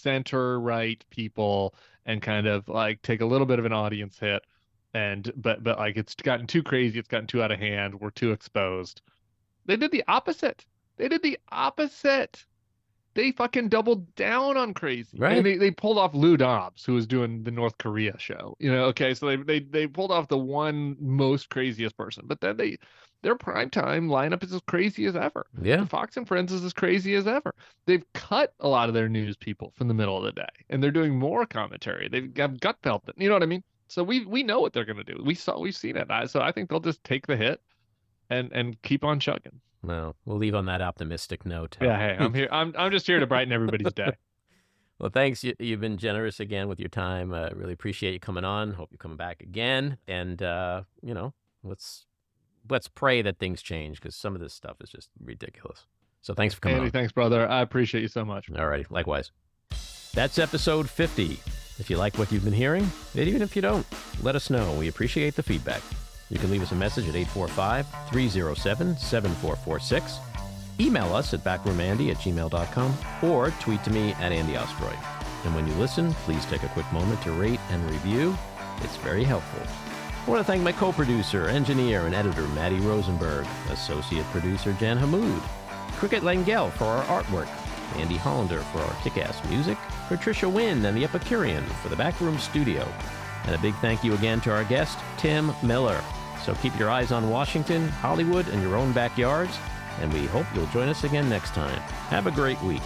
center 0.00 0.60
right 0.60 1.04
people, 1.10 1.74
and 2.06 2.20
kind 2.22 2.46
of 2.46 2.68
like 2.68 3.02
take 3.02 3.20
a 3.20 3.26
little 3.26 3.46
bit 3.46 3.58
of 3.58 3.64
an 3.64 3.72
audience 3.72 4.18
hit, 4.18 4.42
and 4.92 5.32
but 5.36 5.62
but 5.62 5.78
like 5.78 5.96
it's 5.96 6.14
gotten 6.14 6.46
too 6.46 6.62
crazy, 6.62 6.98
it's 6.98 7.08
gotten 7.08 7.26
too 7.26 7.42
out 7.42 7.52
of 7.52 7.58
hand, 7.58 8.00
we're 8.00 8.10
too 8.10 8.32
exposed. 8.32 9.02
They 9.66 9.76
did 9.76 9.90
the 9.90 10.04
opposite. 10.08 10.64
They 10.96 11.08
did 11.08 11.22
the 11.22 11.38
opposite. 11.50 12.44
They 13.14 13.30
fucking 13.30 13.68
doubled 13.68 14.14
down 14.16 14.56
on 14.56 14.74
crazy. 14.74 15.18
Right. 15.18 15.36
And 15.36 15.46
they, 15.46 15.56
they 15.56 15.70
pulled 15.70 15.98
off 15.98 16.14
Lou 16.14 16.36
Dobbs, 16.36 16.84
who 16.84 16.94
was 16.94 17.06
doing 17.06 17.44
the 17.44 17.52
North 17.52 17.78
Korea 17.78 18.18
show. 18.18 18.56
You 18.58 18.72
know, 18.72 18.84
okay, 18.86 19.14
so 19.14 19.26
they 19.26 19.36
they 19.36 19.60
they 19.60 19.86
pulled 19.86 20.10
off 20.10 20.28
the 20.28 20.38
one 20.38 20.96
most 21.00 21.48
craziest 21.48 21.96
person. 21.96 22.24
But 22.26 22.40
then 22.40 22.56
they 22.56 22.78
their 23.24 23.34
primetime 23.34 24.06
lineup 24.08 24.44
is 24.44 24.52
as 24.52 24.60
crazy 24.66 25.06
as 25.06 25.16
ever. 25.16 25.46
Yeah. 25.60 25.78
The 25.78 25.86
Fox 25.86 26.16
and 26.16 26.28
Friends 26.28 26.52
is 26.52 26.62
as 26.62 26.72
crazy 26.72 27.14
as 27.14 27.26
ever. 27.26 27.54
They've 27.86 28.04
cut 28.12 28.52
a 28.60 28.68
lot 28.68 28.88
of 28.88 28.94
their 28.94 29.08
news 29.08 29.36
people 29.36 29.72
from 29.74 29.88
the 29.88 29.94
middle 29.94 30.16
of 30.16 30.24
the 30.24 30.32
day, 30.32 30.46
and 30.68 30.82
they're 30.82 30.90
doing 30.90 31.18
more 31.18 31.46
commentary. 31.46 32.08
They've 32.08 32.32
got 32.32 32.60
Gutfeld. 32.60 33.00
You 33.16 33.28
know 33.28 33.34
what 33.34 33.42
I 33.42 33.46
mean? 33.46 33.64
So 33.88 34.04
we 34.04 34.24
we 34.26 34.42
know 34.42 34.60
what 34.60 34.72
they're 34.72 34.84
going 34.84 34.98
to 34.98 35.04
do. 35.04 35.20
We 35.24 35.34
saw 35.34 35.58
we've 35.58 35.74
seen 35.74 35.96
it. 35.96 36.10
I, 36.10 36.26
so 36.26 36.40
I 36.40 36.52
think 36.52 36.68
they'll 36.68 36.80
just 36.80 37.02
take 37.02 37.26
the 37.26 37.36
hit, 37.36 37.60
and 38.30 38.52
and 38.52 38.80
keep 38.82 39.04
on 39.04 39.18
chugging. 39.18 39.60
Well, 39.82 40.16
we'll 40.24 40.38
leave 40.38 40.54
on 40.54 40.66
that 40.66 40.82
optimistic 40.82 41.44
note. 41.44 41.76
Yeah, 41.80 41.98
hey, 41.98 42.16
I'm 42.18 42.34
here. 42.34 42.48
I'm 42.52 42.74
I'm 42.76 42.92
just 42.92 43.06
here 43.06 43.20
to 43.20 43.26
brighten 43.26 43.52
everybody's 43.52 43.92
day. 43.92 44.12
Well, 45.00 45.10
thanks. 45.10 45.42
You, 45.42 45.54
you've 45.58 45.80
been 45.80 45.96
generous 45.98 46.38
again 46.38 46.68
with 46.68 46.78
your 46.78 46.88
time. 46.88 47.34
Uh, 47.34 47.48
really 47.52 47.72
appreciate 47.72 48.12
you 48.12 48.20
coming 48.20 48.44
on. 48.44 48.72
Hope 48.72 48.90
you're 48.92 48.98
coming 48.98 49.16
back 49.16 49.42
again. 49.42 49.98
And 50.06 50.40
uh, 50.40 50.82
you 51.02 51.14
know, 51.14 51.34
let's 51.64 52.06
let's 52.68 52.88
pray 52.88 53.22
that 53.22 53.38
things 53.38 53.62
change 53.62 54.00
because 54.00 54.16
some 54.16 54.34
of 54.34 54.40
this 54.40 54.54
stuff 54.54 54.76
is 54.80 54.90
just 54.90 55.08
ridiculous. 55.22 55.86
So 56.20 56.34
thanks 56.34 56.54
for 56.54 56.60
coming 56.62 56.76
Andy, 56.78 56.86
on. 56.88 56.92
thanks, 56.92 57.12
brother. 57.12 57.48
I 57.48 57.60
appreciate 57.60 58.00
you 58.02 58.08
so 58.08 58.24
much. 58.24 58.50
All 58.50 58.66
righty, 58.66 58.86
likewise. 58.90 59.30
That's 60.14 60.38
episode 60.38 60.88
50. 60.88 61.40
If 61.78 61.90
you 61.90 61.96
like 61.96 62.16
what 62.18 62.30
you've 62.30 62.44
been 62.44 62.52
hearing, 62.52 62.88
and 63.16 63.28
even 63.28 63.42
if 63.42 63.56
you 63.56 63.62
don't, 63.62 63.84
let 64.22 64.36
us 64.36 64.48
know. 64.48 64.72
We 64.74 64.88
appreciate 64.88 65.34
the 65.34 65.42
feedback. 65.42 65.82
You 66.30 66.38
can 66.38 66.50
leave 66.50 66.62
us 66.62 66.72
a 66.72 66.76
message 66.76 67.08
at 67.08 67.16
845 67.16 67.86
307 68.10 68.96
7446. 68.96 70.18
Email 70.80 71.14
us 71.14 71.34
at 71.34 71.44
backroomandy 71.44 72.10
at 72.10 72.16
gmail.com 72.18 72.94
or 73.22 73.50
tweet 73.60 73.82
to 73.84 73.90
me 73.90 74.12
at 74.14 74.32
Andy 74.32 74.54
Ostroy. 74.54 74.96
And 75.44 75.54
when 75.54 75.66
you 75.66 75.74
listen, 75.74 76.12
please 76.24 76.44
take 76.46 76.62
a 76.62 76.68
quick 76.68 76.90
moment 76.92 77.20
to 77.22 77.32
rate 77.32 77.60
and 77.70 77.90
review. 77.90 78.36
It's 78.82 78.96
very 78.96 79.24
helpful. 79.24 79.60
I 80.24 80.30
want 80.30 80.40
to 80.40 80.44
thank 80.44 80.62
my 80.62 80.72
co 80.72 80.90
producer, 80.90 81.48
engineer, 81.48 82.06
and 82.06 82.14
editor, 82.14 82.48
Matty 82.48 82.80
Rosenberg, 82.80 83.46
associate 83.68 84.24
producer, 84.26 84.72
Jan 84.72 84.96
Hammoud, 84.96 85.42
Cricket 85.98 86.22
Lengyel 86.22 86.72
for 86.72 86.84
our 86.84 87.22
artwork, 87.22 87.46
Andy 87.96 88.16
Hollander 88.16 88.60
for 88.72 88.80
our 88.80 89.02
kick 89.02 89.18
ass 89.18 89.46
music, 89.50 89.76
Patricia 90.08 90.48
Wynn 90.48 90.82
and 90.86 90.96
the 90.96 91.04
Epicurean 91.04 91.62
for 91.82 91.90
the 91.90 91.96
Backroom 91.96 92.38
Studio. 92.38 92.88
And 93.44 93.54
a 93.54 93.58
big 93.58 93.74
thank 93.76 94.02
you 94.02 94.14
again 94.14 94.40
to 94.42 94.50
our 94.50 94.64
guest, 94.64 94.98
Tim 95.18 95.52
Miller. 95.62 96.02
So 96.42 96.54
keep 96.54 96.78
your 96.78 96.88
eyes 96.88 97.12
on 97.12 97.28
Washington, 97.28 97.88
Hollywood, 97.88 98.48
and 98.48 98.62
your 98.62 98.76
own 98.76 98.92
backyards, 98.92 99.58
and 100.00 100.10
we 100.10 100.24
hope 100.24 100.46
you'll 100.54 100.64
join 100.68 100.88
us 100.88 101.04
again 101.04 101.28
next 101.28 101.52
time. 101.52 101.78
Have 102.08 102.26
a 102.26 102.30
great 102.30 102.60
week. 102.62 102.82